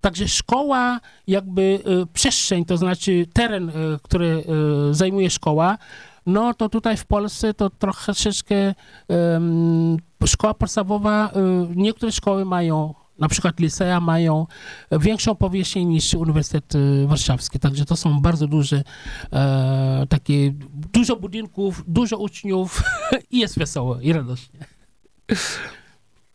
także 0.00 0.28
szkoła, 0.28 1.00
jakby 1.26 1.78
przestrzeń, 2.12 2.64
to 2.64 2.76
znaczy 2.76 3.26
teren, 3.32 3.72
który 4.02 4.44
zajmuje 4.90 5.30
szkoła, 5.30 5.78
no 6.26 6.54
to 6.54 6.68
tutaj 6.68 6.96
w 6.96 7.06
Polsce 7.06 7.54
to 7.54 7.70
troszeczkę 7.70 8.74
em, 9.08 9.96
szkoła 10.26 10.54
podstawowa, 10.54 11.30
niektóre 11.74 12.12
szkoły 12.12 12.44
mają 12.44 12.94
na 13.18 13.28
przykład 13.28 13.60
licea 13.60 14.00
mają 14.00 14.46
większą 14.92 15.34
powierzchnię 15.34 15.84
niż 15.84 16.14
Uniwersytet 16.14 16.74
e, 16.74 17.06
Warszawski. 17.06 17.58
Także 17.58 17.84
to 17.84 17.96
są 17.96 18.20
bardzo 18.20 18.46
duże 18.46 18.82
e, 19.32 20.06
takie, 20.08 20.52
dużo 20.92 21.16
budynków, 21.16 21.84
dużo 21.86 22.18
uczniów 22.18 22.82
i 23.30 23.38
jest 23.38 23.58
wesoło 23.58 24.00
i 24.00 24.12
radośnie. 24.12 24.58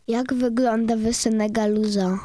Jak 0.07 0.33
wygląda 0.33 0.95
w 0.95 1.13
Senegalu 1.13 1.85
zoo? 1.85 2.17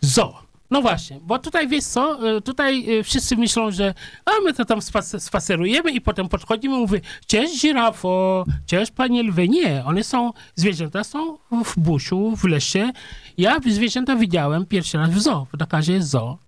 Zo. 0.00 0.49
No 0.70 0.82
właśnie, 0.82 1.20
bo 1.22 1.38
tutaj 1.38 1.68
wiesz 1.68 1.84
co, 1.84 2.28
y, 2.36 2.40
tutaj 2.40 2.98
y, 2.98 3.02
wszyscy 3.02 3.36
myślą, 3.36 3.70
że 3.70 3.94
a 4.24 4.30
my 4.44 4.54
to 4.54 4.64
tam 4.64 4.78
spacerujemy 5.18 5.90
i 5.90 6.00
potem 6.00 6.28
podchodzimy 6.28 6.76
i 6.76 6.80
mówię, 6.80 7.00
cześć 7.26 7.60
żirafo, 7.60 8.44
cześć 8.66 8.92
panie 8.92 9.22
lwy. 9.22 9.48
Nie, 9.48 9.84
one 9.84 10.04
są, 10.04 10.32
zwierzęta 10.54 11.04
są 11.04 11.38
w 11.64 11.78
buszu, 11.78 12.36
w 12.36 12.44
lesie. 12.44 12.90
Ja 13.38 13.60
zwierzęta 13.66 14.16
widziałem 14.16 14.66
pierwszy 14.66 14.98
raz 14.98 15.10
w 15.10 15.20
zoo, 15.20 15.46
w 15.52 15.56
Dakarze 15.56 16.02
zoo. 16.02 16.38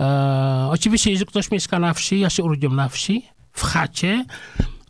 E, 0.00 0.68
oczywiście, 0.70 1.10
jeżeli 1.10 1.26
ktoś 1.26 1.50
mieszka 1.50 1.78
na 1.78 1.94
wsi, 1.94 2.20
ja 2.20 2.30
się 2.30 2.42
urodziłem 2.42 2.76
na 2.76 2.88
wsi, 2.88 3.26
w 3.52 3.62
chacie, 3.62 4.24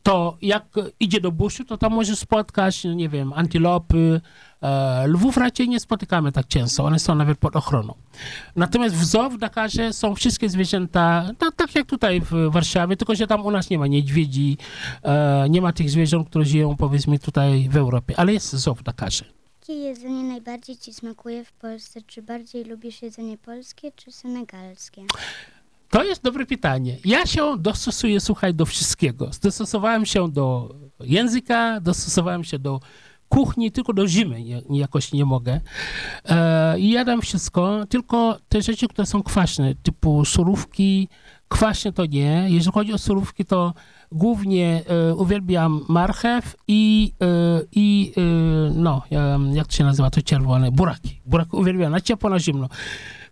to 0.07 0.37
jak 0.43 0.65
idzie 1.01 1.21
do 1.21 1.33
buszu, 1.33 1.65
to 1.65 1.79
tam 1.79 1.93
może 1.93 2.17
spotkać, 2.17 2.85
nie 2.85 3.09
wiem, 3.09 3.33
antylopy, 3.33 4.21
e, 4.63 5.07
lwów 5.07 5.37
raczej 5.37 5.69
nie 5.69 5.81
spotykamy 5.81 6.33
tak 6.33 6.49
często, 6.49 6.85
one 6.85 6.99
są 6.99 7.15
nawet 7.15 7.39
pod 7.39 7.57
ochroną. 7.57 7.95
Natomiast 8.57 8.95
w 8.95 9.05
zoo 9.05 9.31
w 9.31 9.39
Dakarze 9.39 9.93
są 9.93 10.15
wszystkie 10.15 10.49
zwierzęta, 10.49 11.31
tak, 11.39 11.55
tak 11.55 11.75
jak 11.75 11.87
tutaj 11.87 12.21
w 12.21 12.51
Warszawie, 12.51 12.97
tylko 12.97 13.15
że 13.15 13.27
tam 13.27 13.47
u 13.47 13.51
nas 13.51 13.71
nie 13.71 13.79
ma 13.79 13.87
niedźwiedzi, 13.87 14.57
e, 15.03 15.47
nie 15.51 15.63
ma 15.63 15.73
tych 15.73 15.91
zwierząt, 15.91 16.29
które 16.29 16.45
żyją 16.45 16.77
powiedzmy 16.77 17.19
tutaj 17.19 17.69
w 17.69 17.77
Europie, 17.77 18.15
ale 18.17 18.33
jest 18.33 18.57
zoo 18.57 18.75
w 18.75 18.83
Dakarze. 18.83 19.25
Jakie 19.69 19.81
jedzenie 19.81 20.23
najbardziej 20.23 20.77
ci 20.77 20.95
smakuje 20.95 21.45
w 21.45 21.53
Polsce? 21.53 22.01
Czy 22.07 22.23
bardziej 22.23 22.65
lubisz 22.65 23.03
jedzenie 23.03 23.39
polskie 23.39 23.93
czy 23.93 24.13
senegalskie? 24.13 25.03
To 25.97 26.05
jest 26.05 26.23
dobre 26.23 26.47
pytanie. 26.47 26.97
Ja 27.05 27.27
się 27.27 27.59
dostosuję, 27.59 28.21
słuchaj, 28.21 28.55
do 28.55 28.67
wszystkiego. 28.67 29.31
Dostosowałem 29.43 30.07
się 30.07 30.29
do 30.29 30.75
języka, 31.01 31.81
dostosowałem 31.81 32.45
się 32.45 32.59
do 32.59 32.81
kuchni, 33.29 33.73
tylko 33.73 33.93
do 33.93 34.09
zimy 34.09 34.43
nie, 34.43 34.63
jakoś 34.71 35.13
nie 35.13 35.25
mogę. 35.25 35.61
E, 36.25 36.81
jadam 36.81 37.21
wszystko, 37.21 37.87
tylko 37.89 38.39
te 38.49 38.63
rzeczy, 38.63 38.89
które 38.89 39.07
są 39.07 39.23
kwaśne, 39.23 39.75
typu 39.75 40.25
surówki, 40.25 41.09
kwaśne 41.49 41.93
to 41.93 42.07
nie. 42.07 42.47
Jeżeli 42.49 42.73
chodzi 42.75 42.93
o 42.93 42.99
surówki, 42.99 43.45
to 43.45 43.75
głównie 44.13 44.83
e, 44.87 45.15
uwielbiam 45.15 45.81
marchew 45.89 46.57
i, 46.69 47.13
e, 47.23 47.27
i 47.73 48.13
e, 48.17 48.21
no, 48.75 49.03
jak 49.53 49.67
to 49.67 49.73
się 49.73 49.85
nazywa, 49.85 50.11
to 50.11 50.23
czerwone, 50.23 50.71
buraki. 50.71 51.21
Buraki 51.27 51.57
uwielbiam 51.57 51.93
na 51.93 52.01
ciepło, 52.01 52.31
na 52.31 52.39
zimno. 52.39 52.69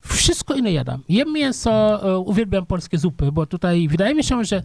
Wszystko 0.06 0.54
inne 0.54 0.72
jadam. 0.72 1.02
Jem 1.08 1.32
mięso, 1.32 1.70
e, 2.10 2.18
uwielbiam 2.18 2.66
polskie 2.66 2.98
zupy, 2.98 3.32
bo 3.32 3.46
tutaj 3.46 3.88
wydaje 3.88 4.14
mi 4.14 4.24
się, 4.24 4.44
że 4.44 4.62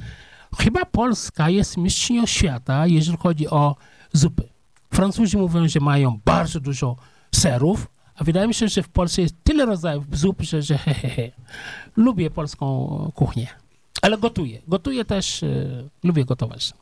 chyba 0.60 0.86
Polska 0.86 1.49
jest 1.49 1.78
mistrzynią 1.78 2.25
świata, 2.25 2.88
jeżeli 2.88 3.17
chodzi 3.17 3.47
o 3.47 3.75
zupy. 4.13 4.49
Francuzi 4.93 5.38
mówią, 5.38 5.67
że 5.67 5.80
mają 5.80 6.19
bardzo 6.25 6.60
dużo 6.60 6.95
serów, 7.36 7.88
a 8.15 8.23
wydaje 8.23 8.47
mi 8.47 8.54
się, 8.54 8.67
że 8.67 8.84
w 8.84 8.89
Polsce 8.89 9.21
jest 9.21 9.36
tyle 9.43 9.65
rodzajów 9.65 10.17
zup, 10.17 10.41
że, 10.41 10.62
że 10.62 10.78
he, 10.78 10.93
he, 10.93 11.10
he. 11.10 11.32
lubię 11.95 12.30
polską 12.30 13.12
kuchnię. 13.15 13.47
Ale 14.02 14.17
gotuję. 14.17 14.62
Gotuję 14.67 15.06
też, 15.06 15.43
e, 15.43 15.47
lubię 16.04 16.25
gotować. 16.25 16.73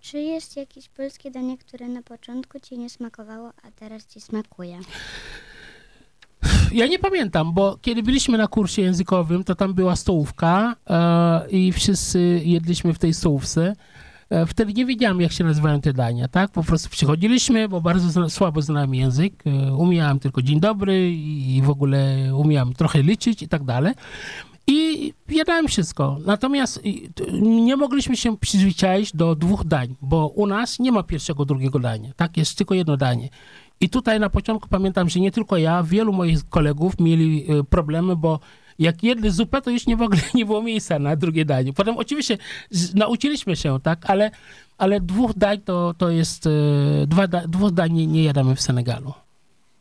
Czy 0.00 0.18
jest 0.18 0.56
jakieś 0.56 0.88
polskie 0.88 1.30
danie, 1.30 1.58
które 1.58 1.88
na 1.88 2.02
początku 2.02 2.60
ci 2.60 2.78
nie 2.78 2.90
smakowało, 2.90 3.52
a 3.62 3.70
teraz 3.70 4.06
ci 4.06 4.20
smakuje? 4.20 4.78
Ja 6.74 6.86
nie 6.86 6.98
pamiętam, 6.98 7.52
bo 7.52 7.78
kiedy 7.82 8.02
byliśmy 8.02 8.38
na 8.38 8.46
kursie 8.46 8.82
językowym, 8.82 9.44
to 9.44 9.54
tam 9.54 9.74
była 9.74 9.96
stołówka 9.96 10.76
e, 10.90 11.50
i 11.50 11.72
wszyscy 11.72 12.42
jedliśmy 12.44 12.94
w 12.94 12.98
tej 12.98 13.14
stołówce. 13.14 13.76
E, 14.30 14.46
wtedy 14.46 14.72
nie 14.72 14.86
wiedziałem, 14.86 15.20
jak 15.20 15.32
się 15.32 15.44
nazywają 15.44 15.80
te 15.80 15.92
dania, 15.92 16.28
tak? 16.28 16.50
Po 16.50 16.62
prostu 16.62 16.88
przychodziliśmy, 16.88 17.68
bo 17.68 17.80
bardzo 17.80 18.10
zna, 18.10 18.28
słabo 18.28 18.62
znałem 18.62 18.94
język. 18.94 19.42
E, 19.46 19.74
umiałem 19.74 20.18
tylko 20.18 20.42
dzień 20.42 20.60
dobry 20.60 21.12
i 21.12 21.62
w 21.64 21.70
ogóle 21.70 22.16
umiałem 22.36 22.72
trochę 22.72 23.02
liczyć 23.02 23.42
i 23.42 23.48
tak 23.48 23.64
dalej. 23.64 23.94
I 24.66 25.12
jadałem 25.28 25.68
wszystko. 25.68 26.18
Natomiast 26.26 26.86
i, 26.86 27.10
nie 27.42 27.76
mogliśmy 27.76 28.16
się 28.16 28.36
przyzwyczaić 28.36 29.12
do 29.16 29.34
dwóch 29.34 29.64
dań, 29.64 29.94
bo 30.02 30.28
u 30.28 30.46
nas 30.46 30.78
nie 30.78 30.92
ma 30.92 31.02
pierwszego, 31.02 31.44
drugiego 31.44 31.78
dania. 31.78 32.12
Tak, 32.16 32.36
jest 32.36 32.58
tylko 32.58 32.74
jedno 32.74 32.96
danie. 32.96 33.28
I 33.80 33.88
tutaj 33.88 34.20
na 34.20 34.30
początku 34.30 34.68
pamiętam, 34.68 35.08
że 35.08 35.20
nie 35.20 35.30
tylko 35.30 35.56
ja, 35.56 35.82
wielu 35.82 36.12
moich 36.12 36.48
kolegów 36.48 37.00
mieli 37.00 37.46
e, 37.48 37.64
problemy, 37.64 38.16
bo 38.16 38.40
jak 38.78 39.02
jedli 39.02 39.30
zupę, 39.30 39.62
to 39.62 39.70
już 39.70 39.86
nie 39.86 39.96
w 39.96 40.02
ogóle 40.02 40.20
nie 40.34 40.46
było 40.46 40.62
miejsca 40.62 40.98
na 40.98 41.16
drugie 41.16 41.44
danie. 41.44 41.72
Potem 41.72 41.96
oczywiście 41.98 42.38
nauczyliśmy 42.94 43.56
się, 43.56 43.80
tak, 43.80 44.10
ale, 44.10 44.30
ale 44.78 45.00
dwóch 45.00 45.34
dań 45.34 45.60
to, 45.60 45.94
to 45.98 46.10
jest, 46.10 46.46
e, 46.46 46.50
dwa, 47.06 47.26
da, 47.26 47.48
dwóch 47.48 47.70
dań 47.70 47.92
nie, 47.92 48.06
nie 48.06 48.24
jadamy 48.24 48.56
w 48.56 48.60
Senegalu. 48.60 49.12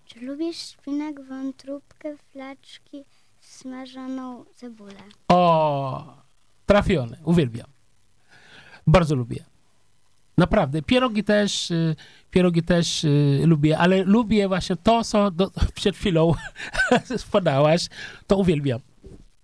Czy 0.05 0.19
lubisz 0.19 0.57
szpinak, 0.57 1.23
wątróbkę, 1.29 2.17
flaczki, 2.31 3.03
smażoną 3.39 4.45
cebulę? 4.55 5.03
O, 5.27 6.13
trafione, 6.65 7.17
uwielbiam. 7.23 7.67
Bardzo 8.87 9.15
lubię. 9.15 9.52
Naprawdę. 10.37 10.81
Pierogi 10.81 11.23
też, 11.23 11.71
y, 11.71 11.95
pierogi 12.31 12.63
też 12.63 13.03
y, 13.03 13.41
lubię, 13.45 13.77
ale 13.77 14.03
lubię 14.03 14.47
właśnie 14.47 14.75
to, 14.75 15.03
co 15.03 15.31
do, 15.31 15.51
przed 15.75 15.95
chwilą 15.95 16.33
podałaś, 17.31 17.87
to 18.27 18.37
uwielbiam. 18.37 18.79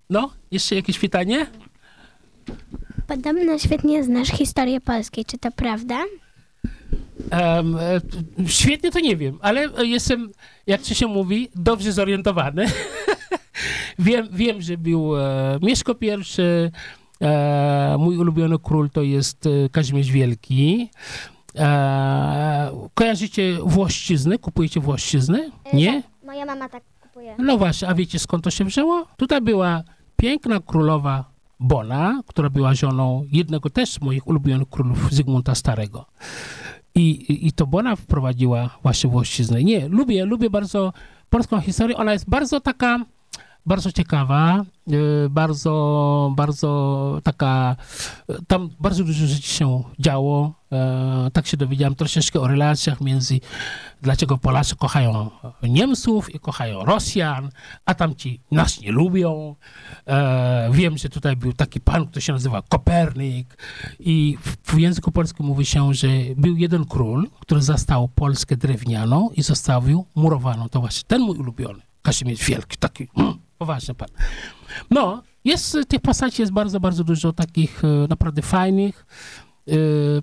No, 0.10 0.34
jeszcze 0.52 0.75
jakieś 0.75 0.99
pytanie? 0.99 1.47
Podobno 3.08 3.60
świetnie 3.60 4.04
znasz 4.04 4.28
historię 4.28 4.82
Polski, 4.82 5.25
czy 5.25 5.38
to 5.38 5.52
prawda? 5.52 6.04
T- 8.02 8.47
świetnie 8.47 8.91
to 8.91 8.99
nie 8.99 9.17
wiem, 9.17 9.39
ale 9.41 9.69
jestem, 9.84 10.32
jak 10.67 10.82
to 10.82 10.93
się 10.93 11.08
mówi, 11.08 11.49
dobrze 11.56 11.91
zorientowany. 11.91 12.65
wiem, 13.99 14.28
wiem, 14.32 14.62
że 14.62 14.78
był 14.78 15.17
e, 15.17 15.60
Mieszko 15.62 15.95
I, 16.02 16.08
mój 17.99 18.17
ulubiony 18.17 18.60
król 18.60 18.89
to 18.89 19.01
jest 19.01 19.45
e, 19.45 19.69
Kazimierz 19.69 20.12
Wielki. 20.12 20.89
E, 21.55 22.71
kojarzycie 22.93 23.58
Włościzny? 23.63 24.39
Kupujecie 24.39 24.79
Włościzny? 24.79 25.51
Nie? 25.73 26.03
Moja 26.25 26.45
mama 26.45 26.69
tak 26.69 26.84
kupuje. 27.01 27.36
No 27.39 27.58
właśnie, 27.58 27.88
a 27.88 27.93
wiecie 27.93 28.19
skąd 28.19 28.43
to 28.43 28.51
się 28.51 28.65
wzięło? 28.65 29.05
Tutaj 29.17 29.41
była 29.41 29.84
piękna 30.15 30.60
królowa 30.60 31.32
Bona, 31.60 32.21
która 32.27 32.49
była 32.49 32.73
żoną 32.73 33.25
jednego 33.32 33.69
też 33.69 33.89
z 33.91 34.01
moich 34.01 34.27
ulubionych 34.27 34.69
królów, 34.69 35.12
Zygmunta 35.12 35.55
Starego. 35.55 36.05
I, 36.95 37.10
i, 37.10 37.47
I 37.47 37.51
to 37.51 37.67
Bona 37.67 37.95
wprowadziła 37.95 38.69
właśnie 38.84 39.10
włościznę. 39.10 39.63
Nie, 39.63 39.88
lubię, 39.88 40.25
lubię 40.25 40.49
bardzo 40.49 40.93
polską 41.29 41.62
historię. 41.62 41.97
Ona 41.97 42.13
jest 42.13 42.29
bardzo 42.29 42.60
taka, 42.60 43.05
bardzo 43.65 43.91
ciekawa, 43.91 44.65
e, 44.88 45.30
bardzo, 45.30 46.34
bardzo 46.36 47.19
taka, 47.24 47.76
e, 48.30 48.34
tam 48.48 48.69
bardzo 48.80 49.04
dużo 49.04 49.28
rzeczy 49.28 49.48
się 49.48 49.84
działo. 50.00 50.54
E, 50.72 51.30
tak 51.34 51.48
się 51.48 51.58
dowiedziałem 51.58 51.95
troszeczkę 51.95 52.39
o 52.39 52.48
relacjach 52.48 53.02
między, 53.02 53.39
dlaczego 54.02 54.38
Polacy 54.38 54.76
kochają 54.76 55.30
Niemców 55.63 56.36
i 56.36 56.39
kochają 56.39 56.86
Rosjan, 56.86 57.50
a 57.86 57.95
tamci 57.95 58.41
nas 58.52 58.82
nie 58.82 58.91
lubią. 58.91 59.56
Wiem, 60.72 60.98
że 60.98 61.10
tutaj 61.10 61.36
był 61.36 61.54
taki 61.54 61.80
pan, 61.82 62.08
który 62.08 62.22
się 62.22 62.34
nazywa 62.34 62.62
Kopernik 62.62 63.58
i 64.00 64.38
w, 64.63 64.80
języku 64.80 65.12
polskim 65.12 65.45
mówi 65.45 65.65
się, 65.65 65.93
że 65.93 66.08
był 66.38 66.58
jeden 66.58 66.86
król, 66.86 67.30
który 67.39 67.62
zastał 67.62 68.08
Polskę 68.08 68.58
drewnianą 68.58 69.30
i 69.30 69.43
zostawił 69.43 70.06
murowaną. 70.15 70.69
To 70.69 70.80
właśnie 70.80 71.04
ten 71.08 71.22
mój 71.22 71.38
ulubiony, 71.38 71.82
Kazimierz 72.02 72.45
Wielki, 72.45 72.78
taki 72.78 73.08
mm, 73.17 73.48
poważny 73.60 73.93
pan. 73.93 74.10
No, 74.91 75.24
jest, 75.45 75.78
tych 75.88 76.02
postaci 76.02 76.41
jest 76.41 76.52
bardzo, 76.52 76.80
bardzo 76.80 77.04
dużo 77.04 77.34
takich 77.34 77.84
e, 77.84 77.88
naprawdę 77.88 78.41
fajnych. 78.41 79.06
E, 79.67 79.74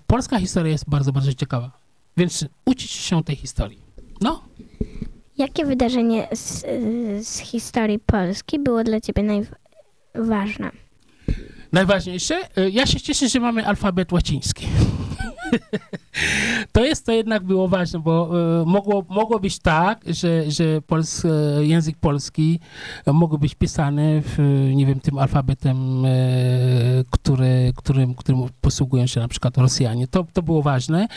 polska 0.07 0.38
historia 0.38 0.72
jest 0.72 0.90
bardzo, 0.90 1.12
bardzo 1.12 1.35
ciekawa. 1.35 1.70
Więc 2.16 2.44
uczyć 2.64 2.90
się 2.90 3.25
tej 3.25 3.37
historii. 3.37 3.79
No, 4.20 4.42
Jakie 5.38 5.64
wydarzenie 5.64 6.29
z, 6.33 6.64
z 7.27 7.38
historii 7.38 7.99
Polski 7.99 8.59
było 8.59 8.85
dla 8.85 9.01
ciebie 9.01 9.22
najważne? 10.14 10.70
najważniejsze, 11.72 12.35
e, 12.57 12.70
ja 12.70 12.87
się 12.87 13.01
cieszę, 13.01 13.29
że 13.29 13.40
mamy 13.40 13.66
alfabet 13.66 14.12
łaciński. 14.12 14.66
to 16.72 16.85
jest 16.85 17.06
to 17.06 17.12
jednak 17.12 17.44
było 17.44 17.68
ważne, 17.68 17.98
bo 17.98 18.30
e, 18.62 18.64
mogło, 18.64 19.04
mogło 19.09 19.40
być 19.40 19.59
tak, 19.59 20.04
że, 20.06 20.50
że 20.50 20.82
pols, 20.82 21.24
e, 21.24 21.28
język 21.64 21.96
polski 21.96 22.61
mógł 23.06 23.38
być 23.38 23.54
pisany 23.54 24.22
w, 24.24 24.38
nie 24.74 24.87
wiem, 24.87 25.00
tym 25.00 25.18
alfabetem, 25.18 26.04
e, 26.04 26.11
który, 27.11 27.72
którym, 27.76 28.14
którym 28.14 28.40
posługują 28.61 29.06
się 29.06 29.20
na 29.20 29.28
przykład 29.28 29.59
Rosjanie. 29.59 30.09
To, 30.09 30.26
to 30.32 30.42
było 30.42 30.62
ważne. 30.62 31.09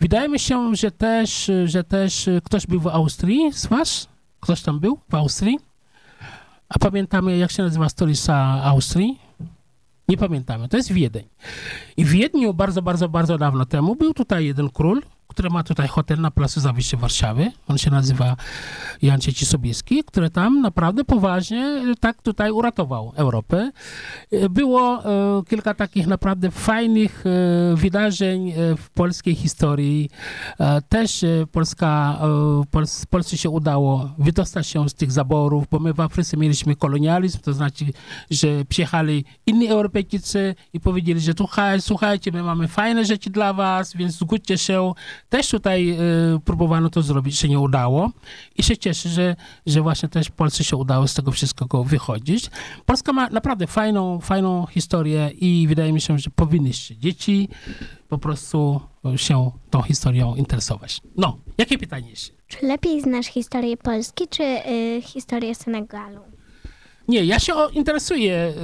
Wydaje 0.00 0.28
mi 0.28 0.38
się, 0.38 0.76
że 0.76 0.90
też, 0.90 1.50
że 1.64 1.84
też 1.84 2.28
ktoś 2.44 2.66
był 2.66 2.80
w 2.80 2.86
Austrii 2.86 3.52
z 3.52 3.66
was? 3.66 4.08
Ktoś 4.40 4.62
tam 4.62 4.80
był 4.80 4.98
w 5.10 5.14
Austrii? 5.14 5.58
A 6.68 6.78
pamiętamy, 6.78 7.36
jak 7.36 7.50
się 7.50 7.62
nazywa 7.62 7.88
stolica 7.88 8.34
Austrii? 8.64 9.18
Nie 10.12 10.18
pamiętamy. 10.18 10.68
To 10.68 10.76
jest 10.76 10.92
Wiedeń. 10.92 11.24
I 11.96 12.04
w 12.04 12.08
Wiedniu 12.08 12.54
bardzo, 12.54 12.82
bardzo, 12.82 13.08
bardzo 13.08 13.38
dawno 13.38 13.66
temu 13.66 13.96
był 13.96 14.14
tutaj 14.14 14.46
jeden 14.46 14.70
król, 14.70 15.02
które 15.32 15.50
ma 15.50 15.62
tutaj 15.62 15.88
hotel 15.88 16.20
na 16.20 16.30
Placu 16.30 16.60
Zawiszy 16.60 16.96
Warszawy. 16.96 17.52
On 17.68 17.78
się 17.78 17.90
nazywa 17.90 18.36
Jan 19.02 19.20
Cieci 19.20 19.46
Sobieski, 19.46 20.04
który 20.04 20.30
tam 20.30 20.60
naprawdę 20.60 21.04
poważnie 21.04 21.64
e, 21.66 21.94
tak 22.00 22.22
tutaj 22.22 22.50
uratował 22.50 23.12
Europę. 23.16 23.70
E, 24.32 24.48
Było 24.48 25.04
e, 25.04 25.42
kilka 25.48 25.74
takich 25.74 26.06
naprawdę 26.06 26.50
fajnych 26.50 27.24
wydarzeń 27.74 28.52
w 28.78 28.90
polskiej 28.90 29.34
historii. 29.34 30.10
Też 30.88 31.24
Polska, 31.52 32.18
Pols- 32.72 33.06
Polsce 33.06 33.36
się 33.36 33.50
udało 33.50 34.10
wydostać 34.18 34.66
się 34.66 34.88
z 34.88 34.94
tych 34.94 35.12
zaborów, 35.12 35.64
bo 35.70 35.78
my 35.78 35.92
w 35.92 36.00
Afryce 36.00 36.36
mieliśmy 36.36 36.76
kolonializm, 36.76 37.38
to 37.38 37.52
znaczy, 37.52 37.84
że 38.30 38.64
przyjechali 38.68 39.24
inni 39.46 39.68
Europejczycy 39.68 40.54
i 40.72 40.80
powiedzieli, 40.80 41.20
że 41.20 41.32
słuchaj, 41.38 41.80
słuchajcie, 41.80 42.32
my 42.32 42.42
mamy 42.42 42.68
fajne 42.68 43.04
rzeczy 43.04 43.30
dla 43.30 43.52
was, 43.52 43.96
więc 43.96 44.18
zgódźcie 44.18 44.58
się. 44.58 44.92
Też 45.32 45.48
tutaj 45.48 45.90
e, 45.90 45.96
próbowano 46.44 46.90
to 46.90 47.02
zrobić, 47.02 47.38
się 47.38 47.48
nie 47.48 47.58
udało 47.58 48.10
i 48.56 48.62
się 48.62 48.76
cieszę, 48.76 49.08
że, 49.08 49.36
że 49.66 49.82
właśnie 49.82 50.08
też 50.08 50.30
Polsce 50.30 50.64
się 50.64 50.76
udało 50.76 51.08
z 51.08 51.14
tego 51.14 51.30
wszystkiego 51.32 51.84
wychodzić. 51.84 52.50
Polska 52.86 53.12
ma 53.12 53.30
naprawdę 53.30 53.66
fajną, 53.66 54.20
fajną 54.20 54.66
historię 54.66 55.30
i 55.40 55.66
wydaje 55.68 55.92
mi 55.92 56.00
się, 56.00 56.18
że 56.18 56.30
powinniście 56.30 56.96
dzieci 56.96 57.48
po 58.08 58.18
prostu 58.18 58.80
się 59.16 59.50
tą 59.70 59.82
historią 59.82 60.34
interesować. 60.34 61.00
No, 61.16 61.36
jakie 61.58 61.78
pytanie? 61.78 62.12
Czy 62.48 62.66
lepiej 62.66 63.00
znasz 63.00 63.26
historię 63.26 63.76
Polski, 63.76 64.28
czy 64.28 64.42
y, 64.42 65.02
historię 65.02 65.54
Senegalu? 65.54 66.20
Nie, 67.08 67.24
ja 67.24 67.38
się 67.38 67.52
interesuję 67.72 68.54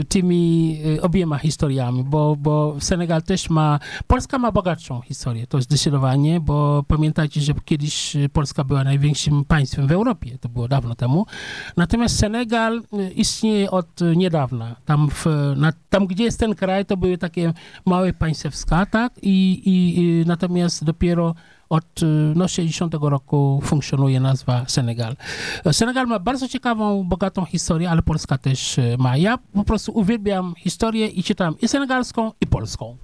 y, 0.00 0.04
tymi 0.04 0.78
y, 0.86 1.02
obiema 1.02 1.38
historiami, 1.38 2.04
bo, 2.04 2.36
bo 2.36 2.76
Senegal 2.80 3.22
też 3.22 3.50
ma, 3.50 3.80
Polska 4.06 4.38
ma 4.38 4.52
bogatszą 4.52 5.00
historię, 5.00 5.46
to 5.46 5.60
zdecydowanie, 5.60 6.40
bo 6.40 6.84
pamiętajcie, 6.88 7.40
że 7.40 7.52
kiedyś 7.64 8.16
y, 8.16 8.28
Polska 8.28 8.64
była 8.64 8.84
największym 8.84 9.44
państwem 9.44 9.86
w 9.86 9.92
Europie, 9.92 10.38
to 10.40 10.48
było 10.48 10.68
dawno 10.68 10.94
temu, 10.94 11.26
natomiast 11.76 12.18
Senegal 12.18 12.78
y, 12.78 13.10
istnieje 13.10 13.70
od 13.70 14.02
y, 14.02 14.16
niedawna. 14.16 14.76
Tam, 14.84 15.08
w, 15.10 15.26
na, 15.56 15.72
tam, 15.90 16.06
gdzie 16.06 16.24
jest 16.24 16.40
ten 16.40 16.54
kraj, 16.54 16.86
to 16.86 16.96
były 16.96 17.18
takie 17.18 17.52
małe 17.86 18.12
państewska, 18.12 18.86
tak, 18.86 19.12
i, 19.22 19.62
i, 19.64 20.00
i 20.00 20.26
natomiast 20.26 20.84
dopiero 20.84 21.34
od 21.68 22.02
y, 22.02 22.06
no, 22.36 22.48
60 22.48 22.94
roku 23.00 23.60
funkcjonuje 23.64 24.20
nazwa 24.20 24.64
Senegal. 24.68 25.16
Senegal 25.72 26.06
ma 26.06 26.18
bardzo 26.18 26.48
ciekawą, 26.48 27.04
bogatą 27.04 27.44
historię, 27.44 27.90
ale 27.90 28.02
Polska 28.02 28.38
też 28.38 28.78
y, 28.78 28.96
ma. 28.98 29.16
Ja 29.16 29.38
po 29.52 29.64
prostu 29.64 29.92
uwielbiam 29.92 30.54
historię 30.58 31.06
i 31.06 31.22
czytam 31.22 31.54
i 31.62 31.68
senegalską, 31.68 32.32
i 32.40 32.46
polską. 32.46 32.96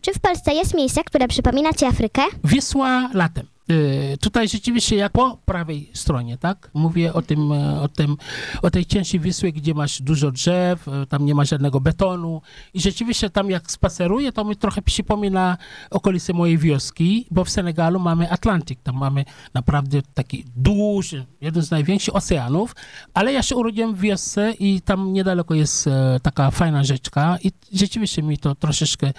Czy 0.00 0.12
w 0.14 0.18
Polsce 0.18 0.54
jest 0.54 0.74
miejsce, 0.74 1.04
które 1.04 1.28
przypomina 1.28 1.72
ci 1.72 1.84
Afrykę? 1.84 2.22
Wisła 2.44 3.10
latem. 3.14 3.53
Y, 3.70 4.16
Tutaj 4.20 4.48
rzeczywiście 4.48 4.96
jak 4.96 5.12
po 5.12 5.38
prawej 5.44 5.90
stronie, 5.94 6.38
tak? 6.38 6.70
Mówię 6.74 7.12
o 7.12 7.22
tym, 7.22 7.52
e, 7.52 7.80
o 7.80 7.88
tym, 7.88 8.16
o 8.62 8.70
tej 8.70 8.86
części 8.86 9.20
Wisły, 9.20 9.52
gdzie 9.52 9.74
masz 9.74 10.02
dużo 10.02 10.30
drzew, 10.30 10.88
e, 10.88 11.06
tam 11.06 11.24
nie 11.24 11.34
ma 11.34 11.44
żadnego 11.44 11.80
betonu. 11.80 12.42
I 12.74 12.80
rzeczywiście 12.80 13.30
tam 13.30 13.50
jak 13.50 13.70
spaceruję, 13.70 14.32
to 14.32 14.44
mi 14.44 14.56
trochę 14.56 14.82
przypomina 14.82 15.56
okolice 15.90 16.32
mojej 16.32 16.58
wioski, 16.58 17.26
bo 17.30 17.44
w 17.44 17.50
Senegalu 17.50 18.00
mamy 18.00 18.30
Atlantyk, 18.30 18.82
tam 18.82 18.96
mamy 18.96 19.24
naprawdę 19.54 20.02
taki 20.14 20.44
duży, 20.56 21.26
jeden 21.40 21.62
z 21.62 21.70
największych 21.70 22.16
oceanów, 22.16 22.76
ale 23.14 23.32
ja 23.32 23.42
się 23.42 23.56
urodziłem 23.56 23.94
w 23.94 24.00
wiosce 24.00 24.52
i 24.58 24.80
tam 24.80 25.12
niedaleko 25.12 25.54
jest 25.54 25.86
e, 25.86 26.20
taka 26.22 26.50
fajna 26.50 26.84
rzeczka 26.84 27.38
i 27.42 27.52
rzeczywiście 27.72 28.22
mi 28.22 28.38
to 28.38 28.54
troszeczkę 28.54 29.12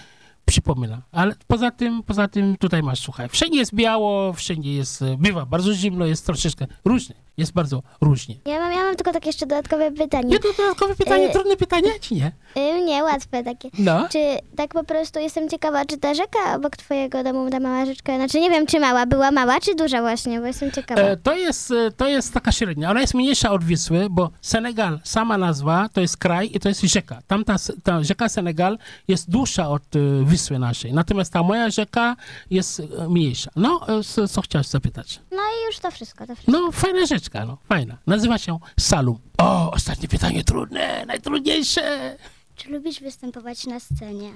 przypomina. 0.45 1.01
Ale 1.11 1.35
poza 1.47 1.71
tym, 1.71 2.03
poza 2.03 2.27
tym 2.27 2.57
tutaj 2.57 2.83
masz, 2.83 2.99
słuchaj, 2.99 3.29
wszędzie 3.29 3.59
jest 3.59 3.75
biało, 3.75 4.33
wszędzie 4.33 4.73
jest, 4.73 5.03
bywa 5.17 5.45
bardzo 5.45 5.73
zimno, 5.73 6.05
jest 6.05 6.25
troszeczkę 6.25 6.67
różnie, 6.85 7.15
jest 7.37 7.53
bardzo 7.53 7.83
różnie. 8.01 8.35
Ja 8.45 8.59
mam, 8.59 8.71
ja 8.71 8.83
mam 8.83 8.95
tylko 8.95 9.11
takie 9.11 9.29
jeszcze 9.29 9.45
dodatkowe 9.45 9.91
pytanie. 9.91 10.27
Nie, 10.29 10.39
to 10.39 10.47
dodatkowe 10.57 10.95
pytanie, 10.95 11.29
Y- 11.29 11.31
trudne 11.33 11.57
pytanie, 11.57 11.91
czy 12.01 12.13
nie? 12.13 12.31
Y, 12.57 12.81
nie, 12.85 13.03
łatwe 13.03 13.43
takie. 13.43 13.69
No. 13.79 14.07
Czy 14.11 14.19
tak 14.55 14.73
po 14.73 14.83
prostu 14.83 15.19
jestem 15.19 15.49
ciekawa, 15.49 15.85
czy 15.85 15.97
ta 15.97 16.13
rzeka 16.13 16.39
obok 16.55 16.77
twojego 16.77 17.23
domu, 17.23 17.49
ta 17.49 17.59
mała 17.59 17.85
rzeczka, 17.85 18.15
znaczy 18.15 18.39
nie 18.39 18.49
wiem, 18.49 18.65
czy 18.67 18.79
mała, 18.79 19.05
była 19.05 19.31
mała, 19.31 19.59
czy 19.59 19.75
duża 19.75 20.01
właśnie, 20.01 20.39
bo 20.39 20.45
jestem 20.47 20.71
ciekawa. 20.71 21.01
E, 21.01 21.17
to, 21.17 21.35
jest, 21.35 21.71
e, 21.71 21.91
to 21.91 22.07
jest 22.07 22.33
taka 22.33 22.51
średnia. 22.51 22.91
Ona 22.91 23.01
jest 23.01 23.13
mniejsza 23.13 23.51
od 23.51 23.63
Wisły, 23.63 24.07
bo 24.09 24.29
Senegal, 24.41 24.99
sama 25.03 25.37
nazwa, 25.37 25.89
to 25.93 26.01
jest 26.01 26.17
kraj 26.17 26.49
i 26.53 26.59
to 26.59 26.69
jest 26.69 26.81
rzeka. 26.81 27.19
Tamta 27.27 27.55
ta 27.83 28.03
rzeka 28.03 28.29
Senegal 28.29 28.77
jest 29.07 29.29
dłuższa 29.29 29.69
od 29.69 29.95
e, 29.95 29.99
Wisły 30.25 30.59
naszej. 30.59 30.93
Natomiast 30.93 31.33
ta 31.33 31.43
moja 31.43 31.69
rzeka 31.69 32.15
jest 32.49 32.79
e, 32.79 33.09
mniejsza. 33.09 33.51
No, 33.55 33.81
co, 34.15 34.27
co 34.27 34.41
chciałeś 34.41 34.67
zapytać? 34.67 35.19
No 35.31 35.37
i 35.37 35.65
już 35.65 35.79
to 35.79 35.91
wszystko, 35.91 36.27
to 36.27 36.35
wszystko. 36.35 36.51
No, 36.51 36.71
fajna 36.71 37.05
rzeczka, 37.25 37.45
no, 37.45 37.57
fajna. 37.69 37.97
Nazywa 38.07 38.37
się 38.37 38.59
Salum. 38.79 39.19
O, 39.37 39.71
ostatnie 39.71 40.07
pytanie 40.07 40.43
trudne, 40.43 41.05
najtrudniejsze. 41.05 42.17
Czy 42.55 42.69
lubisz 42.69 42.99
występować 42.99 43.65
na 43.65 43.79
scenie? 43.79 44.31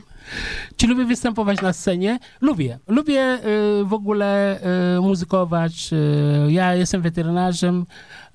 Czy 0.78 0.88
lubię 0.88 1.06
występować 1.06 1.62
na 1.62 1.74
scenie? 1.74 2.20
Lubię. 2.42 2.80
Lubię 2.88 3.40
y, 3.82 3.86
w 3.86 3.94
ogóle 3.94 4.60
y, 4.98 5.02
muzykować. 5.02 5.94
Y, 5.94 6.52
ja 6.52 6.76
jestem 6.76 7.02
weterynarzem, 7.02 7.86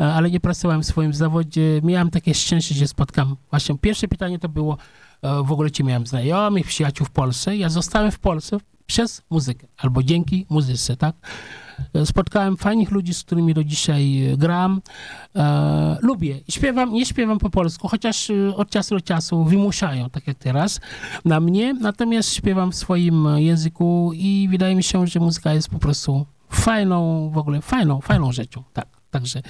y, 0.01 0.05
ale 0.05 0.31
nie 0.31 0.41
pracowałem 0.41 0.83
w 0.83 0.87
swoim 0.87 1.15
zawodzie. 1.15 1.81
Miałem 1.83 2.11
takie 2.11 2.35
szczęście, 2.35 2.75
że 2.75 2.87
spotkam. 2.87 3.37
Właśnie 3.51 3.79
pierwsze 3.79 4.09
pytanie 4.09 4.39
to 4.39 4.49
było, 4.49 4.75
y, 4.75 5.45
w 5.45 5.53
ogóle 5.53 5.71
czy 5.71 5.85
miałem 5.85 6.07
znajomych, 6.07 6.67
przyjaciół 6.67 7.07
w 7.07 7.11
Polsce. 7.11 7.57
Ja 7.57 7.69
zostałem 7.69 8.11
w 8.11 8.19
Polsce 8.19 8.57
przez 8.87 9.23
muzykę, 9.31 9.67
albo 9.77 10.03
dzięki 10.03 10.47
muzyce, 10.51 10.97
tak? 10.97 11.15
Spotkałem 12.05 12.57
fajnych 12.57 12.91
ludzi, 12.91 13.15
z 13.15 13.23
którymi 13.23 13.55
do 13.55 13.65
dzisiaj 13.65 14.33
y, 14.33 14.37
gram. 14.37 14.81
E, 15.37 15.99
lubię. 16.03 16.41
Śpiewam, 16.49 16.93
nie 16.93 17.07
śpiewam 17.07 17.39
po 17.39 17.51
polsku, 17.51 17.89
chociaż 17.89 18.31
y, 18.31 18.53
od 18.57 18.71
czasu 18.71 18.95
do 18.95 19.01
czasu 19.01 19.45
wymuszają, 19.45 20.11
tak 20.11 20.27
jak 20.27 20.39
teraz, 20.39 20.81
na 21.25 21.41
mnie. 21.41 21.75
Natomiast 21.75 22.35
śpiewam 22.35 22.73
w 22.73 22.75
swoim 22.75 23.27
e, 23.27 23.43
języku 23.43 24.11
i 24.15 24.49
wydaje 24.51 24.75
mi 24.75 24.83
się, 24.83 25.07
że 25.07 25.21
muzyka 25.21 25.55
jest 25.55 25.69
po 25.69 25.79
prostu 25.79 26.27
fajną, 26.51 27.31
w 27.31 27.39
ogóle 27.39 27.63
fajną, 27.63 28.01
fajną 28.01 28.33
rzeczą. 28.33 28.63
Tak, 28.73 28.87
także 29.11 29.43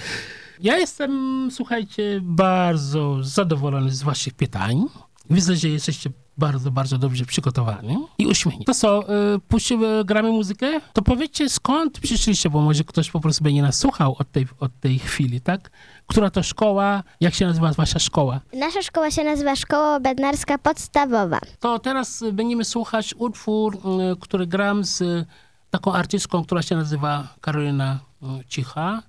ja 0.61 0.77
jestem, 0.77 1.47
słuchajcie, 1.51 2.19
bardzo 2.23 3.23
zadowolony 3.23 3.91
z 3.91 4.03
waszych 4.03 4.33
pytań. 4.33 4.85
Widzę, 5.29 5.55
że 5.55 5.69
jesteście 5.69 6.09
bardzo, 6.37 6.71
bardzo 6.71 6.97
dobrze 6.97 7.25
przygotowani 7.25 7.97
i 8.17 8.27
uśmiechnięci. 8.27 8.65
To 8.65 8.73
co, 8.73 9.15
y, 9.35 9.39
puścimy, 9.39 10.05
gramy 10.05 10.31
muzykę? 10.31 10.81
To 10.93 11.01
powiedzcie, 11.01 11.49
skąd 11.49 11.99
przyszliście, 11.99 12.49
bo 12.49 12.61
może 12.61 12.83
ktoś 12.83 13.11
po 13.11 13.19
prostu 13.19 13.43
będzie 13.43 13.61
nas 13.61 13.79
słuchał 13.79 14.15
od 14.19 14.31
tej, 14.31 14.47
od 14.59 14.79
tej 14.79 14.99
chwili, 14.99 15.41
tak? 15.41 15.71
Która 16.07 16.29
to 16.29 16.43
szkoła? 16.43 17.03
Jak 17.21 17.33
się 17.33 17.45
nazywa 17.45 17.71
wasza 17.71 17.99
szkoła? 17.99 18.39
Nasza 18.53 18.81
szkoła 18.81 19.11
się 19.11 19.23
nazywa 19.23 19.55
Szkoła 19.55 19.99
Bednarska 19.99 20.57
Podstawowa. 20.57 21.39
To 21.59 21.79
teraz 21.79 22.21
y, 22.21 22.33
będziemy 22.33 22.65
słuchać 22.65 23.15
utwór, 23.17 23.75
y, 23.75 23.79
który 24.19 24.47
gram 24.47 24.83
z 24.83 25.01
y, 25.01 25.25
taką 25.71 25.93
artystką, 25.93 26.43
która 26.43 26.61
się 26.61 26.75
nazywa 26.75 27.27
Karolina 27.41 27.99
Cicha. 28.47 29.01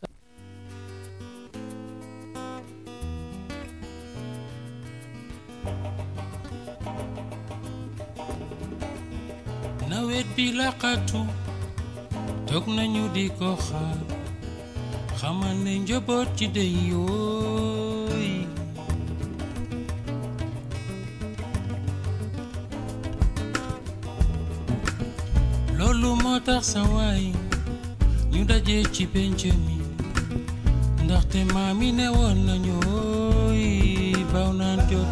Nawet 10.06 10.26
bi 10.36 10.46
laqatu 10.58 11.20
toog 12.46 12.64
nañu 12.76 13.04
di 13.14 13.24
ko 13.38 13.48
xaar 13.66 13.98
xamal 15.18 15.56
ne 15.64 15.72
njaboot 15.82 16.28
ci 16.36 16.46
dey 16.56 16.72
yooy. 16.90 18.30
Loolu 25.78 26.10
moo 26.22 26.38
tax 26.46 26.62
sa 26.72 26.80
waay 26.94 27.24
ñu 28.32 28.40
daje 28.50 28.76
ci 28.94 29.04
penc 29.12 29.40
mi 29.64 29.76
ndaxte 31.04 31.40
maam 31.54 31.78
yi 31.82 31.90
ne 31.98 32.06
woon 32.16 32.38
nañu 32.48 32.74
ooy 32.98 33.64
baaw 34.32 34.50
naan 34.60 34.78
jot. 34.90 35.10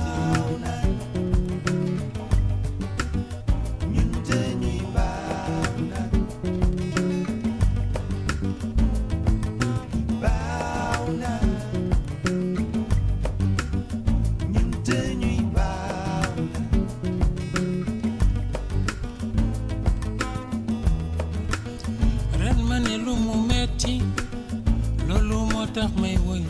tax 25.75 25.91
may 26.01 26.17
woy 26.27 26.43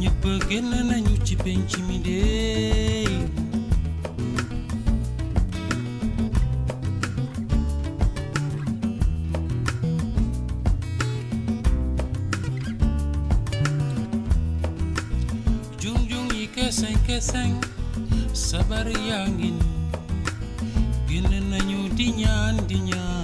ñepp 0.00 0.24
genn 0.48 0.70
nañu 0.88 1.14
ci 1.26 1.34
penc 1.36 1.70
mi 1.86 1.96
de. 2.06 2.20
Jung 15.80 16.02
jung 16.08 16.30
yi 16.32 16.46
keseng 16.56 16.96
keseng 17.06 17.60
sabar 18.32 18.88
yaangi 19.08 19.52
genn 21.08 21.28
nañu 21.52 21.80
di 21.96 22.06
ñaan 22.20 22.56
di 22.68 22.78
ñaan 22.88 23.19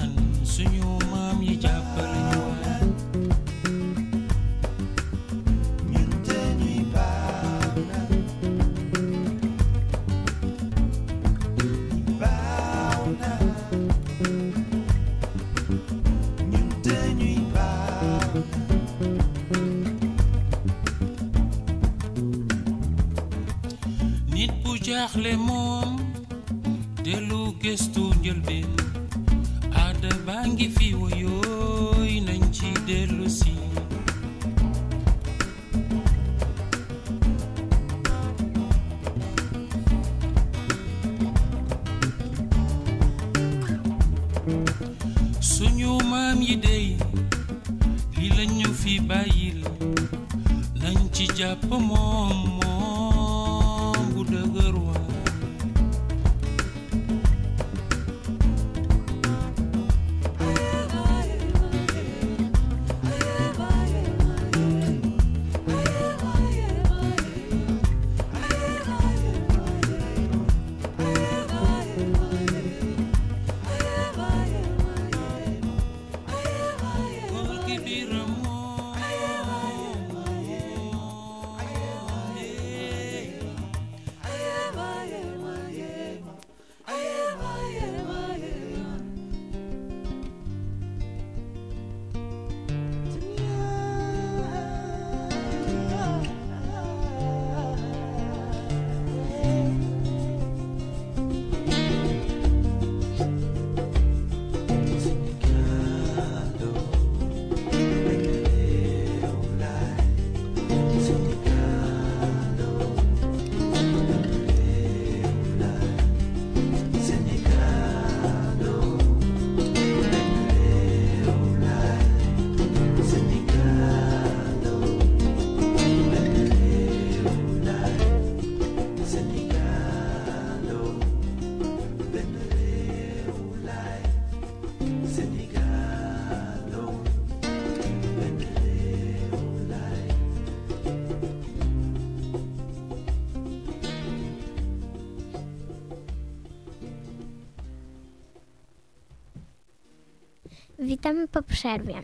Witamy 151.07 151.29
po 151.29 151.43
przerwie. 151.43 151.95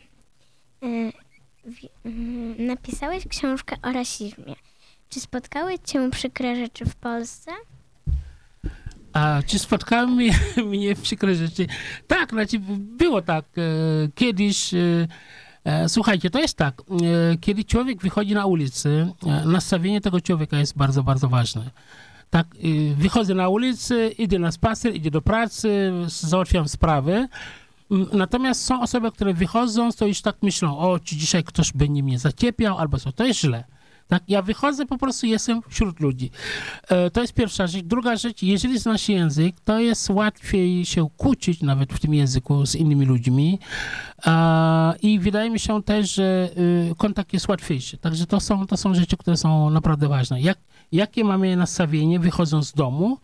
E, 0.83 1.13
mm, 2.05 2.67
Napisałeś 2.67 3.29
książkę 3.29 3.77
o 3.83 3.93
rasizmie. 3.93 4.55
Czy 5.09 5.21
spotkały 5.21 5.79
cię 5.79 6.11
przykre 6.11 6.57
rzeczy 6.57 6.85
w 6.85 6.97
Polsce? 6.97 7.51
A 9.13 9.43
czy 9.47 9.59
spotkały 9.59 10.07
mnie, 10.07 10.33
mnie 10.71 10.95
przykre 10.95 11.35
rzeczy? 11.35 11.67
Tak, 12.07 12.31
znaczy 12.31 12.59
było 12.79 13.23
tak. 13.23 13.45
E, 13.59 13.63
kiedyś, 14.15 14.75
e, 15.65 15.89
słuchajcie, 15.89 16.31
to 16.31 16.39
jest 16.39 16.57
tak. 16.57 16.83
Kiedy 17.41 17.65
człowiek 17.65 18.03
wychodzi 18.03 18.35
na 18.35 18.47
ulicę, 18.47 19.13
nastawienie 19.45 20.01
tego 20.01 20.21
człowieka 20.21 20.59
jest 20.59 20.77
bardzo, 20.77 21.03
bardzo 21.03 21.29
ważne. 21.29 21.71
Tak, 22.31 22.47
wychodzę 22.97 23.35
na 23.35 23.49
ulicę, 23.49 24.09
idę 24.09 24.39
na 24.39 24.53
spacer, 24.53 24.95
idę 24.95 25.11
do 25.11 25.23
pracy, 25.23 25.93
załatwiam 26.07 26.69
sprawę. 26.69 27.29
Natomiast 28.13 28.65
są 28.65 28.83
osoby, 28.83 29.13
które 29.13 29.35
wychodzą, 29.35 29.93
to 29.93 30.07
już 30.07 30.23
tak 30.23 30.37
myślą, 30.43 30.79
o, 30.79 30.99
czy 30.99 31.17
dzisiaj 31.17 31.45
ktoś 31.45 31.73
będzie 31.73 32.03
mnie 32.03 32.19
zaciepiał, 32.19 32.79
albo 32.79 32.99
co, 32.99 33.13
to 33.13 33.25
jest 33.25 33.41
źle. 33.41 33.65
Tak, 34.09 34.23
ja 34.29 34.43
wychodzę, 34.43 34.87
po 34.87 34.99
prostu 34.99 35.27
jestem 35.27 35.61
wśród 35.69 36.01
ludzi. 36.01 36.31
E, 36.89 37.11
To 37.11 37.21
jest 37.21 37.33
pierwsza 37.33 37.67
rzecz. 37.67 37.85
Druga 37.85 38.17
rzecz, 38.17 38.43
jeżeli 38.43 38.79
znasz 38.79 39.09
język, 39.09 39.57
to 39.65 39.81
jest 39.81 40.11
łatwiej 40.11 40.85
się 40.87 41.09
kłócić 41.17 41.61
nawet 41.63 41.93
w 41.93 42.01
tym 42.01 42.15
języku 42.15 42.67
z 42.67 42.75
innymi 42.75 43.07
ludźmi. 43.07 43.59
E, 44.27 44.95
I 45.03 45.19
wydaje 45.19 45.51
mi 45.51 45.61
się 45.61 45.83
też, 45.83 46.15
że 46.15 46.51
y, 46.91 46.95
kontakt 46.99 47.33
jest 47.33 47.49
łatwiejszy. 47.49 47.99
Także 47.99 48.27
to 48.27 48.41
są, 48.41 48.67
to 48.67 48.77
są 48.77 48.95
rzeczy, 48.95 49.17
które 49.17 49.37
są 49.37 49.71
naprawdę 49.71 50.09
ważne. 50.09 50.41
Jak, 50.41 50.59
jakie 50.93 51.25
mamy 51.25 51.57
nastawienie 51.57 52.21
wychodząc 52.21 52.67
z 52.69 52.73
domu 52.73 53.19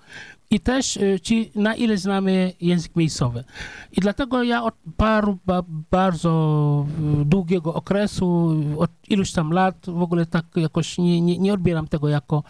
i 0.50 0.60
też 0.60 0.96
y, 0.96 1.20
czy 1.22 1.34
na 1.54 1.74
ile 1.74 1.96
znamy 1.96 2.52
język 2.60 2.96
miejscowy. 2.96 3.44
I 3.92 4.00
dlatego 4.00 4.42
ja 4.42 4.62
od 4.62 4.74
paru 4.96 5.38
ba, 5.46 5.62
bardzo 5.90 6.86
y, 7.20 7.24
długiego 7.24 7.74
okresu, 7.74 8.56
od 8.78 8.90
iluś 9.08 9.32
tam 9.32 9.52
lat 9.52 9.76
w 9.86 10.02
ogóle 10.02 10.26
tak 10.26 10.44
jakoś 10.56 10.98
nie, 10.98 11.20
nie, 11.20 11.38
nie 11.38 11.52
odbieram 11.52 11.88
tego 11.88 12.08
jako 12.08 12.42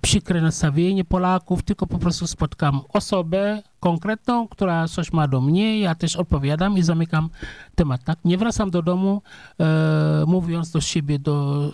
przykre 0.00 0.40
nastawienie 0.40 1.04
Polaków, 1.04 1.62
tylko 1.62 1.86
po 1.86 1.98
prostu 1.98 2.26
spotkam 2.26 2.80
osobę 2.88 3.62
konkretną, 3.80 4.48
która 4.48 4.88
coś 4.88 5.12
ma 5.12 5.28
do 5.28 5.40
mnie, 5.40 5.80
ja 5.80 5.94
też 5.94 6.16
odpowiadam 6.16 6.78
i 6.78 6.82
zamykam 6.82 7.30
temat, 7.74 8.04
tak? 8.04 8.18
Nie 8.24 8.38
wracam 8.38 8.70
do 8.70 8.82
domu 8.82 9.22
e, 9.60 10.24
mówiąc 10.26 10.70
do 10.70 10.80
siebie, 10.80 11.18
do, 11.18 11.70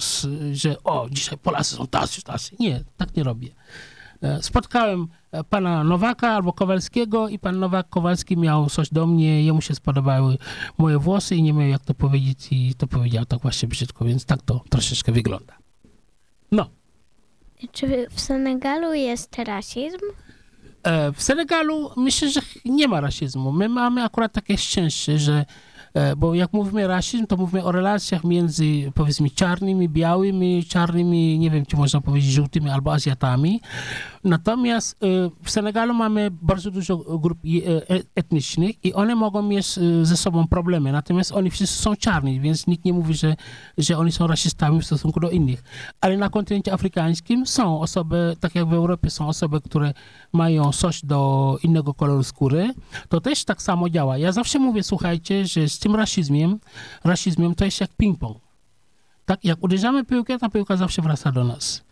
że 0.53 0.83
o, 0.85 1.07
dzisiaj 1.11 1.39
Polacy 1.39 1.77
są 1.77 1.87
tacy, 1.87 2.23
tacy. 2.23 2.57
Nie, 2.61 2.85
tak 2.97 3.17
nie 3.17 3.23
robię. 3.23 3.49
E, 4.23 4.43
Spotkałem 4.43 5.09
e, 5.33 5.45
pana 5.45 5.85
Nowaka 5.85 6.29
albo 6.29 6.53
Kowalskiego 6.53 7.29
i 7.29 7.39
pan 7.39 7.59
Nowak 7.59 7.89
Kowalski 7.89 8.37
miał 8.37 8.67
coś 8.71 8.89
do 8.91 9.07
mnie, 9.07 9.45
jemu 9.45 9.61
się 9.61 9.75
spodobały 9.75 10.39
moje 10.79 10.99
włosy 10.99 11.37
i 11.37 11.43
nie 11.43 11.53
miał 11.53 11.69
jak 11.69 11.83
to 11.85 11.95
powiedzieć 11.95 12.49
i 12.51 12.75
to 12.75 12.87
powiedział 12.87 13.25
tak 13.25 13.41
właśnie 13.41 13.69
brzydko, 13.69 14.05
więc 14.05 14.25
tak 14.25 14.43
to 14.43 14.61
troszeczkę 14.71 15.13
wygląda. 15.13 15.55
No. 16.53 16.67
Czy 17.73 18.07
w 18.11 18.21
Senegalu 18.21 18.93
jest 18.95 19.39
rasizm? 19.39 19.99
E, 20.83 21.13
W 21.13 21.23
Senegalu 21.23 21.91
myślę, 21.97 22.31
że 22.31 22.41
nie 22.65 22.89
ma 22.89 23.01
rasizmu. 23.01 23.53
My 23.53 23.69
mamy 23.69 24.03
akurat 24.05 24.33
takie 24.33 24.59
szczęście, 24.59 25.19
że 25.19 25.45
bo 26.17 26.35
jak 26.35 26.53
mówimy 26.53 26.87
rasizm, 26.87 27.27
to 27.27 27.37
mówimy 27.37 27.65
o 27.65 27.73
relacjach 27.73 28.25
między 28.25 28.93
powiedzmy 28.95 29.31
czarnymi, 29.31 29.89
białymi, 29.89 30.65
czarnymi, 30.65 31.39
nie 31.39 31.51
wiem, 31.51 31.67
czy 31.67 31.77
można 31.77 32.01
powiedzieć 32.01 32.31
żółtymi 32.31 32.71
albo 32.71 32.93
Azjatami. 32.93 33.61
Natomiast 34.27 35.03
e, 35.03 35.07
w 35.43 35.51
Senegalu 35.51 35.95
mamy 35.95 36.31
bardzo 36.31 36.71
dużo 36.71 36.97
grup 36.97 37.39
e, 37.45 37.95
e, 37.95 38.03
etnicznych 38.15 38.85
i 38.85 38.95
one 38.95 39.15
mogą 39.15 39.43
mieć 39.43 39.79
e, 39.79 40.07
ze 40.07 40.17
sobą 40.17 40.49
problemy. 40.49 40.93
Natomiast 40.93 41.33
oni 41.33 41.51
wszyscy 41.51 41.83
są 41.83 41.97
czarni, 41.97 42.41
więc 42.41 42.67
nikt 42.67 42.85
nie 42.85 42.93
mówi, 42.93 43.15
że, 43.15 43.37
że 43.79 43.99
oni 43.99 44.13
są 44.13 44.27
rasistami 44.27 44.81
w 44.81 44.87
stosunku 44.87 45.21
do 45.21 45.31
innych. 45.31 45.63
Ale 46.01 46.17
na 46.17 46.29
kontynencie 46.29 46.73
afrykańskim 46.73 47.47
są 47.47 47.81
osoby, 47.81 48.37
tak 48.41 48.55
jak 48.55 48.69
w 48.69 48.73
Europie 48.73 49.11
są 49.11 49.29
osoby, 49.29 49.61
które 49.61 49.95
mają 50.33 50.73
coś 50.73 51.05
do 51.05 51.59
innego 51.63 51.95
koloru 51.95 52.23
skóry, 52.23 52.75
to 53.09 53.21
też 53.21 53.45
tak 53.45 53.63
samo 53.63 53.89
działa. 53.89 54.19
Ja 54.19 54.33
zawsze 54.33 54.59
mówię, 54.59 54.83
słuchajcie, 54.83 55.47
że 55.47 55.69
z 55.69 55.79
tym 55.79 55.97
rasizmem, 55.97 56.59
rasizmem 57.05 57.55
to 57.55 57.65
jest 57.65 57.81
jak 57.81 57.91
ping-pong. 58.03 58.35
Tak, 59.25 59.45
jak 59.45 59.65
uderzamy 59.65 60.05
piłkę, 60.05 60.39
ta 60.39 60.49
piłka 60.49 60.77
zawsze 60.77 61.03
wraca 61.03 61.33
do 61.33 61.45
nas. 61.45 61.87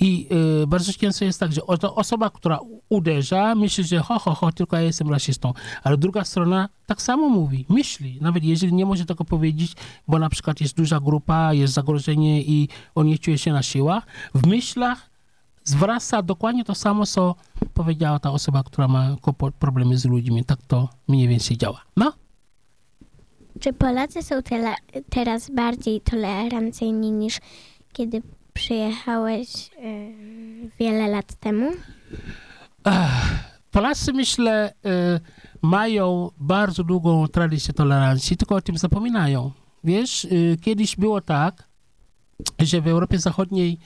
I 0.00 0.28
y, 0.62 0.66
bardzo 0.66 0.92
często 0.92 1.24
jest 1.24 1.40
tak, 1.40 1.52
że 1.52 1.66
osoba, 1.94 2.30
która 2.30 2.58
uderza, 2.88 3.54
myśli, 3.54 3.84
że 3.84 3.98
ho, 3.98 4.18
ho, 4.18 4.34
ho, 4.34 4.52
tylko 4.52 4.76
ja 4.76 4.82
jestem 4.82 5.10
rasistą. 5.10 5.52
Ale 5.82 5.96
druga 5.96 6.24
strona 6.24 6.68
tak 6.86 7.02
samo 7.02 7.28
mówi, 7.28 7.66
myśli, 7.68 8.18
nawet 8.20 8.44
jeżeli 8.44 8.72
nie 8.72 8.86
może 8.86 9.04
tego 9.04 9.24
powiedzieć, 9.24 9.72
bo 10.08 10.18
na 10.18 10.28
przykład 10.30 10.60
jest 10.60 10.76
duża 10.76 11.00
grupa, 11.00 11.54
jest 11.54 11.72
zagrożenie 11.72 12.42
i 12.42 12.68
on 12.94 13.06
nie 13.06 13.18
czuje 13.18 13.38
się 13.38 13.52
na 13.52 13.62
siłach, 13.62 14.06
w 14.34 14.46
myślach 14.46 15.10
zwraca 15.64 16.22
dokładnie 16.22 16.64
to 16.64 16.74
samo, 16.74 17.06
co 17.06 17.34
powiedziała 17.74 18.18
ta 18.18 18.30
osoba, 18.30 18.62
która 18.62 18.88
ma 18.88 19.16
problemy 19.58 19.98
z 19.98 20.04
ludźmi. 20.04 20.44
Tak 20.44 20.58
to 20.66 20.88
mniej 21.08 21.28
więcej 21.28 21.56
działa. 21.56 21.82
No? 21.96 22.12
Czy 23.60 23.72
Polacy 23.72 24.22
są 24.22 24.34
teraz 25.10 25.50
bardziej 25.50 26.00
tolerancyjni 26.00 27.12
niż 27.12 27.38
kiedy 27.92 28.22
przyjechałeś 28.54 29.48
y, 29.68 30.70
wiele 30.78 31.08
lat 31.08 31.34
temu? 31.34 31.70
Polacy, 33.70 34.12
myślę, 34.12 34.72
y, 34.86 35.20
mają 35.62 36.30
bardzo 36.40 36.84
długą 36.84 37.28
tradycję 37.28 37.74
tolerancji, 37.74 38.36
tylko 38.36 38.54
o 38.54 38.60
tym 38.60 38.78
zapominają. 38.78 39.50
Wiesz, 39.84 40.24
y, 40.24 40.56
kiedyś 40.60 40.96
było 40.96 41.20
tak, 41.20 41.70
że 42.58 42.80
w 42.80 42.88
Europie 42.88 43.18
Zachodniej 43.18 43.78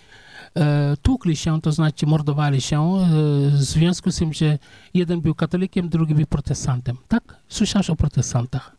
e, 0.54 0.96
tłukli 1.02 1.36
się, 1.36 1.60
to 1.60 1.72
znaczy 1.72 2.06
mordowali 2.06 2.60
się, 2.60 2.96
e, 2.96 3.06
w 3.50 3.62
związku 3.62 4.12
z 4.12 4.16
tym, 4.16 4.32
że 4.32 4.58
jeden 4.94 5.20
był 5.20 5.34
katolikiem, 5.34 5.88
drugi 5.88 6.14
był 6.14 6.26
protestantem. 6.26 6.96
Tak? 7.08 7.36
Słyszałeś 7.48 7.90
o 7.90 7.96
protestantach? 7.96 8.76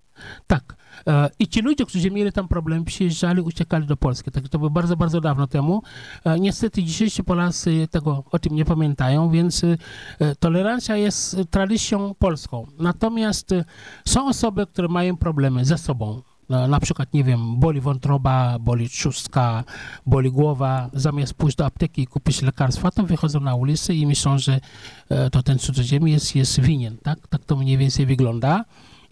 Tak. 0.48 0.76
E, 1.08 1.30
I 1.40 1.48
ci 1.48 1.62
ludzie, 1.62 1.86
którzy 1.86 2.12
mieli 2.12 2.32
tam 2.32 2.48
problem, 2.48 2.86
przyjeżdżali, 2.86 3.42
uciekali 3.42 3.88
do 3.88 3.98
Polski. 3.98 4.32
Tak, 4.32 4.50
to 4.50 4.58
było 4.58 4.70
bardzo, 4.70 4.98
bardzo 4.98 5.22
dawno 5.22 5.48
temu. 5.48 5.82
E, 6.26 6.40
Niestety 6.40 6.84
dzisiejsi 6.84 7.24
Polacy 7.24 7.88
tego 7.92 8.24
o 8.32 8.40
tym 8.40 8.56
nie 8.56 8.66
pamiętają, 8.66 9.30
więc 9.30 9.64
e, 9.64 9.78
tolerancja 10.40 10.96
jest 10.96 11.38
tradycją 11.50 12.16
polską. 12.20 12.68
Natomiast 12.80 13.50
są 14.08 14.28
osoby, 14.28 14.68
które 14.68 14.88
mają 14.88 15.18
problemy 15.18 15.66
ze 15.66 15.78
sobą. 15.78 16.22
Na 16.50 16.80
przykład, 16.80 17.14
nie 17.14 17.24
wiem, 17.24 17.60
boli 17.60 17.82
wątroba, 17.82 18.60
boli 18.60 18.90
trzustka, 18.90 19.64
boli 20.06 20.32
głowa. 20.32 20.90
Zamiast 20.94 21.34
pójść 21.34 21.58
do 21.58 21.66
apteki 21.66 22.02
i 22.02 22.08
kupić 22.08 22.42
lekarstwa, 22.42 22.92
to 22.92 23.04
wychodzą 23.04 23.40
na 23.40 23.56
ulicę 23.56 23.94
i 23.94 24.08
myślą, 24.08 24.38
że 24.38 24.60
to 25.32 25.44
ten 25.44 25.60
cudzoziemiec 25.60 26.36
jest 26.36 26.60
winien. 26.60 26.98
Tak, 27.04 27.28
tak 27.28 27.46
to 27.46 27.56
mniej 27.56 27.78
więcej 27.78 28.06
wygląda. 28.06 28.66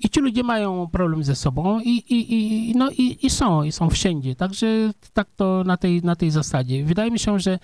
I 0.04 0.10
ci 0.10 0.20
ludzie 0.20 0.44
mają 0.44 0.88
problem 0.88 1.24
ze 1.24 1.36
sobą 1.36 1.80
i, 1.80 1.90
i, 1.90 2.34
i, 2.34 2.76
no 2.76 2.90
i, 2.92 3.26
i 3.26 3.30
są, 3.30 3.64
i 3.64 3.72
są 3.72 3.90
wszędzie. 3.90 4.36
Także 4.36 4.68
tak 5.14 5.28
to 5.36 5.64
na 5.64 5.78
tej, 5.78 6.02
na 6.02 6.16
tej 6.16 6.32
zasadzie. 6.32 6.84
Wydaje 6.84 7.12
mi 7.12 7.20
się, 7.20 7.40
że 7.40 7.60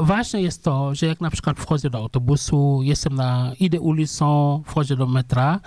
ważne 0.00 0.42
jest 0.42 0.64
to, 0.64 0.94
że 0.94 1.06
jak 1.06 1.20
na 1.20 1.30
przykład 1.30 1.60
wchodzę 1.60 1.90
do 1.90 1.98
autobusu, 1.98 2.80
jestem 2.82 3.14
na, 3.14 3.52
idę 3.60 3.80
ulicą, 3.80 4.62
wchodzę 4.66 4.96
do 4.96 5.06
metra, 5.06 5.60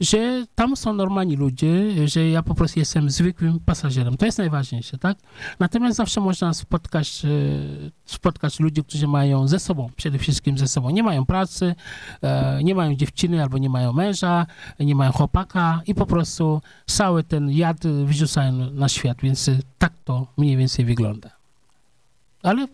że 0.00 0.46
tam 0.54 0.76
są 0.76 0.92
normalni 0.92 1.36
ludzie, 1.36 2.08
że 2.08 2.28
ja 2.28 2.42
po 2.42 2.54
prostu 2.54 2.78
jestem 2.78 3.10
zwykłym 3.10 3.60
pasażerem. 3.60 4.16
To 4.16 4.26
jest 4.26 4.38
najważniejsze, 4.38 4.98
tak? 4.98 5.18
Natomiast 5.58 5.96
zawsze 5.96 6.20
można 6.20 6.54
spotkać, 6.54 7.24
e, 7.24 7.28
spotkać 8.04 8.60
ludzi, 8.60 8.84
którzy 8.84 9.06
mają 9.06 9.48
ze 9.48 9.58
sobą, 9.58 9.90
przede 9.96 10.18
wszystkim 10.18 10.58
ze 10.58 10.68
sobą, 10.68 10.90
nie 10.90 11.02
mają 11.02 11.26
pracy, 11.26 11.74
e, 12.22 12.60
nie 12.64 12.74
mają 12.74 12.94
dziewczyny 12.94 13.42
albo 13.42 13.58
nie 13.58 13.70
mają 13.70 13.92
męża, 13.92 14.46
nie 14.80 14.94
mają 14.94 15.12
chłopaka 15.12 15.82
i 15.86 15.94
po 15.94 16.06
prostu 16.06 16.60
cały 16.86 17.24
ten 17.24 17.50
jad 17.50 17.86
wyrzucają 17.86 18.52
na 18.52 18.88
świat, 18.88 19.18
więc 19.22 19.48
e, 19.48 19.58
tak 19.78 19.92
to 20.04 20.26
mniej 20.36 20.56
więcej 20.56 20.84
wygląda. 20.84 21.30
Ale 22.42 22.66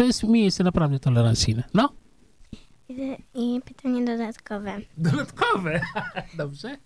to 0.00 0.04
jest 0.04 0.24
miejsce 0.24 0.64
naprawdę 0.64 0.98
tolerancyjne. 0.98 1.62
No, 1.74 1.92
I, 3.34 3.60
pytanie 3.64 4.04
dodatkowe. 4.04 4.80
dodatkowe. 4.98 5.80
Dobrze. 6.38 6.76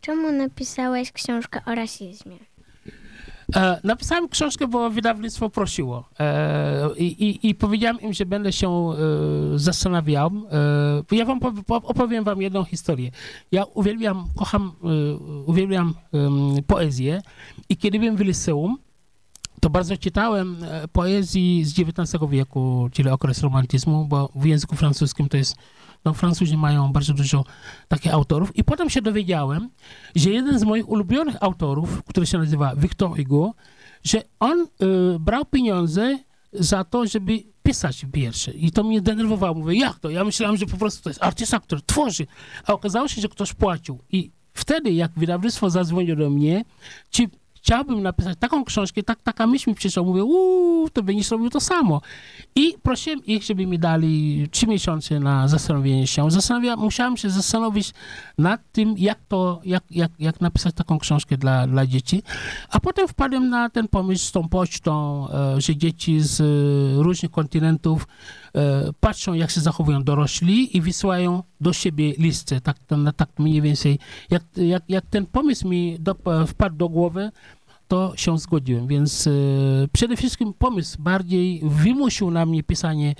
Czemu 0.00 0.32
napisałeś 0.32 1.12
książkę 1.12 1.60
o 1.66 1.74
rasizmie? 1.74 2.36
E, 3.56 3.80
napisałem 3.84 4.28
książkę, 4.28 4.68
bo 4.68 4.90
wydawnictwo 4.90 5.50
prosiło. 5.50 6.08
E, 6.20 6.90
i, 6.98 7.48
i, 7.48 7.54
powiedziałem 7.54 8.00
im, 8.00 8.12
że 8.12 8.26
będę 8.26 8.52
się 8.52 8.68
e, 8.68 8.94
zastanawiał. 9.58 10.30
E, 11.10 11.16
ja 11.16 11.24
wam 11.24 11.40
pow- 11.40 11.64
po- 11.64 11.82
opowiem 11.82 12.24
wam 12.24 12.42
jedną 12.42 12.64
historię. 12.64 13.10
Ja 13.52 13.64
uwielbiam, 13.64 14.24
kocham, 14.36 14.72
e, 14.84 15.16
uwielbiam 15.46 15.94
poezję 16.66 17.22
i 17.68 17.76
kiedy 17.76 17.98
byłem 17.98 18.16
w 18.16 18.20
liceum, 18.20 18.78
to 19.62 19.70
bardzo 19.70 19.96
czytałem 19.96 20.64
e, 20.64 20.88
poezji 20.88 21.64
z 21.64 21.78
XIX 21.78 22.22
wieku, 22.30 22.88
czyli 22.92 23.08
okres 23.08 23.40
romantyzmu, 23.40 24.04
bo 24.04 24.32
w 24.34 24.44
języku 24.44 24.76
francuskim 24.76 25.28
to 25.28 25.36
jest, 25.36 25.56
no 26.04 26.14
Francuzi 26.14 26.56
mają 26.56 26.92
bardzo 26.92 27.14
dużo 27.14 27.44
takich 27.88 28.14
autorów 28.14 28.56
i 28.56 28.64
potem 28.64 28.90
się 28.90 29.02
dowiedziałem, 29.02 29.70
że 30.16 30.30
jeden 30.30 30.58
z 30.58 30.62
moich 30.62 30.88
ulubionych 30.88 31.36
autorów, 31.40 32.02
który 32.04 32.26
się 32.26 32.38
nazywa 32.38 32.76
Victor 32.76 33.16
Hugo, 33.16 33.54
że 34.04 34.22
on 34.40 34.60
y, 34.60 34.66
brał 35.18 35.44
pieniądze 35.44 36.18
za 36.52 36.84
to, 36.84 37.06
żeby 37.06 37.42
pisać 37.62 38.06
wiersze. 38.14 38.52
I 38.52 38.70
to 38.70 38.84
mnie 38.84 39.00
denerwowało. 39.00 39.54
Mówię, 39.54 39.78
jak 39.78 39.98
to? 39.98 40.10
Ja 40.10 40.24
myślałem, 40.24 40.56
że 40.56 40.66
po 40.66 40.76
prostu 40.76 41.02
to 41.02 41.10
jest 41.10 41.22
artysta, 41.22 41.60
który 41.60 41.82
tworzy. 41.86 42.26
A 42.66 42.72
okazało 42.72 43.08
się, 43.08 43.20
że 43.20 43.28
ktoś 43.28 43.52
płacił. 43.52 43.98
I 44.10 44.30
wtedy, 44.54 44.92
jak 44.92 45.12
wydawnictwo 45.16 45.70
zadzwoniło 45.70 46.16
do 46.16 46.30
mnie, 46.30 46.64
czy 47.10 47.28
chciałbym 47.62 48.02
napisać 48.02 48.38
taką 48.38 48.64
książkę, 48.64 49.02
tak, 49.02 49.22
taka 49.22 49.46
myśl 49.46 49.70
mi 49.70 49.76
przyszła. 49.76 50.02
Mówię, 50.02 50.24
uuu, 50.24 50.90
to 50.90 51.02
będziesz 51.02 51.30
robił 51.30 51.50
to 51.50 51.60
samo. 51.60 52.00
I 52.54 52.74
prosiłem 52.82 53.26
ich, 53.26 53.42
żeby 53.42 53.66
mi 53.66 53.78
dali 53.78 54.48
trzy 54.50 54.66
miesiące 54.66 55.20
na 55.20 55.48
zastanowienie 55.48 56.06
się. 56.06 56.30
Zastanawia, 56.30 56.76
musiałem 56.76 57.16
się 57.16 57.30
zastanowić 57.30 57.92
nad 58.38 58.60
tym, 58.72 58.94
jak 58.98 59.18
to, 59.28 59.60
jak, 59.64 59.84
jak, 59.90 60.10
jak 60.18 60.40
napisać 60.40 60.74
taką 60.74 60.98
książkę 60.98 61.36
dla, 61.36 61.66
dla 61.66 61.86
dzieci. 61.86 62.22
A 62.70 62.80
potem 62.80 63.08
wpadłem 63.08 63.48
na 63.48 63.70
ten 63.70 63.88
pomysł 63.88 64.24
z 64.24 64.32
tą 64.32 64.48
pocztą, 64.48 65.26
e, 65.30 65.60
że 65.60 65.76
dzieci 65.76 66.20
z 66.20 66.40
e, 66.40 67.02
różnych 67.02 67.30
kontynentów 67.30 68.06
patrzą, 69.00 69.34
jak 69.34 69.50
się 69.50 69.60
zachowują 69.60 70.04
dorośli 70.04 70.76
i 70.76 70.80
wysyłają 70.80 71.42
do 71.60 71.72
siebie 71.72 72.12
listy. 72.18 72.60
Tak, 72.60 72.78
to, 72.78 72.96
na- 72.96 73.12
tak 73.12 73.28
mniej 73.38 73.62
więcej. 73.62 73.98
Jak, 74.30 74.42
jak, 74.56 74.82
jak 74.88 75.06
ten 75.06 75.26
pomysł 75.26 75.68
mi 75.68 75.96
do, 76.00 76.16
wpadł 76.46 76.76
do 76.76 76.88
głowy, 76.88 77.30
to 77.88 78.12
się 78.16 78.38
zgodziłem. 78.38 78.86
Więc 78.86 79.26
e, 79.26 79.30
przede 79.92 80.16
wszystkim 80.16 80.54
pomysł 80.54 81.02
bardziej 81.02 81.60
wymusił 81.64 82.30
na 82.30 82.46
mnie 82.46 82.62
pisanie 82.62 83.14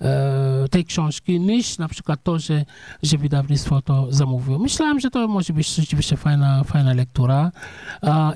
e, 0.00 0.68
tej 0.70 0.84
książki, 0.84 1.40
niż 1.40 1.78
na 1.78 1.88
przykład 1.88 2.22
to, 2.22 2.38
że, 2.38 2.64
że 3.02 3.18
wydawnictwo 3.18 3.82
to 3.82 4.06
zamówiło. 4.10 4.58
Myślałem, 4.58 5.00
że 5.00 5.10
to 5.10 5.28
może 5.28 5.52
być 5.52 5.74
rzeczywiście 5.74 6.16
fajna, 6.16 6.64
fajna 6.64 6.92
lektura. 6.94 7.52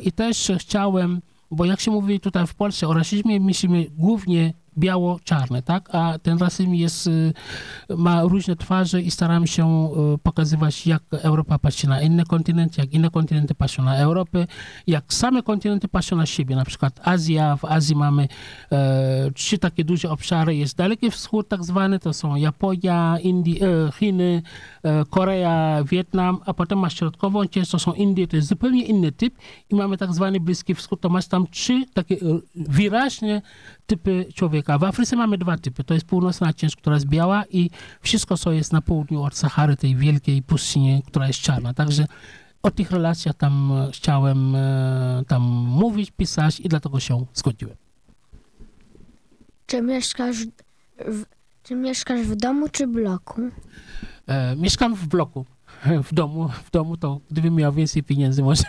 I 0.02 0.12
też 0.12 0.52
chciałem, 0.58 1.20
bo 1.50 1.64
jak 1.64 1.80
się 1.80 1.90
mówi 1.90 2.20
tutaj 2.20 2.46
w 2.46 2.54
Polsce 2.54 2.88
o 2.88 2.94
rasizmie, 2.94 3.40
myślimy 3.40 3.86
głównie 3.98 4.54
biało-czarne, 4.78 5.62
tak? 5.62 5.88
A 5.94 6.18
ten 6.18 6.38
rasizm 6.38 6.74
jest, 6.74 7.06
y, 7.06 7.32
ma 7.96 8.22
różne 8.22 8.56
twarze 8.56 9.02
i 9.02 9.10
staramy 9.10 9.46
się 9.46 9.88
y, 10.14 10.18
pokazywać, 10.18 10.86
jak 10.86 11.02
Europa 11.10 11.58
patrzy 11.58 11.88
na 11.88 12.00
inne 12.00 12.24
kontynenty, 12.24 12.80
jak 12.80 12.92
inne 12.92 13.10
kontynenty 13.10 13.54
patrzą 13.54 13.82
na 13.82 13.96
Europę, 13.96 14.46
jak 14.86 15.12
same 15.14 15.42
kontynenty 15.42 15.88
patrzą 15.88 16.16
na 16.16 16.26
siebie. 16.26 16.56
Na 16.56 16.64
przykład 16.64 17.00
Azja, 17.04 17.56
w 17.56 17.64
Azji 17.64 17.96
mamy 17.96 18.28
e, 18.72 19.30
trzy 19.34 19.58
takie 19.58 19.84
duże 19.84 20.10
obszary. 20.10 20.56
Jest 20.56 20.76
Daleki 20.76 21.10
Wschód 21.10 21.48
tak 21.48 21.64
zwany, 21.64 21.98
to 21.98 22.12
są 22.12 22.36
Japonia, 22.36 23.18
Indie, 23.22 23.66
e, 23.66 23.92
Chiny, 23.92 24.42
e, 24.82 25.04
Korea, 25.10 25.84
Wietnam, 25.84 26.38
a 26.46 26.54
potem 26.54 26.78
masz 26.78 26.98
środkową 26.98 27.48
część, 27.48 27.70
to 27.70 27.78
są 27.78 27.92
Indie, 27.92 28.26
to 28.26 28.36
jest 28.36 28.48
zupełnie 28.48 28.84
inny 28.84 29.12
typ 29.12 29.34
i 29.70 29.74
mamy 29.74 29.96
tak 29.96 30.14
zwany 30.14 30.40
Bliski 30.40 30.74
Wschód, 30.74 31.00
to 31.00 31.08
masz 31.08 31.26
tam 31.28 31.46
trzy 31.46 31.84
takie 31.94 32.14
e, 32.14 32.18
wyraźne 32.54 33.42
typy 33.86 34.26
człowieka. 34.34 34.61
W 34.78 34.84
Afryce 34.84 35.16
mamy 35.16 35.38
dwa 35.38 35.56
typy. 35.58 35.84
To 35.84 35.94
jest 35.94 36.06
północna 36.06 36.52
część, 36.52 36.76
która 36.76 36.96
jest 36.96 37.06
biała 37.06 37.44
i 37.50 37.70
wszystko, 38.00 38.36
co 38.36 38.52
jest 38.52 38.72
na 38.72 38.82
południu 38.82 39.22
od 39.22 39.36
Sahary, 39.36 39.76
tej 39.76 39.96
wielkiej 39.96 40.42
pustyni, 40.42 41.02
która 41.06 41.26
jest 41.26 41.40
czarna. 41.40 41.74
Także 41.74 42.06
o 42.62 42.70
tych 42.70 42.90
relacjach 42.90 43.36
tam 43.36 43.72
e, 43.72 43.90
chciałem 43.92 44.56
e, 44.56 45.22
tam 45.28 45.42
mówić, 45.68 46.10
pisać 46.10 46.60
i 46.60 46.68
dlatego 46.68 47.00
się 47.00 47.26
zgodziłem. 47.34 47.76
Czy 49.66 49.82
mieszkasz 49.82 50.36
w, 50.98 51.24
czy 51.62 51.74
mieszkasz 51.74 52.20
w 52.20 52.36
domu 52.36 52.68
czy 52.68 52.86
bloku? 52.86 53.40
E, 54.26 54.56
mieszkam 54.56 54.94
w 54.94 55.06
bloku. 55.06 55.44
w 56.08 56.14
domu, 56.14 56.48
w 56.64 56.70
domu 56.70 56.96
to 56.96 57.20
gdybym 57.30 57.54
miał 57.54 57.72
więcej 57.72 58.02
pieniędzy, 58.02 58.42
może. 58.52 58.64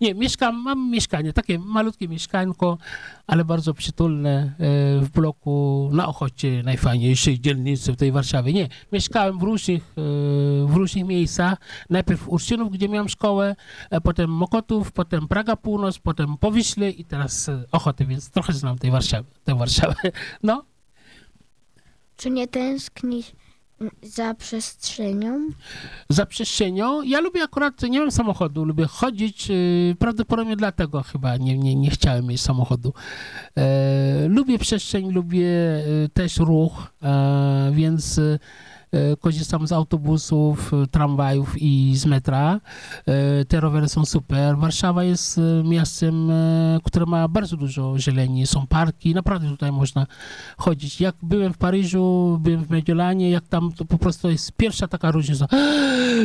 Nie, 0.00 0.14
mieszkam, 0.14 0.62
mam 0.62 0.90
mieszkanie, 0.90 1.32
takie 1.32 1.58
malutkie 1.58 2.08
mieszkanko, 2.08 2.78
ale 3.26 3.44
bardzo 3.44 3.74
przytulne 3.74 4.30
e, 4.30 4.54
w 5.00 5.10
bloku 5.14 5.90
na 5.92 6.06
Ochocie, 6.06 6.62
najfajniejszej 6.62 7.40
dzielnicy 7.40 7.92
w 7.92 7.96
tej 7.96 8.12
Warszawie. 8.12 8.52
Nie, 8.52 8.68
mieszkałem 8.92 9.38
w 9.38 9.42
różnych, 9.42 9.82
e, 9.82 9.94
w 10.66 10.74
różnych 10.74 11.06
miejscach. 11.06 11.58
Najpierw 11.90 12.28
Urszynów, 12.28 12.72
gdzie 12.72 12.88
miałem 12.88 13.08
szkołę, 13.08 13.56
e, 13.90 14.00
potem 14.00 14.30
Mokotów, 14.30 14.92
potem 14.92 15.28
Praga 15.28 15.56
Północ, 15.56 15.98
potem 15.98 16.36
Powiśle 16.36 16.90
i 16.90 17.04
teraz 17.04 17.50
Ochoty, 17.72 18.06
więc 18.06 18.30
trochę 18.30 18.52
znam 18.52 18.78
tej 18.78 18.90
Warszawy, 18.90 19.28
tę 19.44 19.54
Warszawę. 19.54 19.94
No, 20.42 20.64
Czy 22.16 22.30
nie 22.30 22.48
tęsknisz 22.48 23.32
za 24.02 24.34
przestrzenią? 24.34 25.50
za 26.08 26.26
przestrzenią. 26.26 27.02
Ja 27.02 27.20
lubię 27.20 27.42
akurat, 27.42 27.82
nie 27.82 28.00
mam 28.00 28.10
samochodu, 28.10 28.64
lubię 28.64 28.86
chodzić, 28.86 29.48
yy, 29.48 29.96
prawdopodobnie 29.98 30.56
dlatego 30.56 31.02
chyba 31.02 31.36
nie, 31.36 31.58
nie, 31.58 31.74
nie 31.74 31.90
chciałem 31.90 32.26
mieć 32.26 32.40
samochodu. 32.40 32.92
E, 33.56 34.28
lubię 34.28 34.58
przestrzeń, 34.58 35.12
lubię 35.12 35.48
e, 35.48 35.82
też 36.14 36.36
ruch, 36.38 36.92
e, 37.02 37.72
więc 37.74 38.20
korzystam 39.20 39.66
z 39.66 39.72
autobusów, 39.72 40.74
e, 40.74 40.86
tramwajów 40.86 41.62
i 41.62 41.96
z 41.96 42.06
metra. 42.06 42.60
E, 43.06 43.44
te 43.44 43.60
rowery 43.60 43.88
są 43.88 44.04
super. 44.04 44.56
Warszawa 44.56 45.04
jest 45.04 45.38
e, 45.38 45.62
miastem, 45.64 46.30
e, 46.30 46.78
które 46.84 47.06
ma 47.06 47.28
bardzo 47.28 47.56
dużo 47.56 47.98
zieleni, 47.98 48.46
są 48.46 48.66
parki, 48.66 49.14
naprawdę 49.14 49.48
tutaj 49.48 49.72
można 49.72 50.06
chodzić. 50.56 51.00
Jak 51.00 51.14
byłem 51.22 51.52
w 51.52 51.58
Paryżu, 51.58 52.38
byłem 52.40 52.64
w 52.64 52.70
Mediolanie, 52.70 53.30
jak 53.30 53.48
tam 53.48 53.72
to 53.72 53.84
po 53.84 53.98
prostu 53.98 54.30
jest 54.30 54.52
pierwsza 54.52 54.88
taka 54.88 55.10
różnica. 55.10 55.46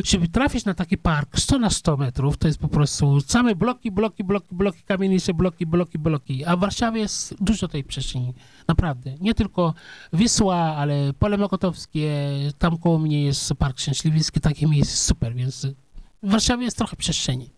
Żeby 0.05 0.27
trafić 0.27 0.65
na 0.65 0.73
taki 0.73 0.97
park 0.97 1.39
100 1.39 1.59
na 1.59 1.69
100 1.69 1.97
metrów, 1.97 2.37
to 2.37 2.47
jest 2.47 2.59
po 2.59 2.67
prostu 2.67 3.21
same 3.21 3.55
bloki, 3.55 3.91
bloki, 3.91 4.23
bloki, 4.23 4.55
bloki, 4.55 4.83
kamienice, 4.83 5.33
bloki, 5.33 5.65
bloki, 5.65 5.99
bloki. 5.99 6.45
A 6.45 6.55
w 6.55 6.59
Warszawie 6.59 7.01
jest 7.01 7.35
dużo 7.43 7.67
tej 7.67 7.83
przestrzeni. 7.83 8.33
Naprawdę. 8.67 9.15
Nie 9.19 9.33
tylko 9.33 9.73
Wisła, 10.13 10.57
ale 10.57 11.13
Pole 11.19 11.37
Mokotowskie, 11.37 12.11
tam 12.59 12.77
koło 12.77 12.99
mnie 12.99 13.23
jest 13.23 13.53
Park 13.53 13.79
Szczęśliwicki, 13.79 14.39
takie 14.39 14.67
miejsce 14.67 14.91
jest 14.91 15.03
super, 15.03 15.33
więc 15.35 15.65
w 16.23 16.31
Warszawie 16.31 16.65
jest 16.65 16.77
trochę 16.77 16.95
przestrzeni. 16.95 17.49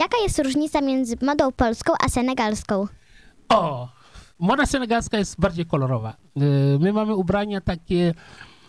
Jaka 0.00 0.16
jest 0.22 0.38
różnica 0.38 0.80
między 0.80 1.16
modą 1.22 1.52
polską 1.52 1.92
a 2.04 2.08
senegalską? 2.08 2.86
O, 3.48 3.88
moda 4.38 4.66
senegalska 4.66 5.18
jest 5.18 5.40
bardziej 5.40 5.66
kolorowa. 5.66 6.16
Y, 6.36 6.78
My 6.80 6.92
mamy 6.92 7.14
ubrania 7.14 7.60
takie 7.60 8.14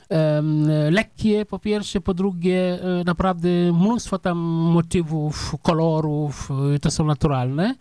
em, 0.09 0.67
lekkie 0.91 1.45
po 1.45 1.59
pierwsze, 1.59 2.01
po 2.01 2.13
drugie 2.13 2.79
e, 2.81 3.03
naprawdę 3.03 3.49
mnóstwo 3.73 4.19
tam 4.19 4.37
motywów, 4.73 5.55
kolorów, 5.61 6.49
y, 6.75 6.79
to 6.79 6.91
są 6.91 7.05
naturalne. 7.05 7.75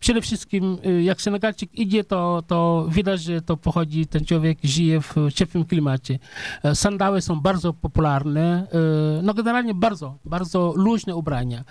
Przede 0.00 0.20
wszystkim 0.20 0.78
y, 0.86 1.02
jak 1.02 1.22
Senegalczyk 1.22 1.74
idzie, 1.74 2.04
to, 2.04 2.42
to 2.46 2.86
widać, 2.90 3.22
że 3.22 3.42
to 3.42 3.56
pochodzi, 3.56 4.06
ten 4.06 4.24
człowiek 4.24 4.58
żyje 4.64 5.00
w 5.00 5.14
ciepłym 5.34 5.64
klimacie. 5.64 6.18
E, 6.62 6.74
Sandały 6.74 7.22
są 7.22 7.40
bardzo 7.40 7.72
popularne, 7.72 8.66
e, 9.18 9.22
no 9.22 9.34
generalnie 9.34 9.74
bardzo, 9.74 10.18
bardzo 10.24 10.72
luźne 10.76 11.16
ubrania. 11.16 11.64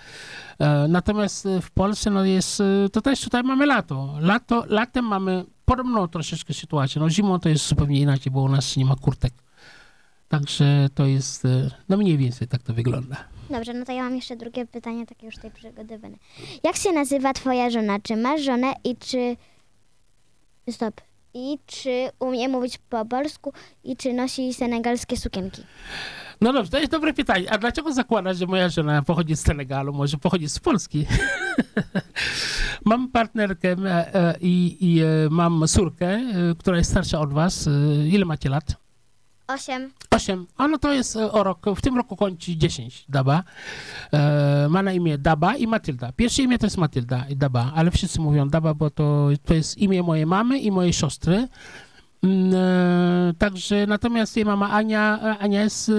E, 0.59 0.88
Natomiast 0.88 1.47
w 1.61 1.71
Polsce 1.71 2.09
no 2.09 2.25
jest, 2.25 2.63
to 2.91 3.01
też 3.01 3.21
tutaj 3.21 3.43
mamy 3.43 3.65
lato. 3.65 4.15
lato. 4.19 4.65
Latem 4.67 5.05
mamy 5.05 5.45
podobną 5.65 6.07
troszeczkę 6.07 6.53
sytuację. 6.53 7.01
No 7.01 7.09
zimą 7.09 7.39
to 7.39 7.49
jest 7.49 7.67
zupełnie 7.67 7.99
inaczej, 7.99 8.32
bo 8.32 8.41
u 8.41 8.49
nas 8.49 8.78
nie 8.78 8.86
ma 8.86 8.95
kurtek. 8.95 9.34
Także 10.28 10.89
to 10.95 11.05
jest, 11.05 11.47
no 11.89 11.97
mniej 11.97 12.17
więcej 12.17 12.47
tak 12.47 12.63
to 12.63 12.73
wygląda. 12.73 13.36
Dobrze, 13.50 13.74
no 13.74 13.86
to 13.86 13.91
ja 13.91 14.04
mam 14.04 14.16
jeszcze 14.16 14.36
drugie 14.36 14.66
pytanie, 14.66 15.06
takie 15.06 15.26
już 15.26 15.38
tej 15.38 15.52
przygotowane. 15.52 16.18
Jak 16.64 16.76
się 16.76 16.91
nazywa 16.91 17.34
twoja 17.34 17.70
żona? 17.70 18.00
Czy 18.00 18.16
masz 18.16 18.41
żonę 18.41 18.74
i 18.84 18.95
czy... 18.95 19.36
Stop. 20.70 21.02
I 21.34 21.60
czy 21.66 22.10
umie 22.20 22.50
mówić 22.50 22.78
po 22.89 23.06
polsku 23.06 23.54
i 23.84 23.98
czy 23.98 24.14
nosi 24.14 24.54
senegalskie 24.54 25.18
sukienki? 25.18 25.62
No 26.41 26.54
dobrze, 26.54 26.72
to 26.72 26.80
jest 26.80 26.91
dobre 26.91 27.14
pytanie. 27.14 27.52
A 27.52 27.58
dlaczego 27.58 27.93
zakładasz, 27.93 28.38
że 28.38 28.45
moja 28.45 28.70
żona 28.70 29.02
pochodzi 29.02 29.36
z 29.36 29.41
Senegalu, 29.41 29.93
może 29.93 30.18
pochodzi 30.18 30.50
z 30.50 30.60
Polski? 30.60 31.06
mam 32.86 33.12
partnerkę 33.12 33.72
e, 33.72 34.16
e, 34.16 34.36
i, 34.41 34.78
i 34.82 35.02
e, 35.02 35.06
mam 35.30 35.68
córkę, 35.68 36.22
która 36.60 36.78
jest 36.78 36.89
starsza 36.89 37.20
od 37.20 37.34
was. 37.34 37.70
Ile 38.08 38.26
macie 38.26 38.50
lat? 38.50 38.86
Osiem. 39.48 39.91
Osiem. 40.12 40.48
A 40.58 40.68
no 40.68 40.78
to 40.78 40.93
jest 40.93 41.16
e, 41.16 41.32
o 41.32 41.43
rok, 41.43 41.66
w 41.76 41.82
tym 41.82 41.98
roku 41.98 42.16
kończy 42.16 42.58
10, 42.58 43.06
Daba. 43.10 43.43
E, 44.14 44.68
ma 44.70 44.84
na 44.84 44.93
imię 44.93 45.18
Daba 45.18 45.56
i 45.56 45.68
Matylda. 45.68 46.12
Pierwsze 46.12 46.43
imię 46.43 46.58
to 46.58 46.66
jest 46.66 46.78
Matylda 46.78 47.26
i 47.30 47.36
Daba, 47.36 47.72
ale 47.76 47.91
wszyscy 47.91 48.22
mówią 48.22 48.50
Daba, 48.50 48.74
bo 48.74 48.89
to, 48.89 49.30
to 49.45 49.54
jest 49.54 49.78
imię 49.78 50.04
mojej 50.04 50.26
mamy 50.26 50.60
i 50.60 50.72
mojej 50.72 50.93
siostry. 50.93 51.48
Mm, 52.24 52.47
E, 53.28 53.34
także 53.38 53.88
natomiast 53.88 54.36
jej 54.36 54.45
mama 54.45 54.70
Ania, 54.70 55.20
e, 55.24 55.38
Ania 55.38 55.63
jest 55.63 55.89
e, 55.89 55.93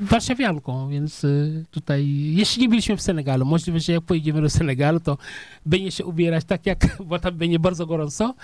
warszawianką, 0.00 0.88
więc 0.88 1.26
tutaj, 1.70 2.08
jeśli 2.08 2.62
nie 2.62 2.68
byliśmy 2.68 2.96
w 2.96 3.02
Senegalu, 3.02 3.44
możliwe, 3.44 3.80
że 3.80 3.92
jak 3.92 4.02
pojedziemy 4.02 4.42
do 4.42 4.50
Senegalu, 4.50 5.00
to 5.00 5.18
będzie 5.66 5.90
się 5.90 6.04
ubierać 6.04 6.44
tak 6.44 6.66
jak, 6.66 6.78
bo 7.08 7.18
tam 7.18 7.34
będzie 7.34 7.58
bardzo 7.58 7.86
gorąco, 7.86 8.34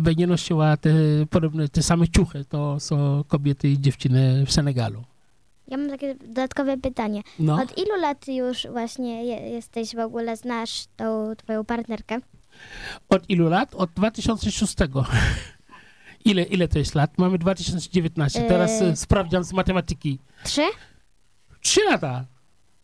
będzie 0.00 0.26
nosiła 0.26 0.76
te 0.76 0.90
podobne, 1.30 1.68
te 1.68 1.82
same 1.82 2.08
ciuchy, 2.08 2.44
to 2.44 2.80
są 2.80 3.24
kobiety 3.28 3.68
i 3.68 3.80
dziewczyny 3.80 4.46
w 4.46 4.52
Senegalu. 4.52 5.04
Ja 5.68 5.76
mam 5.76 5.90
takie 5.90 6.14
dodatkowe 6.14 6.76
pytanie. 6.76 7.22
No. 7.38 7.54
Od 7.54 7.78
ilu 7.78 8.00
lat 8.00 8.28
już 8.28 8.66
właśnie 8.72 9.24
je, 9.24 9.36
jesteś 9.36 9.94
w 9.94 9.98
ogóle, 9.98 10.36
znasz 10.36 10.84
tą 10.96 11.34
twoją 11.36 11.64
partnerkę? 11.64 12.20
Od 13.08 13.30
ilu 13.30 13.48
lat? 13.48 13.74
Od 13.74 13.90
2006. 13.90 14.76
Ile, 16.24 16.42
ile 16.42 16.68
to 16.68 16.78
jest 16.78 16.94
lat? 16.94 17.18
Mamy 17.18 17.38
2019. 17.38 18.48
Teraz 18.48 18.80
Yy. 18.80 18.86
e, 18.86 18.96
sprawdzian 18.96 19.44
z 19.44 19.52
matematyki. 19.52 20.18
Trzy? 20.44 20.62
Trzy 21.60 21.80
lata. 21.84 22.24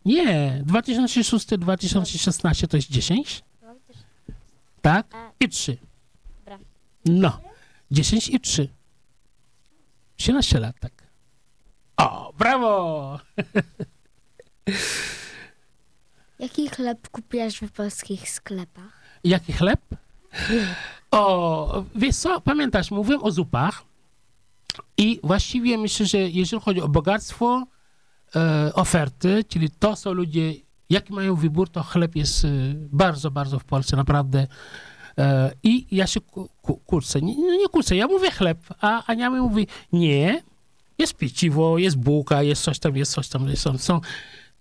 Nie, 0.05 0.63
2006-2016 0.67 2.67
to 2.67 2.77
jest 2.77 2.89
10? 2.89 3.43
Tak? 4.81 5.07
I 5.39 5.49
3. 5.49 5.77
Dobra. 6.39 6.59
No, 7.05 7.41
10 7.91 8.29
i 8.29 8.39
3. 8.39 8.67
13 10.15 10.59
lat, 10.59 10.75
tak. 10.79 10.91
O, 11.97 12.33
brawo! 12.37 13.19
Jaki 16.39 16.69
chleb 16.69 17.09
kupiłaś 17.09 17.57
w 17.61 17.71
polskich 17.71 18.29
sklepach? 18.29 19.00
Jaki 19.23 19.53
chleb? 19.53 19.79
O, 21.11 21.83
wiesz 21.95 22.15
co, 22.15 22.41
pamiętasz, 22.41 22.91
mówiłem 22.91 23.23
o 23.23 23.31
zupach 23.31 23.83
i 24.97 25.19
właściwie 25.23 25.77
myślę, 25.77 26.05
że 26.05 26.17
jeżeli 26.17 26.63
chodzi 26.63 26.81
o 26.81 26.87
bogactwo 26.87 27.63
e, 28.35 28.73
oferty, 28.73 29.43
czyli 29.43 29.69
to, 29.69 29.95
co 29.95 30.13
ludzie, 30.13 30.53
jaki 30.89 31.13
mają 31.13 31.35
wybór, 31.35 31.69
to 31.69 31.83
chleb 31.83 32.15
jest 32.15 32.45
e, 32.45 32.47
bardzo, 32.75 33.31
bardzo 33.31 33.59
w 33.59 33.63
Polsce, 33.63 33.97
naprawdę. 33.97 34.47
E, 35.17 35.51
I 35.63 35.95
ja 35.95 36.07
się 36.07 36.21
ku, 36.21 36.49
ku, 36.61 36.77
kurczę, 36.77 37.21
nie, 37.21 37.57
nie 37.57 37.67
kurczę, 37.67 37.95
ja 37.95 38.07
mówię 38.07 38.31
chleb, 38.31 38.57
a 38.81 39.05
Ania 39.05 39.29
mi 39.29 39.39
mówi, 39.39 39.67
nie, 39.93 40.43
jest 40.97 41.13
pieciwo, 41.13 41.77
jest 41.77 41.97
bułka, 41.97 42.43
jest 42.43 42.63
coś 42.63 42.79
tam, 42.79 42.95
jest 42.97 43.11
coś 43.11 43.27
tam, 43.27 43.47
jest, 43.47 43.61
są, 43.61 43.77
są 43.77 44.01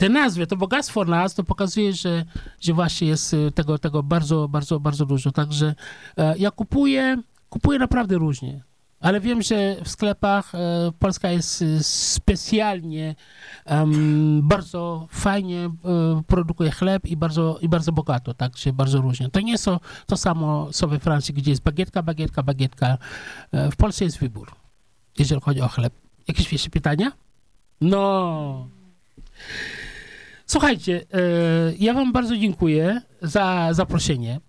te 0.00 0.08
nazwy, 0.08 0.46
to 0.46 0.56
bogactwo 0.56 1.04
nazw, 1.04 1.36
to 1.36 1.44
pokazuje, 1.44 1.92
że, 1.92 2.24
że 2.60 2.72
właśnie 2.72 3.08
jest 3.08 3.34
y, 3.34 3.52
tego, 3.52 3.78
tego 3.78 4.02
bardzo, 4.02 4.48
bardzo, 4.48 4.80
bardzo 4.80 5.06
dużo. 5.06 5.32
Także 5.32 5.74
e, 6.16 6.38
ja 6.38 6.50
kupuję, 6.50 7.22
kupuję 7.50 7.78
naprawdę 7.78 8.18
różnie. 8.18 8.62
Ale 9.00 9.20
wiem, 9.20 9.42
że 9.42 9.76
w 9.84 9.88
sklepach 9.88 10.54
e, 10.54 10.92
Polska 10.98 11.30
jest 11.30 11.62
y, 11.62 11.82
specjalnie 11.82 13.14
em, 13.64 14.40
bardzo 14.42 15.06
fajnie 15.10 15.64
e, 15.64 15.70
produkuje 16.26 16.70
chleb 16.70 17.06
i 17.06 17.16
bardzo, 17.16 17.58
i 17.62 17.68
bardzo 17.68 17.92
bogato, 17.92 18.34
także 18.34 18.72
bardzo 18.72 19.00
różnie. 19.00 19.30
To 19.30 19.40
nie 19.40 19.58
są 19.58 19.78
to 20.06 20.16
samo 20.16 20.68
co 20.72 20.88
we 20.88 20.98
Francji, 20.98 21.34
gdzie 21.34 21.50
jest 21.50 21.62
bagietka, 21.62 22.02
bagietka, 22.02 22.42
bagietka. 22.42 22.98
W 23.52 23.76
Polsce 23.76 24.04
jest 24.04 24.18
wybór, 24.18 24.52
jeżeli 25.18 25.40
chodzi 25.40 25.60
o 25.60 25.68
chleb. 25.68 25.92
Jakieś 26.28 26.52
jeszcze 26.52 26.70
pytania? 26.70 27.12
No. 27.80 28.66
Słuchajcie, 30.50 31.06
e, 31.12 31.18
ja 31.78 31.94
wam 31.94 32.12
bardzo 32.12 32.36
dziękuję 32.36 33.02
za 33.22 33.68
zaproszenie 33.72 34.40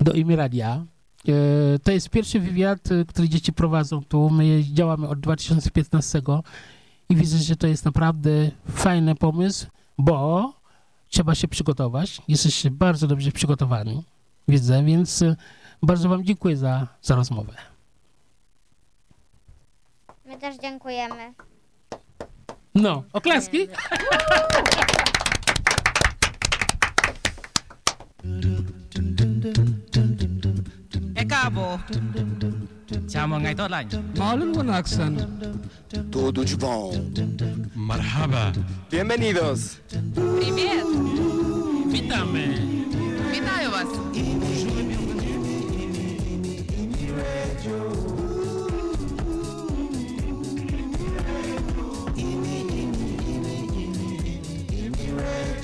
do 0.00 0.12
Imi 0.12 0.36
Radia. 0.36 0.84
E, 1.28 1.78
to 1.78 1.92
jest 1.92 2.10
pierwszy 2.10 2.40
wywiad, 2.40 2.92
e, 2.92 3.04
który 3.04 3.28
dzieci 3.28 3.52
prowadzą 3.52 4.04
tu. 4.04 4.30
My 4.30 4.64
działamy 4.72 5.08
od 5.08 5.20
2015 5.20 6.22
i 7.08 7.16
widzę, 7.16 7.38
że 7.38 7.56
to 7.56 7.66
jest 7.66 7.84
naprawdę 7.84 8.30
fajny 8.70 9.14
pomysł, 9.14 9.66
bo 9.98 10.52
trzeba 11.08 11.34
się 11.34 11.48
przygotować. 11.48 12.22
Jesteście 12.28 12.70
bardzo 12.70 13.06
dobrze 13.06 13.32
przygotowani, 13.32 14.02
widzę, 14.48 14.84
więc 14.84 15.24
bardzo 15.82 16.08
wam 16.08 16.24
dziękuję 16.24 16.56
za, 16.56 16.88
za 17.02 17.14
rozmowę. 17.14 17.52
My 20.24 20.38
też 20.38 20.56
dziękujemy. 20.56 21.34
Não. 22.76 23.06
O 23.10 23.20
Classic? 23.20 23.70
É 31.14 31.24
cabo. 31.24 31.78
Chào 33.08 33.28
mừng 33.28 33.42
ngày 33.42 33.54
tốt 33.54 33.70
lành. 33.70 33.88
Malum 34.16 34.70
accent. 34.70 35.20
Tudo 36.12 36.44
de 36.44 36.56
bom. 36.60 36.92
Marhaba. 37.74 38.52
Bienvenidos. 38.90 39.60
Привет. 40.14 40.86
Вітаємо. 41.92 42.38
Вітаю 43.32 43.70
вас. 43.70 43.88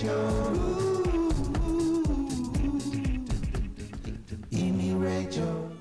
Radio. 0.03 0.53
Radio. 4.50 5.71